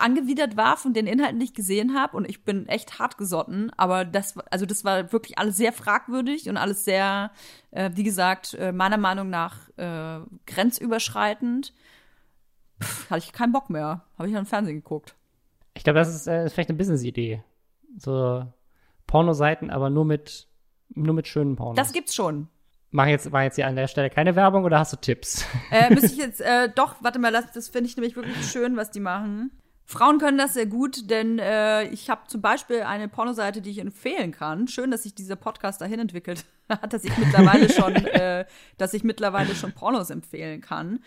angewidert 0.00 0.56
war 0.56 0.76
von 0.76 0.92
den 0.94 1.06
Inhalten, 1.06 1.38
die 1.38 1.44
ich 1.46 1.54
gesehen 1.54 1.94
habe 1.94 2.16
und 2.16 2.28
ich 2.28 2.44
bin 2.44 2.66
echt 2.68 2.98
hart 2.98 3.18
gesotten, 3.18 3.70
aber 3.76 4.04
das 4.04 4.36
war- 4.36 4.44
also 4.50 4.66
das 4.66 4.84
war 4.84 5.12
wirklich 5.12 5.38
alles 5.38 5.56
sehr 5.56 5.72
fragwürdig 5.72 6.48
und 6.48 6.56
alles 6.56 6.84
sehr 6.84 7.30
äh, 7.70 7.90
wie 7.94 8.02
gesagt 8.04 8.54
äh, 8.54 8.72
meiner 8.72 8.96
Meinung 8.98 9.30
nach 9.30 9.68
äh, 9.76 10.20
grenzüberschreitend. 10.46 11.72
Pff, 12.82 13.10
hatte 13.10 13.18
ich 13.24 13.32
keinen 13.32 13.52
Bock 13.52 13.70
mehr, 13.70 14.04
habe 14.16 14.28
ich 14.28 14.34
dann 14.34 14.46
Fernsehen 14.46 14.76
geguckt. 14.76 15.14
Ich 15.74 15.84
glaube, 15.84 15.98
das 15.98 16.14
ist, 16.14 16.26
äh, 16.26 16.48
vielleicht 16.50 16.70
eine 16.70 16.78
Business-Idee. 16.78 17.42
So 17.96 18.44
Pornoseiten, 19.06 19.70
aber 19.70 19.90
nur 19.90 20.04
mit, 20.04 20.46
nur 20.90 21.14
mit 21.14 21.26
schönen 21.28 21.56
Pornos. 21.56 21.76
Das 21.76 21.92
gibt's 21.92 22.14
schon. 22.14 22.48
Machen 22.90 23.10
jetzt, 23.10 23.30
war 23.32 23.42
jetzt 23.42 23.56
hier 23.56 23.66
an 23.66 23.76
der 23.76 23.86
Stelle 23.86 24.08
keine 24.10 24.34
Werbung 24.34 24.64
oder 24.64 24.78
hast 24.78 24.92
du 24.92 24.96
Tipps? 24.96 25.44
Äh, 25.70 25.92
müsste 25.92 26.06
ich 26.12 26.16
jetzt, 26.16 26.40
äh, 26.40 26.68
doch, 26.74 26.96
warte 27.02 27.18
mal, 27.18 27.32
das, 27.32 27.52
das 27.52 27.68
finde 27.68 27.88
ich 27.90 27.96
nämlich 27.96 28.16
wirklich 28.16 28.50
schön, 28.50 28.76
was 28.76 28.90
die 28.90 29.00
machen. 29.00 29.50
Frauen 29.90 30.18
können 30.18 30.36
das 30.36 30.52
sehr 30.52 30.66
gut, 30.66 31.08
denn 31.08 31.38
äh, 31.38 31.84
ich 31.84 32.10
habe 32.10 32.20
zum 32.26 32.42
Beispiel 32.42 32.82
eine 32.82 33.08
Pornoseite, 33.08 33.62
die 33.62 33.70
ich 33.70 33.78
empfehlen 33.78 34.32
kann. 34.32 34.68
Schön, 34.68 34.90
dass 34.90 35.04
sich 35.04 35.14
dieser 35.14 35.34
Podcast 35.34 35.80
dahin 35.80 35.98
entwickelt 35.98 36.44
hat, 36.68 36.92
dass 36.92 37.04
ich 37.04 37.16
mittlerweile 37.16 37.68
schon, 37.72 37.94
äh, 37.94 38.44
dass 38.76 38.92
ich 38.92 39.02
mittlerweile 39.02 39.54
schon 39.54 39.72
Pornos 39.72 40.10
empfehlen 40.10 40.60
kann. 40.60 41.02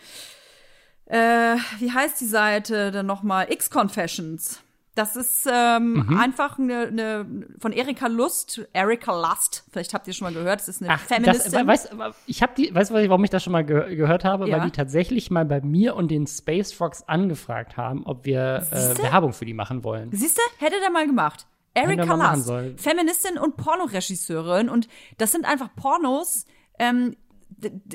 Äh, 1.06 1.58
wie 1.78 1.92
heißt 1.92 2.20
die 2.20 2.26
Seite 2.26 2.90
denn 2.90 3.06
nochmal? 3.06 3.52
X-Confessions. 3.52 4.64
Das 4.94 5.16
ist 5.16 5.48
ähm, 5.50 6.18
einfach 6.18 6.58
eine, 6.58 6.88
eine 6.88 7.26
von 7.58 7.72
Erika 7.72 8.08
Lust, 8.08 8.60
Erika 8.74 9.12
Lust. 9.12 9.64
Vielleicht 9.72 9.94
habt 9.94 10.06
ihr 10.06 10.12
schon 10.12 10.26
mal 10.26 10.34
gehört. 10.34 10.60
Das 10.60 10.68
ist 10.68 10.82
eine 10.82 10.90
das, 10.90 11.02
Feministin. 11.02 11.66
weißt, 11.66 11.96
ich 12.26 12.42
habe 12.42 12.52
die, 12.56 12.74
weißt 12.74 12.90
du, 12.90 12.94
warum 13.08 13.24
ich 13.24 13.30
das 13.30 13.42
schon 13.42 13.52
mal 13.52 13.64
ge 13.64 13.96
gehört 13.96 14.24
habe? 14.24 14.48
Ja. 14.48 14.58
Weil 14.58 14.66
die 14.66 14.70
tatsächlich 14.70 15.30
mal 15.30 15.46
bei 15.46 15.62
mir 15.62 15.96
und 15.96 16.10
den 16.10 16.26
Space 16.26 16.72
Frogs 16.72 17.08
angefragt 17.08 17.78
haben, 17.78 18.04
ob 18.04 18.26
wir 18.26 18.66
äh? 18.70 19.02
Werbung 19.02 19.32
für 19.32 19.46
die 19.46 19.54
machen 19.54 19.82
wollen. 19.82 20.10
Siehst 20.12 20.36
du, 20.36 20.42
hätte 20.64 20.76
der 20.80 20.90
mal 20.90 21.06
gemacht. 21.06 21.46
Erika 21.74 22.02
er 22.02 22.36
Lust. 22.36 22.80
Feministin 22.82 23.38
und 23.38 23.56
Pornoregisseurin. 23.56 24.68
Und 24.68 24.88
das 25.16 25.32
sind 25.32 25.46
einfach 25.46 25.74
Pornos. 25.74 26.44
Ähm, 26.78 27.16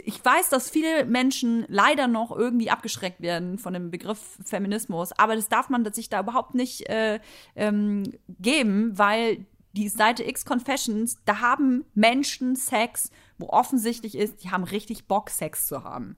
ich 0.03 0.23
weiß, 0.23 0.49
dass 0.49 0.69
viele 0.69 1.05
Menschen 1.05 1.65
leider 1.67 2.07
noch 2.07 2.35
irgendwie 2.35 2.69
abgeschreckt 2.69 3.21
werden 3.21 3.57
von 3.57 3.73
dem 3.73 3.91
Begriff 3.91 4.37
Feminismus, 4.43 5.11
aber 5.13 5.35
das 5.35 5.49
darf 5.49 5.69
man 5.69 5.91
sich 5.93 6.09
da 6.09 6.21
überhaupt 6.21 6.55
nicht 6.55 6.89
äh, 6.89 7.19
ähm, 7.55 8.03
geben, 8.39 8.97
weil 8.97 9.45
die 9.73 9.89
Seite 9.89 10.23
X 10.27 10.45
Confessions, 10.45 11.17
da 11.25 11.39
haben 11.39 11.85
Menschen 11.93 12.55
Sex, 12.55 13.11
wo 13.37 13.49
offensichtlich 13.49 14.15
ist, 14.15 14.43
die 14.43 14.49
haben 14.49 14.63
richtig 14.63 15.07
Bock, 15.07 15.29
Sex 15.29 15.67
zu 15.67 15.83
haben. 15.83 16.17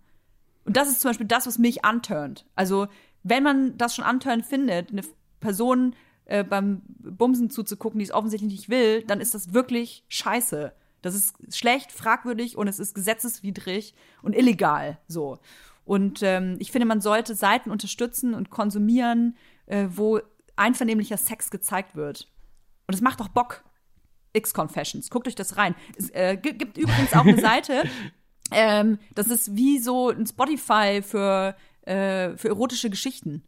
Und 0.65 0.77
das 0.77 0.87
ist 0.87 1.01
zum 1.01 1.09
Beispiel 1.09 1.27
das, 1.27 1.47
was 1.47 1.57
mich 1.57 1.83
anturnt. 1.83 2.45
Also, 2.55 2.87
wenn 3.23 3.43
man 3.43 3.77
das 3.77 3.95
schon 3.95 4.05
anturnt 4.05 4.45
findet, 4.45 4.91
eine 4.91 5.01
Person 5.39 5.95
äh, 6.25 6.43
beim 6.43 6.81
Bumsen 6.87 7.49
zuzugucken, 7.49 7.99
die 7.99 8.05
es 8.05 8.11
offensichtlich 8.11 8.51
nicht 8.51 8.69
will, 8.69 9.03
dann 9.03 9.19
ist 9.19 9.33
das 9.33 9.53
wirklich 9.53 10.05
scheiße. 10.07 10.71
Das 11.01 11.15
ist 11.15 11.35
schlecht, 11.55 11.91
fragwürdig 11.91 12.57
und 12.57 12.67
es 12.67 12.79
ist 12.79 12.93
gesetzeswidrig 12.95 13.93
und 14.21 14.35
illegal. 14.35 14.97
So. 15.07 15.39
Und 15.85 16.21
ähm, 16.23 16.57
ich 16.59 16.71
finde, 16.71 16.85
man 16.85 17.01
sollte 17.01 17.35
Seiten 17.35 17.71
unterstützen 17.71 18.33
und 18.33 18.49
konsumieren, 18.49 19.35
äh, 19.65 19.87
wo 19.89 20.19
einvernehmlicher 20.55 21.17
Sex 21.17 21.49
gezeigt 21.51 21.95
wird. 21.95 22.27
Und 22.87 22.93
es 22.93 23.01
macht 23.01 23.19
doch 23.19 23.29
Bock. 23.29 23.63
X-Confessions. 24.33 25.09
Guckt 25.09 25.27
euch 25.27 25.35
das 25.35 25.57
rein. 25.57 25.73
Es 25.97 26.09
äh, 26.11 26.37
gi- 26.37 26.53
gibt 26.53 26.77
übrigens 26.77 27.13
auch 27.13 27.25
eine 27.25 27.41
Seite, 27.41 27.83
ähm, 28.51 28.99
das 29.15 29.27
ist 29.27 29.55
wie 29.55 29.79
so 29.79 30.09
ein 30.09 30.27
Spotify 30.27 31.01
für, 31.01 31.55
äh, 31.81 32.37
für 32.37 32.49
erotische 32.49 32.89
Geschichten. 32.91 33.43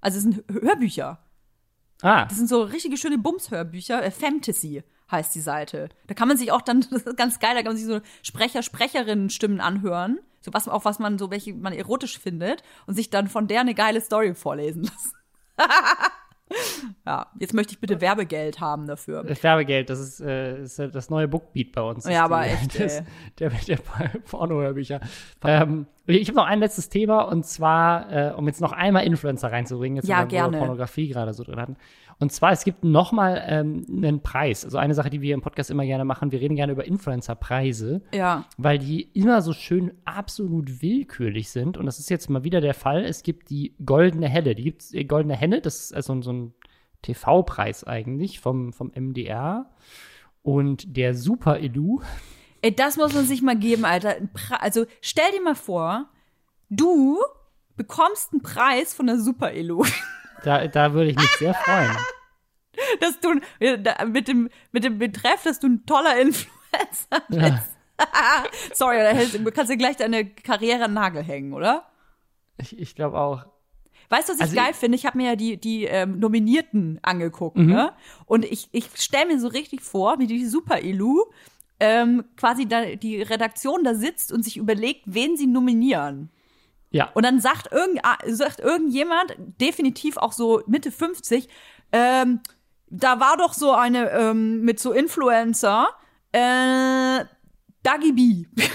Also 0.00 0.16
es 0.18 0.22
sind 0.24 0.42
Hö- 0.46 0.62
Hörbücher. 0.62 1.22
Ah, 2.02 2.24
Das 2.26 2.36
sind 2.38 2.48
so 2.48 2.62
richtige 2.62 2.96
schöne 2.96 3.18
Bums-Hörbücher. 3.18 4.02
Äh, 4.04 4.10
Fantasy 4.10 4.82
heißt 5.10 5.34
die 5.34 5.40
Seite. 5.40 5.88
Da 6.06 6.14
kann 6.14 6.28
man 6.28 6.36
sich 6.36 6.52
auch 6.52 6.62
dann, 6.62 6.80
das 6.90 7.02
ist 7.02 7.16
ganz 7.16 7.38
geil, 7.38 7.52
da 7.54 7.62
kann 7.62 7.72
man 7.72 7.76
sich 7.76 7.86
so 7.86 8.00
Sprecher, 8.22 8.62
Sprecherinnen-Stimmen 8.62 9.60
anhören. 9.60 10.18
So 10.40 10.52
was, 10.54 10.68
auch 10.68 10.84
was 10.84 10.98
man 10.98 11.18
so, 11.18 11.30
welche 11.30 11.54
man 11.54 11.72
erotisch 11.72 12.18
findet 12.18 12.62
und 12.86 12.94
sich 12.94 13.10
dann 13.10 13.26
von 13.26 13.48
der 13.48 13.60
eine 13.62 13.74
geile 13.74 14.00
Story 14.00 14.32
vorlesen 14.34 14.84
lassen. 14.84 15.12
ja, 17.06 17.26
jetzt 17.40 17.52
möchte 17.54 17.72
ich 17.72 17.80
bitte 17.80 18.00
Werbegeld 18.00 18.60
haben 18.60 18.86
dafür. 18.86 19.24
das 19.24 19.42
Werbegeld, 19.42 19.90
das 19.90 19.98
ist, 19.98 20.20
äh, 20.20 20.62
ist 20.62 20.78
das 20.78 21.10
neue 21.10 21.26
Bookbeat 21.26 21.72
bei 21.72 21.80
uns. 21.82 22.04
Ja, 22.08 22.24
aber 22.24 22.42
die- 22.44 22.50
echt, 22.50 22.78
das, 22.80 23.02
der, 23.38 23.50
der 23.50 23.78
Porno-Hörbücher. 24.30 25.00
Ähm, 25.42 25.86
ich 26.06 26.28
habe 26.28 26.36
noch 26.36 26.46
ein 26.46 26.60
letztes 26.60 26.88
Thema 26.88 27.22
und 27.22 27.44
zwar, 27.44 28.12
äh, 28.12 28.32
um 28.34 28.46
jetzt 28.46 28.60
noch 28.60 28.70
einmal 28.72 29.04
Influencer 29.04 29.50
reinzubringen, 29.50 29.96
jetzt 29.96 30.08
Ja, 30.08 30.18
wo 30.18 30.22
wir 30.22 30.28
gerne. 30.28 30.58
Pornografie 30.58 31.08
gerade 31.08 31.34
so 31.34 31.42
drin 31.42 31.58
hatten. 31.58 31.76
Und 32.18 32.32
zwar, 32.32 32.52
es 32.52 32.64
gibt 32.64 32.82
noch 32.82 33.12
mal 33.12 33.42
ähm, 33.46 33.84
einen 33.88 34.22
Preis. 34.22 34.64
Also 34.64 34.78
eine 34.78 34.94
Sache, 34.94 35.10
die 35.10 35.20
wir 35.20 35.34
im 35.34 35.42
Podcast 35.42 35.70
immer 35.70 35.84
gerne 35.84 36.04
machen, 36.04 36.32
wir 36.32 36.40
reden 36.40 36.56
gerne 36.56 36.72
über 36.72 36.86
Influencer-Preise. 36.86 38.02
Ja. 38.14 38.46
weil 38.56 38.78
die 38.78 39.02
immer 39.02 39.42
so 39.42 39.52
schön 39.52 39.92
absolut 40.04 40.80
willkürlich 40.80 41.50
sind. 41.50 41.76
Und 41.76 41.86
das 41.86 41.98
ist 41.98 42.08
jetzt 42.08 42.30
mal 42.30 42.44
wieder 42.44 42.60
der 42.60 42.74
Fall. 42.74 43.04
Es 43.04 43.22
gibt 43.22 43.50
die 43.50 43.74
Goldene 43.84 44.28
Helle. 44.28 44.54
Die 44.54 44.64
gibt's, 44.64 44.94
äh, 44.94 45.04
Goldene 45.04 45.36
Henne, 45.36 45.60
das 45.60 45.76
ist 45.76 45.94
also 45.94 46.20
so 46.22 46.32
ein 46.32 46.54
TV-Preis 47.02 47.84
eigentlich 47.84 48.40
vom, 48.40 48.72
vom 48.72 48.90
MDR. 48.94 49.70
Und 50.42 50.96
der 50.96 51.14
Super 51.14 51.58
Elu, 51.58 52.00
Ey, 52.62 52.74
das 52.74 52.96
muss 52.96 53.14
man 53.14 53.24
sich 53.26 53.42
mal 53.42 53.56
geben, 53.56 53.84
Alter. 53.84 54.16
Also 54.58 54.86
stell 55.00 55.30
dir 55.32 55.42
mal 55.42 55.54
vor, 55.54 56.08
du 56.68 57.18
bekommst 57.76 58.32
einen 58.32 58.42
Preis 58.42 58.94
von 58.94 59.06
der 59.06 59.18
Super 59.20 59.52
Elo. 59.52 59.84
Da, 60.46 60.66
da 60.68 60.92
würde 60.92 61.10
ich 61.10 61.16
mich 61.16 61.30
sehr 61.38 61.54
freuen. 61.64 61.96
dass 63.00 63.18
du 63.20 63.34
mit 64.08 64.28
dem 64.28 64.48
mit 64.72 64.84
dem 64.84 64.98
Betreff, 64.98 65.42
dass 65.44 65.58
du 65.60 65.66
ein 65.68 65.86
toller 65.86 66.18
Influencer 66.20 67.22
bist. 67.28 67.42
Ja. 67.42 67.62
Sorry, 68.74 68.98
da 68.98 69.08
hältst- 69.10 69.34
du 69.38 69.50
kannst 69.52 69.70
dir 69.72 69.76
gleich 69.78 69.96
deine 69.96 70.26
Karriere 70.26 70.84
an 70.84 70.92
Nagel 70.94 71.22
hängen, 71.22 71.52
oder? 71.54 71.86
Ich, 72.58 72.78
ich 72.78 72.94
glaube 72.94 73.18
auch. 73.18 73.46
Weißt 74.08 74.28
du, 74.28 74.32
was 74.34 74.38
ich 74.38 74.42
Also 74.44 74.56
geil 74.56 74.72
finde? 74.74 74.96
Ich 74.96 75.04
habe 75.06 75.16
mir 75.18 75.30
ja 75.30 75.36
die, 75.36 75.56
die 75.56 75.84
ähm, 75.84 76.18
Nominierten 76.20 76.98
angeguckt, 77.02 77.56
Mhm. 77.56 77.66
ne? 77.72 77.92
Und 78.26 78.44
ich, 78.44 78.68
ich 78.72 78.88
stelle 78.96 79.26
mir 79.26 79.40
so 79.40 79.48
richtig 79.48 79.80
vor, 79.80 80.18
wie 80.18 80.26
die 80.26 80.44
Super-Elu 80.46 81.24
ähm, 81.80 82.24
quasi 82.36 82.66
da, 82.68 82.84
die 82.94 83.20
Redaktion 83.22 83.82
da 83.82 83.94
sitzt 83.94 84.30
und 84.32 84.42
sich 84.44 84.58
überlegt, 84.58 85.02
wen 85.06 85.36
sie 85.36 85.46
nominieren. 85.46 86.30
Ja. 86.96 87.10
Und 87.14 87.24
dann 87.24 87.40
sagt, 87.40 87.72
irgend, 87.72 88.00
ah, 88.02 88.16
sagt 88.26 88.60
irgendjemand, 88.60 89.36
definitiv 89.60 90.16
auch 90.16 90.32
so 90.32 90.62
Mitte 90.66 90.90
50, 90.90 91.48
ähm, 91.92 92.40
da 92.88 93.20
war 93.20 93.36
doch 93.36 93.52
so 93.52 93.72
eine 93.72 94.10
ähm, 94.10 94.62
mit 94.62 94.80
so 94.80 94.92
Influencer, 94.92 95.88
äh, 96.32 97.24
Dagi 97.82 98.12
B. 98.12 98.44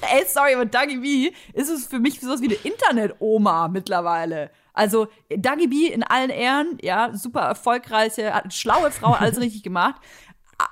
Ey, 0.00 0.24
sorry, 0.26 0.54
aber 0.54 0.66
Dagi 0.66 0.98
B 0.98 1.32
ist 1.52 1.68
es 1.68 1.86
für 1.86 2.00
mich 2.00 2.20
sowas 2.20 2.40
wie 2.40 2.46
eine 2.46 2.54
Internet-Oma 2.54 3.68
mittlerweile. 3.68 4.50
Also 4.72 5.08
Dagi 5.28 5.68
B 5.68 5.86
in 5.86 6.02
allen 6.02 6.30
Ehren, 6.30 6.78
ja, 6.82 7.14
super 7.14 7.42
erfolgreiche, 7.42 8.32
schlaue 8.50 8.90
Frau, 8.90 9.12
alles 9.12 9.40
richtig 9.40 9.62
gemacht. 9.62 10.00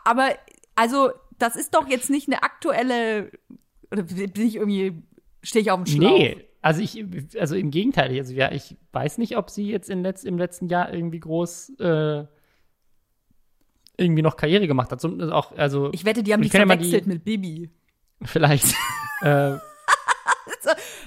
Aber 0.05 0.31
also, 0.81 1.11
das 1.39 1.57
ist 1.57 1.75
doch 1.75 1.89
jetzt 1.89 2.11
nicht 2.11 2.29
eine 2.29 2.43
aktuelle, 2.43 3.31
oder 3.91 4.03
bin 4.03 4.33
ich 4.35 4.57
irgendwie, 4.57 5.03
stehe 5.43 5.63
ich 5.63 5.71
auf 5.71 5.83
dem 5.83 5.87
Schlauch? 5.87 6.19
Nee, 6.19 6.45
also 6.63 6.81
ich, 6.83 7.05
also 7.39 7.55
im 7.57 7.71
Gegenteil, 7.71 8.17
also 8.19 8.33
ja, 8.35 8.53
ich 8.53 8.77
weiß 8.93 9.19
nicht, 9.19 9.37
ob 9.37 9.51
sie 9.51 9.69
jetzt 9.71 9.89
im 9.91 10.03
letzten 10.03 10.69
Jahr 10.69 10.93
irgendwie 10.93 11.21
groß 11.21 11.71
äh, 11.81 12.25
irgendwie 13.97 14.23
noch 14.23 14.37
Karriere 14.37 14.67
gemacht 14.67 14.91
hat. 14.93 15.01
So, 15.01 15.09
also 15.09 15.33
auch, 15.33 15.57
also 15.57 15.91
Ich 15.93 16.05
wette, 16.05 16.23
die 16.23 16.33
haben 16.33 16.43
Ich 16.43 16.49
die 16.51 16.53
kann 16.53 16.61
ja 16.63 16.67
mal 16.67 16.77
verwechselt 16.77 17.05
die- 17.05 17.09
mit 17.09 17.25
Bibi. 17.25 17.71
vielleicht. 18.25 18.75
äh, 19.23 19.57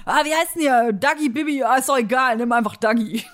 Ah, 0.04 0.22
wie 0.24 0.34
heißt 0.34 0.54
denn 0.56 0.62
hier? 0.62 0.92
Dagi, 0.92 1.28
Bibi, 1.28 1.62
ah, 1.62 1.76
ist 1.76 1.88
doch 1.88 1.96
egal, 1.96 2.36
nimm 2.36 2.50
einfach 2.52 2.76
Dagi. 2.76 3.24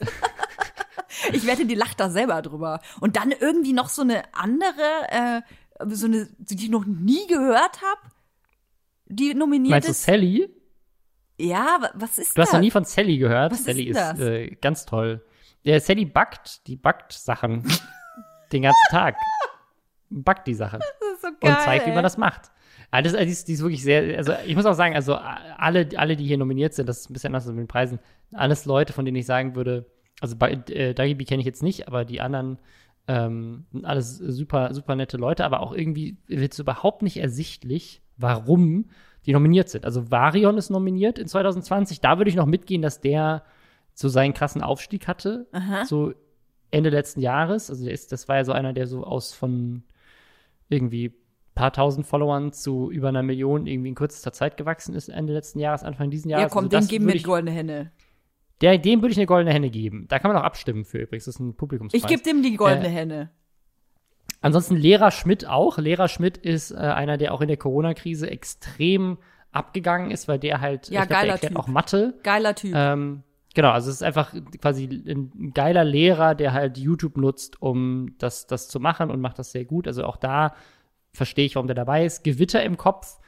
ich 1.32 1.46
wette, 1.46 1.64
die 1.66 1.74
lacht 1.74 1.98
da 1.98 2.10
selber 2.10 2.40
drüber. 2.42 2.80
Und 3.00 3.16
dann 3.16 3.32
irgendwie 3.32 3.72
noch 3.72 3.88
so 3.88 4.02
eine 4.02 4.22
andere, 4.34 5.08
äh, 5.08 5.40
so 5.88 6.06
eine, 6.06 6.28
die 6.38 6.54
ich 6.54 6.68
noch 6.70 6.84
nie 6.84 7.26
gehört 7.26 7.80
habe, 7.82 8.00
die 9.06 9.34
nominiert 9.34 9.70
meinst 9.70 9.88
du 9.88 9.92
ist. 9.92 10.04
Sally? 10.04 10.48
Ja, 11.48 11.78
wa- 11.80 11.90
was 11.94 12.18
ist 12.18 12.36
Du 12.36 12.42
hast 12.42 12.48
das? 12.48 12.52
noch 12.54 12.60
nie 12.60 12.70
von 12.70 12.84
Sally 12.84 13.18
gehört. 13.18 13.52
Was 13.52 13.60
ist 13.60 13.66
Sally 13.66 13.84
ist, 13.84 13.96
das? 13.96 14.18
äh, 14.20 14.48
ganz 14.60 14.86
toll. 14.86 15.24
Ja, 15.62 15.78
Sally 15.80 16.04
backt, 16.04 16.66
die 16.66 16.76
backt 16.76 17.12
Sachen 17.12 17.64
den 18.52 18.62
ganzen 18.62 18.86
Tag. 18.90 19.16
Backt 20.10 20.46
die 20.48 20.54
Sachen 20.54 20.80
das 20.80 20.88
ist 21.14 21.22
so 21.22 21.28
geil, 21.40 21.52
und 21.52 21.60
zeigt, 21.60 21.86
wie 21.86 21.92
man 21.92 22.02
das 22.02 22.16
macht. 22.18 22.50
Ah, 22.90 23.00
das, 23.02 23.12
die, 23.12 23.18
ist, 23.24 23.46
die 23.46 23.52
ist 23.52 23.62
wirklich 23.62 23.82
sehr, 23.84 24.16
also 24.18 24.32
ich 24.44 24.56
muss 24.56 24.66
auch 24.66 24.74
sagen, 24.74 24.96
also 24.96 25.14
alle, 25.14 25.88
alle, 25.96 26.16
die 26.16 26.26
hier 26.26 26.38
nominiert 26.38 26.74
sind, 26.74 26.88
das 26.88 27.00
ist 27.00 27.10
ein 27.10 27.12
bisschen 27.12 27.28
anders 27.32 27.46
mit 27.46 27.58
den 27.58 27.68
Preisen, 27.68 28.00
alles 28.32 28.64
Leute, 28.64 28.92
von 28.92 29.04
denen 29.04 29.16
ich 29.16 29.26
sagen 29.26 29.54
würde, 29.54 29.86
also 30.20 30.36
äh, 30.40 30.94
Dagi 30.94 31.14
B 31.14 31.24
kenne 31.24 31.38
ich 31.40 31.46
jetzt 31.46 31.62
nicht, 31.62 31.86
aber 31.86 32.04
die 32.04 32.20
anderen 32.20 32.58
ähm, 33.06 33.66
sind 33.70 33.84
alles 33.84 34.16
super, 34.18 34.74
super 34.74 34.96
nette 34.96 35.16
Leute, 35.18 35.44
aber 35.44 35.60
auch 35.60 35.72
irgendwie 35.72 36.16
wird 36.26 36.52
es 36.52 36.58
überhaupt 36.58 37.02
nicht 37.02 37.18
ersichtlich, 37.18 38.02
warum 38.16 38.90
die 39.26 39.32
nominiert 39.32 39.68
sind. 39.68 39.84
Also 39.84 40.10
Varion 40.10 40.56
ist 40.58 40.70
nominiert 40.70 41.18
in 41.18 41.26
2020, 41.26 42.00
da 42.00 42.18
würde 42.18 42.30
ich 42.30 42.36
noch 42.36 42.46
mitgehen, 42.46 42.82
dass 42.82 43.00
der 43.00 43.42
so 43.94 44.08
seinen 44.08 44.32
krassen 44.34 44.62
Aufstieg 44.62 45.06
hatte, 45.08 45.46
so 45.86 46.12
Ende 46.70 46.90
letzten 46.90 47.20
Jahres. 47.20 47.68
Also 47.70 47.84
der 47.84 47.92
ist, 47.92 48.12
das 48.12 48.28
war 48.28 48.36
ja 48.36 48.44
so 48.44 48.52
einer, 48.52 48.72
der 48.72 48.86
so 48.86 49.04
aus 49.04 49.32
von 49.32 49.82
irgendwie 50.68 51.12
paar 51.54 51.72
tausend 51.72 52.06
Followern 52.06 52.52
zu 52.52 52.90
über 52.90 53.08
einer 53.08 53.22
Million 53.22 53.66
irgendwie 53.66 53.88
in 53.90 53.94
kürzester 53.94 54.32
Zeit 54.32 54.56
gewachsen 54.56 54.94
ist, 54.94 55.08
Ende 55.08 55.32
letzten 55.32 55.58
Jahres, 55.58 55.82
Anfang 55.82 56.10
diesen 56.10 56.30
Jahres. 56.30 56.44
Ja, 56.44 56.48
komm, 56.48 56.66
Also 56.66 56.78
den 56.78 56.88
geben 56.88 57.06
wir 57.06 57.14
die 57.14 57.22
goldene 57.22 57.50
Henne. 57.50 57.90
der, 58.60 58.78
Dem 58.78 59.02
würde 59.02 59.12
ich 59.12 59.18
eine 59.18 59.26
goldene 59.26 59.52
Henne 59.52 59.68
geben. 59.68 60.06
Da 60.08 60.18
kann 60.18 60.30
man 60.32 60.40
auch 60.40 60.44
abstimmen 60.44 60.84
für 60.84 60.98
übrigens. 60.98 61.24
Das 61.24 61.34
ist 61.34 61.40
ein 61.40 61.54
Publikumspreis. 61.56 62.02
Ich 62.02 62.08
gebe 62.08 62.22
dem 62.22 62.42
die 62.42 62.56
goldene 62.56 62.86
Äh, 62.86 62.90
Henne. 62.90 63.30
Ansonsten 64.40 64.76
Lehrer 64.76 65.10
Schmidt 65.10 65.46
auch. 65.46 65.78
Lehrer 65.78 66.08
Schmidt 66.08 66.38
ist 66.38 66.70
äh, 66.70 66.76
einer, 66.76 67.16
der 67.18 67.34
auch 67.34 67.40
in 67.40 67.48
der 67.48 67.56
Corona-Krise 67.56 68.30
extrem 68.30 69.18
abgegangen 69.52 70.10
ist, 70.10 70.28
weil 70.28 70.38
der 70.38 70.60
halt, 70.60 70.88
Ja, 70.88 71.02
ich 71.02 71.08
glaub, 71.08 71.08
der 71.08 71.16
geiler 71.18 71.32
erklärt 71.32 71.52
Typ. 71.52 71.58
auch 71.60 71.66
Mathe. 71.66 72.14
Geiler 72.22 72.54
Typ. 72.54 72.72
Ähm, 72.74 73.22
genau, 73.54 73.70
also 73.70 73.90
es 73.90 73.96
ist 73.96 74.02
einfach 74.02 74.32
quasi 74.60 74.84
ein 74.86 75.52
geiler 75.52 75.84
Lehrer, 75.84 76.34
der 76.34 76.52
halt 76.52 76.78
YouTube 76.78 77.16
nutzt, 77.16 77.60
um 77.60 78.14
das, 78.18 78.46
das 78.46 78.68
zu 78.68 78.80
machen 78.80 79.10
und 79.10 79.20
macht 79.20 79.38
das 79.38 79.52
sehr 79.52 79.64
gut. 79.64 79.86
Also 79.86 80.04
auch 80.04 80.16
da 80.16 80.54
verstehe 81.12 81.44
ich, 81.46 81.56
warum 81.56 81.66
der 81.66 81.74
dabei 81.74 82.04
ist. 82.04 82.22
Gewitter 82.22 82.62
im 82.62 82.76
Kopf, 82.76 83.18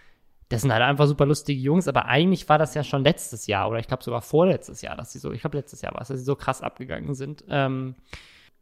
das 0.48 0.62
sind 0.62 0.72
halt 0.72 0.82
einfach 0.82 1.06
super 1.06 1.26
lustige 1.26 1.60
Jungs, 1.60 1.88
aber 1.88 2.06
eigentlich 2.06 2.48
war 2.48 2.58
das 2.58 2.74
ja 2.74 2.84
schon 2.84 3.02
letztes 3.02 3.46
Jahr 3.46 3.68
oder 3.68 3.78
ich 3.78 3.88
glaube 3.88 4.04
sogar 4.04 4.22
vorletztes 4.22 4.82
Jahr, 4.82 4.96
dass 4.96 5.12
sie 5.12 5.18
so, 5.18 5.32
ich 5.32 5.40
glaube 5.40 5.56
letztes 5.56 5.82
Jahr 5.82 5.94
war 5.94 6.02
es, 6.02 6.08
dass 6.08 6.18
sie 6.18 6.24
so 6.24 6.36
krass 6.36 6.62
abgegangen 6.62 7.14
sind. 7.14 7.44
Ähm, 7.48 7.96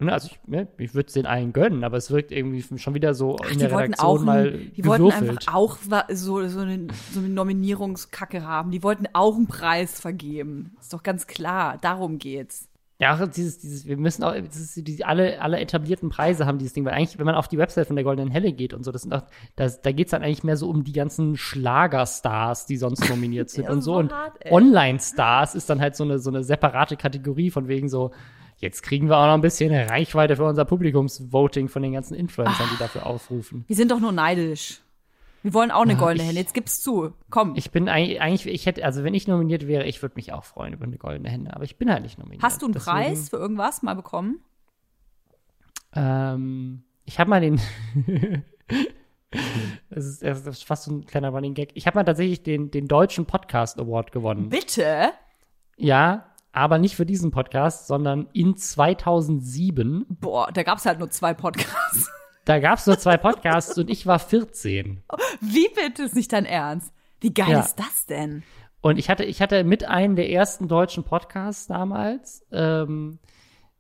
also 0.09 0.29
ich, 0.31 0.41
ne, 0.47 0.69
ich 0.79 0.95
würde 0.95 1.09
es 1.09 1.13
den 1.13 1.27
allen 1.27 1.53
gönnen, 1.53 1.85
aber 1.85 1.97
es 1.97 2.11
wirkt 2.11 2.33
irgendwie 2.33 2.65
schon 2.79 2.95
wieder 2.95 3.15
so 3.15 3.37
in 3.37 3.55
die 3.55 3.59
der 3.59 3.71
wollten 3.71 3.93
Redaktion 3.93 4.21
auch, 4.21 4.25
mal 4.25 4.53
die 4.53 4.85
wollten 4.85 5.05
gewürfelt. 5.05 5.31
einfach 5.31 5.55
auch 5.55 5.79
so, 6.09 6.47
so, 6.49 6.61
eine, 6.61 6.87
so 7.13 7.21
eine 7.21 7.29
Nominierungskacke 7.29 8.45
haben. 8.45 8.71
Die 8.71 8.83
wollten 8.83 9.07
auch 9.13 9.37
einen 9.37 9.47
Preis 9.47 10.01
vergeben. 10.01 10.77
Ist 10.81 10.93
doch 10.93 11.03
ganz 11.03 11.27
klar. 11.27 11.79
Darum 11.81 12.19
geht's. 12.19 12.71
Ja, 13.01 13.17
dieses, 13.27 13.59
dieses, 13.59 13.87
wir 13.87 13.97
müssen 13.97 14.23
auch, 14.23 14.35
ist, 14.35 14.87
die, 14.87 15.05
alle, 15.07 15.41
alle 15.41 15.59
etablierten 15.59 16.11
Preise 16.11 16.45
haben 16.45 16.59
dieses 16.59 16.75
Ding, 16.75 16.85
weil 16.85 16.93
eigentlich, 16.93 17.19
wenn 17.19 17.25
man 17.25 17.35
auf 17.35 17.49
die 17.49 17.57
Website 17.57 17.87
von 17.87 17.97
der 17.97 18.05
Goldenen 18.05 18.31
Helle 18.31 18.53
geht 18.53 18.75
und 18.75 18.85
so, 18.85 18.93
das 18.93 19.03
sind 19.03 19.15
auch, 19.15 19.23
das, 19.57 19.81
da 19.81 19.91
geht's 19.91 20.11
dann 20.11 20.23
eigentlich 20.23 20.45
mehr 20.45 20.59
so 20.59 20.69
um 20.69 20.85
die 20.85 20.93
ganzen 20.93 21.39
Schlagerstars, 21.39 22.67
die 22.67 22.77
sonst 22.77 23.09
nominiert 23.09 23.49
sind 23.51 23.71
und 23.71 23.81
so. 23.81 23.95
Und 23.97 24.13
hart, 24.13 24.35
ey. 24.41 24.53
Online-Stars 24.53 25.55
ist 25.55 25.71
dann 25.71 25.81
halt 25.81 25.97
so 25.97 26.05
eine, 26.05 26.19
so 26.19 26.29
eine 26.29 26.45
separate 26.45 26.99
Kategorie 26.99 27.51
von 27.51 27.69
wegen 27.69 27.89
so, 27.89 28.11
jetzt 28.61 28.83
kriegen 28.83 29.09
wir 29.09 29.17
auch 29.19 29.27
noch 29.27 29.35
ein 29.35 29.41
bisschen 29.41 29.75
Reichweite 29.75 30.37
für 30.37 30.45
unser 30.45 30.65
Publikumsvoting 30.65 31.69
von 31.69 31.83
den 31.83 31.93
ganzen 31.93 32.15
Influencern, 32.15 32.69
die 32.73 32.79
dafür 32.79 33.07
aufrufen. 33.07 33.65
Wir 33.67 33.77
sind 33.77 33.91
doch 33.91 34.01
nur 34.01 34.13
neidisch. 34.13 34.81
Wir 35.43 35.55
wollen 35.55 35.71
auch 35.71 35.83
eine 35.83 35.95
Ja, 35.95 35.99
goldene 35.99 36.25
Henne. 36.25 36.39
Jetzt 36.39 36.53
gib's 36.53 36.81
zu. 36.83 37.15
Komm. 37.31 37.55
Ich 37.57 37.71
bin 37.71 37.89
eigentlich, 37.89 38.21
eigentlich, 38.21 38.47
ich 38.47 38.67
hätte, 38.67 38.85
also 38.85 39.05
wenn 39.05 39.15
ich 39.15 39.27
nominiert 39.27 39.67
wäre, 39.67 39.85
ich 39.87 40.03
würde 40.03 40.17
mich 40.17 40.33
auch 40.35 40.45
freuen 40.45 40.75
über 40.75 40.85
eine 40.85 40.99
Goldene 40.99 41.31
Hände, 41.31 41.55
aber 41.55 41.65
ich 41.65 41.77
bin 41.79 41.91
halt 41.91 42.03
nicht 42.03 42.19
nominiert. 42.19 42.43
Hast 42.43 42.61
du 42.61 42.67
einen 42.67 42.75
Deswegen- 42.75 42.95
Preis 42.97 43.29
für 43.31 43.37
irgendwas 43.37 43.83
mal 43.83 43.95
bekommen? 43.95 44.41
Ähm, 45.95 46.83
ich 47.05 47.19
habe 47.19 47.31
mal 47.31 47.41
den. 47.41 47.59
das, 49.91 50.05
ist, 50.07 50.23
das 50.23 50.47
ist 50.47 50.65
fast 50.65 50.85
so 50.85 50.93
ein 50.93 51.07
kleiner 51.07 51.31
Running 51.31 51.55
Gag. 51.55 51.71
Ich 51.75 51.87
habe 51.87 51.97
mal 51.99 52.05
tatsächlich 52.05 52.43
den, 52.43 52.71
den 52.71 52.87
deutschen 52.87 53.27
Podcast 53.27 53.79
Award 53.81 54.13
gewonnen. 54.13 54.49
Bitte? 54.51 55.11
Ja, 55.77 56.30
aber 56.53 56.79
nicht 56.79 56.97
für 56.97 57.07
diesen 57.07 57.31
Podcast, 57.31 57.87
sondern 57.87 58.29
in 58.33 58.57
2007. 58.57 60.07
Boah, 60.21 60.51
da 60.53 60.63
gab's 60.63 60.87
halt 60.87 60.99
nur 60.99 61.11
zwei 61.11 61.35
Podcasts. 61.35 62.11
Da 62.47 62.59
gab 62.59 62.79
es 62.79 62.87
nur 62.87 62.99
zwei 62.99 63.19
Podcasts 63.19 63.77
und 63.79 63.91
ich 63.91 64.07
war 64.07 64.19
14. 64.19 65.03
Wie 65.43 65.69
bitte 65.75 66.03
ist 66.05 66.17
nicht 66.17 66.33
dein 66.33 66.47
Ernst? 66.47 66.93
Wie 67.21 67.33
geil 67.35 67.51
Ja. 67.51 67.61
ist 67.61 67.79
das 67.79 68.07
denn? 68.07 68.43
Und 68.81 68.99
ich 68.99 69.11
hatte, 69.11 69.25
ich 69.25 69.43
hatte 69.43 69.63
mit 69.63 69.85
einem 69.85 70.17
der 70.17 70.31
ersten 70.31 70.67
deutschen 70.67 71.05
Podcasts 71.05 71.67
damals, 71.67 72.45
ähm, 72.51 73.19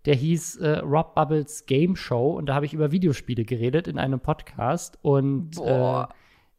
der 0.04 0.14
hieß 0.14 0.56
äh, 0.58 0.78
Rob 0.80 1.14
Bubbles 1.14 1.64
Game 1.64 1.96
Show 1.96 2.36
und 2.36 2.46
da 2.46 2.54
habe 2.54 2.66
ich 2.66 2.74
über 2.74 2.92
Videospiele 2.92 3.44
geredet 3.44 3.88
in 3.88 3.98
einem 3.98 4.20
Podcast 4.20 4.98
und 5.00 5.56
äh, 5.56 5.60
Boah. 5.60 6.10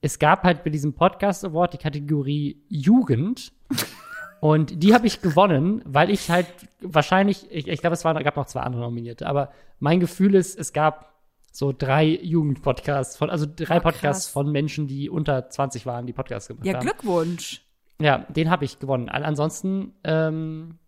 es 0.02 0.18
gab 0.18 0.44
halt 0.44 0.64
bei 0.64 0.72
diesem 0.72 0.94
Podcast 0.94 1.46
Award 1.46 1.74
die 1.74 1.78
Kategorie 1.78 2.62
Jugend 2.68 3.54
und 4.42 4.84
die 4.84 4.94
habe 4.94 5.08
ich 5.08 5.22
gewonnen, 5.22 5.82
weil 5.86 6.10
ich 6.10 6.30
halt 6.30 6.48
wahrscheinlich, 6.82 7.50
ich, 7.50 7.68
ich 7.70 7.80
glaube, 7.80 7.94
es 7.94 8.04
waren, 8.04 8.22
gab 8.24 8.36
noch 8.36 8.48
zwei 8.48 8.62
andere 8.62 8.82
Nominierte, 8.82 9.28
aber 9.28 9.54
mein 9.80 10.00
Gefühl 10.02 10.36
ist, 10.36 10.60
es 10.60 10.74
gab 10.74 11.10
so 11.54 11.72
drei 11.78 12.06
Jugendpodcasts 12.06 13.16
von, 13.18 13.30
also 13.30 13.46
drei 13.46 13.78
Ah, 13.78 13.80
Podcasts 13.82 14.28
von 14.28 14.52
Menschen, 14.52 14.88
die 14.88 15.10
unter 15.10 15.50
20 15.50 15.86
waren, 15.86 16.06
die 16.08 16.14
Podcasts 16.14 16.48
gemacht 16.50 16.66
Ja, 16.66 16.74
haben. 16.74 16.82
Glückwunsch. 16.82 17.62
Ja, 18.02 18.20
den 18.30 18.50
habe 18.50 18.66
ich 18.66 18.80
gewonnen. 18.80 19.10
An- 19.10 19.24
Ansonsten 19.24 19.94
ähm, 20.04 20.80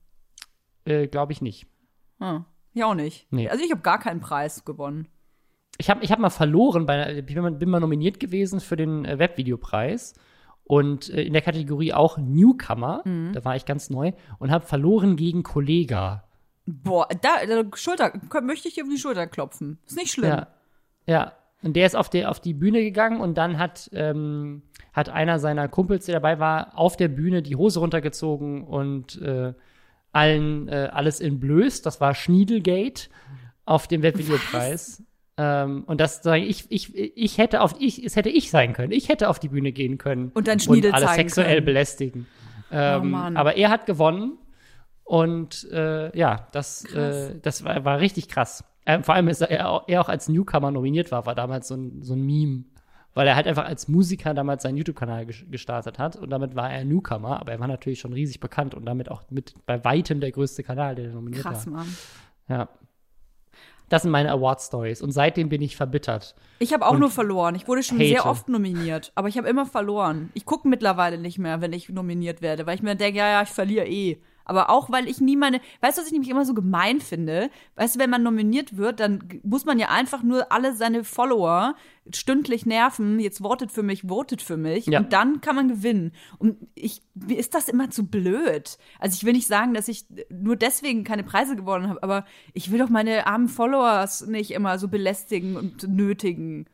äh, 0.86 1.08
glaube 1.08 1.32
ich 1.32 1.42
nicht. 1.42 1.68
Hm. 2.20 2.46
Ich 2.74 2.84
auch 2.84 2.96
nicht. 2.96 3.28
Nee. 3.32 3.50
Also 3.50 3.64
ich 3.64 3.70
habe 3.72 3.82
gar 3.82 4.00
keinen 4.00 4.20
Preis 4.20 4.66
gewonnen. 4.66 5.08
Ich 5.78 5.90
habe 5.92 6.04
ich 6.04 6.12
hab 6.12 6.20
mal 6.20 6.30
verloren, 6.32 6.86
bei, 6.88 7.22
bin 7.22 7.40
mal, 7.42 7.52
bin 7.52 7.70
mal 7.70 7.80
nominiert 7.80 8.20
gewesen 8.20 8.60
für 8.60 8.76
den 8.76 9.06
äh, 9.06 9.20
Webvideopreis 9.20 10.14
und 10.66 11.10
äh, 11.10 11.22
in 11.24 11.34
der 11.34 11.42
Kategorie 11.42 11.94
auch 11.94 12.18
Newcomer, 12.18 13.02
Mhm. 13.06 13.34
da 13.34 13.44
war 13.46 13.56
ich 13.56 13.66
ganz 13.66 13.90
neu 13.90 14.14
und 14.40 14.52
habe 14.52 14.66
verloren 14.66 15.16
gegen 15.16 15.44
Kollega. 15.44 16.24
Boah, 16.66 17.08
da, 17.22 17.46
da 17.46 17.64
Schulter, 17.76 18.14
möchte 18.42 18.70
ich 18.70 18.76
dir 18.76 18.84
auf 18.84 18.90
die 18.90 18.98
Schulter 18.98 19.28
klopfen. 19.28 19.80
Ist 19.86 19.98
nicht 19.98 20.12
schlimm. 20.12 20.30
Ja, 20.30 20.48
ja. 21.06 21.34
Und 21.62 21.76
der 21.78 21.86
ist 21.86 21.96
auf, 21.96 22.10
die, 22.10 22.26
auf 22.26 22.42
die 22.42 22.54
Bühne 22.54 22.82
gegangen 22.82 23.22
und 23.22 23.38
dann 23.38 23.58
hat, 23.58 23.90
ähm, 23.94 24.64
hat 24.92 25.08
einer 25.08 25.40
seiner 25.40 25.70
Kumpels, 25.70 26.06
der 26.06 26.14
dabei 26.16 26.38
war, 26.38 26.78
auf 26.78 26.98
der 26.98 27.08
Bühne 27.08 27.42
die 27.42 27.56
Hose 27.56 27.80
runtergezogen 27.80 28.66
und 28.66 29.22
äh, 29.22 29.54
allen 30.12 30.68
äh, 30.68 30.90
alles 30.92 31.22
in 31.22 31.40
Blöß. 31.40 31.82
Das 31.82 32.02
war 32.02 32.16
Schniedelgate 32.16 33.10
auf 33.66 33.88
dem 33.88 34.02
Webvideopreis. 34.02 35.04
Ähm, 35.38 35.84
und 35.86 36.00
das 36.00 36.22
sage 36.22 36.44
ich, 36.44 36.66
ich, 36.70 36.96
ich 36.96 37.38
hätte 37.40 37.62
auf 37.62 37.76
ich, 37.80 38.04
es 38.04 38.16
hätte 38.16 38.30
ich 38.30 38.52
sein 38.52 38.74
können. 38.74 38.92
Ich 38.92 39.10
hätte 39.10 39.30
auf 39.30 39.40
die 39.40 39.50
Bühne 39.50 39.72
gehen 39.72 39.98
können 39.98 40.32
Und 40.34 40.48
dann 40.48 40.60
Schniedel 40.60 40.92
und 40.92 40.96
alle 40.96 41.08
sexuell 41.16 41.56
können. 41.56 41.66
belästigen. 41.66 42.28
Ähm, 42.72 43.14
Oh 43.16 43.38
aber 43.40 43.56
er 43.58 43.70
hat 43.70 43.86
gewonnen 43.86 44.38
und 45.04 45.68
äh, 45.72 46.16
ja, 46.18 46.48
das, 46.52 46.86
äh, 46.94 47.36
das 47.42 47.64
war, 47.64 47.84
war 47.86 48.00
richtig 48.00 48.28
krass. 48.30 48.64
Ähm, 48.86 49.04
vor 49.04 49.16
allem 49.16 49.28
ist 49.28 49.42
er, 49.42 49.70
auch- 49.70 49.88
er 49.88 50.02
auch 50.02 50.10
als 50.10 50.28
Newcomer 50.30 50.72
nominiert 50.72 51.12
war, 51.12 51.26
war 51.26 51.36
damals 51.36 51.68
so 51.68 51.76
ein, 51.76 52.02
so 52.04 52.14
ein 52.14 52.22
Meme. 52.26 52.66
Weil 53.16 53.28
er 53.28 53.36
halt 53.36 53.46
einfach 53.46 53.66
als 53.66 53.88
Musiker 53.88 54.34
damals 54.34 54.64
seinen 54.64 54.76
YouTube-Kanal 54.78 55.26
ges- 55.26 55.48
gestartet 55.52 56.00
hat 56.00 56.16
und 56.16 56.32
damit 56.32 56.56
war 56.56 56.72
er 56.74 56.84
Newcomer, 56.84 57.40
aber 57.40 57.52
er 57.52 57.60
war 57.60 57.68
natürlich 57.68 58.00
schon 58.00 58.12
riesig 58.14 58.40
bekannt 58.40 58.74
und 58.74 58.86
damit 58.86 59.10
auch 59.12 59.22
mit 59.30 59.54
bei 59.68 59.84
weitem 59.84 60.20
der 60.20 60.32
größte 60.32 60.64
Kanal, 60.64 60.96
der 60.96 61.10
nominiert 61.10 61.44
Krass, 61.44 61.68
war. 61.68 61.74
Mann. 61.74 61.98
Ja. 62.50 62.70
Das 63.94 64.02
sind 64.02 64.10
meine 64.10 64.32
Award-Stories 64.32 65.04
und 65.04 65.12
seitdem 65.12 65.50
bin 65.50 65.62
ich 65.62 65.76
verbittert. 65.76 66.34
Ich 66.58 66.74
habe 66.74 66.84
auch 66.88 66.98
nur 66.98 67.12
verloren. 67.12 67.54
Ich 67.54 67.68
wurde 67.68 67.84
schon 67.84 68.00
hate. 68.00 68.10
sehr 68.10 68.26
oft 68.26 68.50
nominiert, 68.50 69.12
aber 69.14 69.28
ich 69.28 69.38
habe 69.38 69.48
immer 69.48 69.68
verloren. 69.68 70.32
Ich 70.34 70.46
gucke 70.48 70.68
mittlerweile 70.68 71.20
nicht 71.20 71.38
mehr, 71.38 71.62
wenn 71.62 71.74
ich 71.74 71.90
nominiert 71.90 72.42
werde, 72.42 72.66
weil 72.66 72.74
ich 72.74 72.82
mir 72.82 72.96
denke, 72.96 73.20
ja, 73.20 73.30
ja, 73.30 73.44
ich 73.44 73.50
verliere 73.50 73.86
eh. 73.86 74.18
Aber 74.46 74.70
auch, 74.70 74.90
weil 74.92 75.08
ich 75.08 75.22
nie 75.22 75.36
meine, 75.36 75.62
weißt 75.82 75.98
du, 75.98 76.02
was 76.02 76.08
ich 76.08 76.14
nämlich 76.14 76.30
immer 76.30 76.46
so 76.46 76.54
gemein 76.54 77.00
finde? 77.00 77.50
Weißt 77.76 77.96
du, 77.96 78.00
wenn 78.00 78.10
man 78.10 78.24
nominiert 78.24 78.78
wird, 78.78 79.00
dann 79.00 79.42
muss 79.44 79.66
man 79.66 79.80
ja 79.80 79.90
einfach 79.90 80.24
nur 80.24 80.52
alle 80.52 80.76
seine 80.76 81.04
Follower 81.04 81.76
stündlich 82.12 82.66
nerven. 82.66 83.20
Jetzt 83.20 83.40
votet 83.40 83.72
für 83.72 83.84
mich, 83.84 84.04
votet 84.04 84.42
für 84.42 84.58
mich. 84.58 84.88
Ja. 84.88 85.00
Und 85.00 85.14
dann 85.14 85.42
kann 85.42 85.56
man 85.56 85.68
gewinnen. 85.70 86.12
Und 86.38 86.58
ich, 86.76 87.02
mir 87.14 87.38
ist 87.38 87.56
das 87.56 87.70
immer 87.70 87.90
zu 87.90 88.08
blöd. 88.08 88.78
Also 89.00 89.16
ich 89.16 89.24
will 89.24 89.34
nicht 89.34 89.48
sagen, 89.48 89.74
dass 89.74 89.88
ich 89.88 90.06
nur 90.30 90.56
deswegen 90.56 91.04
keine 91.04 91.24
Preise 91.24 91.56
gewonnen 91.56 91.90
habe, 91.90 92.04
aber 92.04 92.26
ich 92.54 92.72
will 92.72 92.80
doch 92.80 92.90
meine 92.90 93.28
armen 93.28 93.48
Followers 93.48 94.28
nicht 94.28 94.52
immer 94.52 94.78
so 94.80 94.88
belästigen 94.88 95.56
und 95.56 95.88
nötigen. 95.88 96.68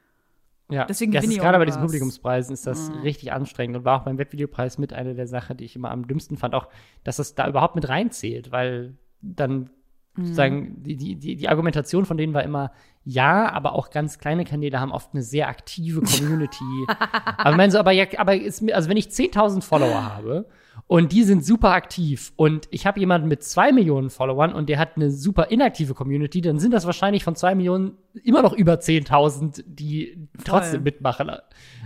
Ja, 0.69 0.85
Deswegen 0.85 1.11
das 1.11 1.25
ist 1.25 1.31
ich 1.31 1.39
gerade 1.39 1.57
bei 1.57 1.65
diesen. 1.65 1.81
Publikumspreisen 1.81 2.53
ist 2.53 2.67
das 2.67 2.91
richtig 3.03 3.31
anstrengend 3.31 3.77
und 3.77 3.85
war 3.85 3.99
auch 3.99 4.05
beim 4.05 4.19
Webvideopreis 4.19 4.77
mit 4.77 4.93
einer 4.93 5.15
der 5.15 5.27
Sachen, 5.27 5.57
die 5.57 5.65
ich 5.65 5.75
immer 5.75 5.89
am 5.89 6.07
dümmsten 6.07 6.37
fand, 6.37 6.53
auch, 6.53 6.67
dass 7.03 7.17
das 7.17 7.33
da 7.33 7.47
überhaupt 7.47 7.75
mit 7.75 7.89
reinzählt, 7.89 8.51
weil 8.51 8.95
dann 9.21 9.71
sozusagen 10.15 10.83
die, 10.83 10.95
die, 10.95 11.15
die, 11.15 11.35
die 11.35 11.49
Argumentation 11.49 12.05
von 12.05 12.17
denen 12.17 12.33
war 12.33 12.43
immer, 12.43 12.71
ja, 13.03 13.51
aber 13.51 13.73
auch 13.73 13.89
ganz 13.89 14.19
kleine 14.19 14.45
Kanäle 14.45 14.79
haben 14.79 14.91
oft 14.91 15.13
eine 15.13 15.23
sehr 15.23 15.47
aktive 15.47 16.01
Community. 16.01 16.63
aber 17.37 17.51
ich 17.51 17.57
meine 17.57 17.71
so, 17.71 17.79
aber 17.79 17.91
ja, 17.91 18.05
aber 18.17 18.35
ist 18.35 18.61
mir, 18.61 18.75
also 18.75 18.89
wenn 18.89 18.97
ich 18.97 19.07
10.000 19.07 19.61
Follower 19.61 20.05
habe 20.15 20.45
und 20.87 21.11
die 21.11 21.23
sind 21.23 21.45
super 21.45 21.71
aktiv 21.71 22.33
und 22.35 22.67
ich 22.71 22.85
habe 22.85 22.99
jemanden 22.99 23.27
mit 23.27 23.43
zwei 23.43 23.71
Millionen 23.71 24.09
Followern 24.09 24.53
und 24.53 24.69
der 24.69 24.79
hat 24.79 24.95
eine 24.95 25.11
super 25.11 25.51
inaktive 25.51 25.93
Community, 25.93 26.41
dann 26.41 26.59
sind 26.59 26.73
das 26.73 26.85
wahrscheinlich 26.85 27.23
von 27.23 27.35
zwei 27.35 27.55
Millionen 27.55 27.97
immer 28.23 28.41
noch 28.41 28.53
über 28.53 28.73
10.000, 28.75 29.63
die 29.65 30.27
trotzdem 30.43 30.83
mitmachen. 30.83 31.31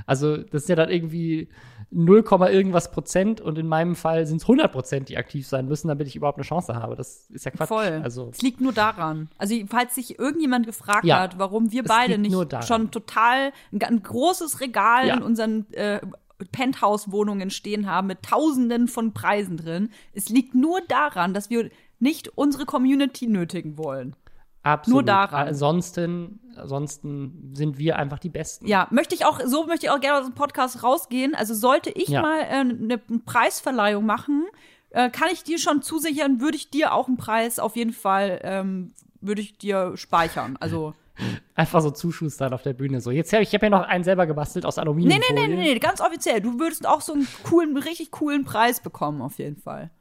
Also 0.05 0.37
das 0.37 0.63
ist 0.63 0.69
ja 0.69 0.75
dann 0.75 0.89
irgendwie 0.89 1.49
0, 1.93 2.23
irgendwas 2.51 2.91
Prozent 2.91 3.39
und 3.39 3.57
in 3.57 3.67
meinem 3.67 3.95
Fall 3.95 4.25
sind 4.25 4.37
es 4.37 4.43
100 4.43 4.71
Prozent, 4.71 5.09
die 5.09 5.17
aktiv 5.17 5.47
sein 5.47 5.67
müssen, 5.67 5.87
damit 5.87 6.07
ich 6.07 6.15
überhaupt 6.15 6.37
eine 6.37 6.45
Chance 6.45 6.75
habe. 6.75 6.95
Das 6.95 7.29
ist 7.29 7.45
ja 7.45 7.51
Quatsch. 7.51 7.67
Voll. 7.67 8.01
Also 8.03 8.29
es 8.31 8.41
liegt 8.41 8.61
nur 8.61 8.73
daran. 8.73 9.29
Also, 9.37 9.55
falls 9.67 9.95
sich 9.95 10.17
irgendjemand 10.19 10.65
gefragt 10.65 11.05
Ja. 11.05 11.19
hat, 11.19 11.37
warum 11.37 11.71
wir 11.71 11.83
beide 11.83 12.17
nicht 12.17 12.35
schon 12.65 12.91
total 12.91 13.51
ein, 13.71 13.81
ein 13.81 14.01
großes 14.01 14.59
Regal 14.61 15.07
Ja. 15.07 15.15
in 15.17 15.23
unseren 15.23 15.71
äh, 15.73 15.99
Penthouse-Wohnungen 16.45 17.49
stehen 17.49 17.89
haben 17.89 18.07
mit 18.07 18.23
tausenden 18.23 18.87
von 18.87 19.13
Preisen 19.13 19.57
drin. 19.57 19.89
Es 20.13 20.29
liegt 20.29 20.55
nur 20.55 20.81
daran, 20.87 21.33
dass 21.33 21.49
wir 21.49 21.69
nicht 21.99 22.29
unsere 22.37 22.65
Community 22.65 23.27
nötigen 23.27 23.77
wollen. 23.77 24.15
absolut. 24.63 24.95
Nur 24.95 25.03
daran. 25.03 25.47
Ansonsten, 25.49 26.39
ansonsten 26.55 27.51
sind 27.53 27.77
wir 27.77 27.97
einfach 27.97 28.19
die 28.19 28.29
Besten. 28.29 28.65
Ja, 28.67 28.87
möchte 28.91 29.13
ich 29.15 29.25
auch, 29.25 29.39
so 29.45 29.65
möchte 29.65 29.85
ich 29.87 29.89
auch 29.91 29.99
gerne 29.99 30.19
aus 30.19 30.25
dem 30.25 30.35
Podcast 30.35 30.83
rausgehen. 30.83 31.35
Also 31.35 31.53
sollte 31.53 31.89
ich 31.89 32.07
Ja. 32.09 32.21
mal 32.21 32.39
äh, 32.41 32.45
eine 32.59 32.97
Preisverleihung 32.97 34.05
machen, 34.05 34.45
äh, 34.91 35.09
kann 35.09 35.27
ich 35.31 35.43
dir 35.43 35.59
schon 35.59 35.81
zusichern, 35.81 36.39
würde 36.39 36.55
ich 36.57 36.69
dir 36.69 36.93
auch 36.93 37.07
einen 37.07 37.17
Preis 37.17 37.59
auf 37.59 37.75
jeden 37.75 37.93
Fall, 37.93 38.39
ähm, 38.43 38.93
würde 39.21 39.41
ich 39.41 39.57
dir 39.57 39.97
speichern. 39.97 40.55
Also, 40.59 40.93
Einfach 41.55 41.81
so 41.81 41.91
zuschustern 41.91 42.53
auf 42.53 42.63
der 42.63 42.73
Bühne. 42.73 42.99
So, 43.01 43.11
jetzt 43.11 43.31
habe 43.33 43.43
ich, 43.43 43.49
ich 43.49 43.55
habe 43.55 43.67
ja 43.67 43.69
noch 43.69 43.83
einen 43.87 44.03
selber 44.03 44.25
gebastelt 44.25 44.65
aus 44.65 44.77
nee, 44.77 44.81
Aluminium. 44.81 45.19
nee, 45.29 45.33
nee, 45.33 45.47
nee, 45.47 45.73
nee, 45.73 45.79
ganz 45.79 46.01
offiziell. 46.01 46.41
Du 46.41 46.59
würdest 46.59 46.87
auch 46.87 47.01
so 47.01 47.13
einen 47.13 47.27
coolen, 47.43 47.77
richtig 47.77 48.11
coolen 48.11 48.43
Preis 48.43 48.81
bekommen, 48.81 49.21
auf 49.21 49.37
jeden 49.37 49.57
Fall. 49.57 49.91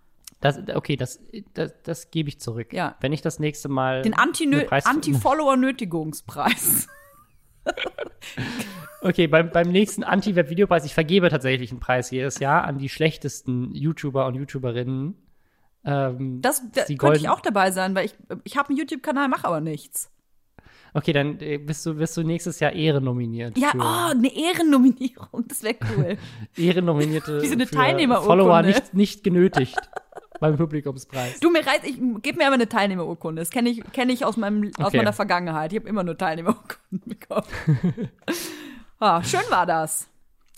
Das, 0.40 0.58
okay, 0.74 0.96
das, 0.96 1.20
das, 1.54 1.72
das 1.84 2.10
gebe 2.10 2.28
ich 2.28 2.40
zurück. 2.40 2.72
Ja. 2.72 2.96
Wenn 3.00 3.12
ich 3.12 3.22
das 3.22 3.38
nächste 3.38 3.68
Mal. 3.68 4.02
Den 4.02 4.14
eine 4.14 4.22
Anti- 4.22 4.66
Anti-Follower-Nötigungspreis. 4.84 6.88
Okay, 9.04 9.26
beim, 9.26 9.50
beim 9.50 9.68
nächsten 9.68 10.04
Anti-Web-Videopreis, 10.04 10.84
ich 10.84 10.94
vergebe 10.94 11.28
tatsächlich 11.28 11.72
einen 11.72 11.80
Preis 11.80 12.12
jedes 12.12 12.38
Jahr 12.38 12.62
an 12.64 12.78
die 12.78 12.88
schlechtesten 12.88 13.74
YouTuber 13.74 14.26
und 14.26 14.36
YouTuberinnen. 14.36 15.16
Ähm, 15.84 16.40
Das, 16.40 16.62
da 16.70 16.84
könnte 16.84 17.18
ich 17.18 17.28
auch 17.28 17.40
dabei 17.40 17.72
sein, 17.72 17.96
weil 17.96 18.06
ich, 18.06 18.14
ich 18.44 18.56
habe 18.56 18.68
einen 18.68 18.78
YouTube-Kanal, 18.78 19.26
mache 19.26 19.48
aber 19.48 19.60
nichts. 19.60 20.11
Okay, 20.94 21.12
dann 21.12 21.40
äh, 21.40 21.58
bist 21.58 21.86
du, 21.86 21.96
wirst 21.98 22.16
du 22.16 22.22
nächstes 22.22 22.60
Jahr 22.60 22.72
Ehrennominiert. 22.72 23.56
Ja, 23.56 23.70
oh, 23.74 24.10
eine 24.10 24.34
Ehrennominierung, 24.34 25.44
das 25.48 25.62
wäre 25.62 25.76
cool. 25.96 26.16
Ehrennominierte 26.56 27.40
Wie 27.42 27.46
so 27.46 27.54
eine 27.54 27.66
Teilnehmerurkunde. 27.66 28.42
Follower 28.44 28.62
nicht, 28.62 28.92
nicht 28.92 29.24
genötigt 29.24 29.76
beim 30.40 30.56
Publikumspreis. 30.56 31.40
Du, 31.40 31.50
mir 31.50 31.66
reizt, 31.66 31.84
ich 31.84 31.98
gib 32.20 32.36
mir 32.36 32.46
aber 32.46 32.54
eine 32.54 32.68
Teilnehmerurkunde. 32.68 33.40
Das 33.40 33.50
kenne 33.50 33.70
ich, 33.70 33.82
kenn 33.92 34.10
ich 34.10 34.24
aus, 34.24 34.36
meinem, 34.36 34.70
aus 34.78 34.88
Okay. 34.88 34.98
meiner 34.98 35.12
Vergangenheit. 35.14 35.72
Ich 35.72 35.78
habe 35.78 35.88
immer 35.88 36.02
nur 36.04 36.18
Teilnehmerurkunden 36.18 37.02
bekommen. 37.06 37.46
ah, 38.98 39.22
schön 39.22 39.40
war 39.48 39.64
das. 39.64 40.08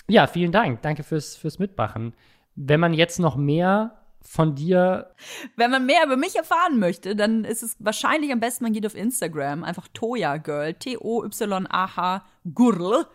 Ja, 0.09 0.26
vielen 0.26 0.53
Dank. 0.53 0.82
Danke 0.82 1.03
fürs, 1.05 1.37
fürs 1.37 1.59
Mitmachen. 1.59 2.12
Wenn 2.57 2.80
man 2.80 2.93
jetzt 2.93 3.18
noch 3.20 3.37
mehr 3.37 4.03
von 4.27 4.55
dir 4.55 5.12
Wenn 5.57 5.70
man 5.70 5.87
mehr 5.87 6.05
über 6.05 6.16
mich 6.16 6.35
erfahren 6.37 6.79
möchte, 6.79 7.14
dann 7.14 7.45
ist 7.45 7.62
es 7.62 7.77
wahrscheinlich 7.79 8.33
am 8.33 8.41
besten, 8.41 8.64
man 8.64 8.72
geht 8.72 8.87
auf 8.87 8.95
Instagram, 8.95 9.64
einfach 9.64 9.87
Toya 9.93 10.39
Girl, 10.39 10.75
T-O-Y-A-H 10.75 12.25
Gurl. 12.53 13.07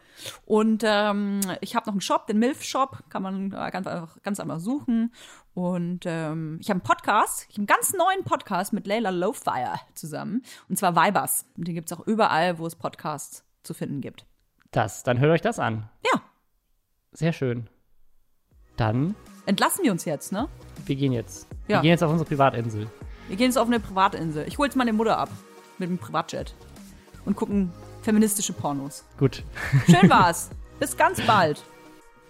Und 0.45 0.83
ähm, 0.85 1.39
ich 1.61 1.75
habe 1.75 1.85
noch 1.87 1.93
einen 1.93 2.01
Shop, 2.01 2.27
den 2.27 2.39
Milf 2.39 2.63
Shop, 2.63 3.03
kann 3.09 3.23
man 3.23 3.49
ganz 3.49 3.87
einfach, 3.87 4.21
ganz 4.21 4.39
einfach 4.39 4.59
suchen. 4.59 5.13
Und 5.53 6.05
ähm, 6.05 6.57
ich 6.61 6.69
habe 6.69 6.79
einen 6.79 6.83
Podcast, 6.83 7.45
ich 7.49 7.55
habe 7.55 7.59
einen 7.59 7.67
ganz 7.67 7.93
neuen 7.93 8.23
Podcast 8.23 8.73
mit 8.73 8.87
Layla 8.87 9.09
Lowfire 9.09 9.79
zusammen. 9.95 10.43
Und 10.67 10.77
zwar 10.77 10.95
Vibers. 10.95 11.45
Und 11.57 11.67
den 11.67 11.75
gibt's 11.75 11.91
auch 11.93 12.05
überall, 12.05 12.59
wo 12.59 12.67
es 12.67 12.75
Podcasts 12.75 13.43
zu 13.63 13.73
finden 13.73 14.01
gibt. 14.01 14.25
das, 14.71 15.03
dann 15.03 15.19
hört 15.19 15.31
euch 15.31 15.41
das 15.41 15.59
an. 15.59 15.89
Ja, 16.05 16.21
Sehr 17.11 17.33
schön. 17.33 17.69
Dann, 18.77 19.15
entlassen 19.49 19.83
wir 19.83 19.91
uns 19.91 20.05
jetzt, 20.05 20.31
ne? 20.31 20.47
wir 20.85 20.95
gehen 20.95 21.11
jetzt. 21.11 21.47
Ja. 21.67 21.77
Wir 21.77 21.81
gehen 21.83 21.91
jetzt 21.91 22.03
auf 22.03 22.11
unsere 22.11 22.27
Privatinsel. 22.27 22.87
Wir 23.27 23.37
gehen 23.37 23.47
jetzt 23.47 23.57
auf 23.57 23.67
eine 23.67 23.79
Privatinsel. 23.79 24.47
Ich 24.47 24.57
hole 24.57 24.67
jetzt 24.67 24.75
meine 24.75 24.93
Mutter 24.93 25.17
ab 25.17 25.29
mit 25.77 25.89
dem 25.89 25.97
Privatjet 25.97 26.55
und 27.25 27.35
gucken 27.35 27.71
feministische 28.01 28.53
Pornos. 28.53 29.03
Gut. 29.17 29.43
Schön 29.85 30.09
war's. 30.09 30.49
Bis 30.79 30.95
ganz 30.97 31.21
bald. 31.21 31.63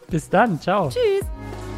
Bis 0.10 0.30
dann. 0.30 0.60
Ciao. 0.60 0.90
Tschüss. 0.90 1.69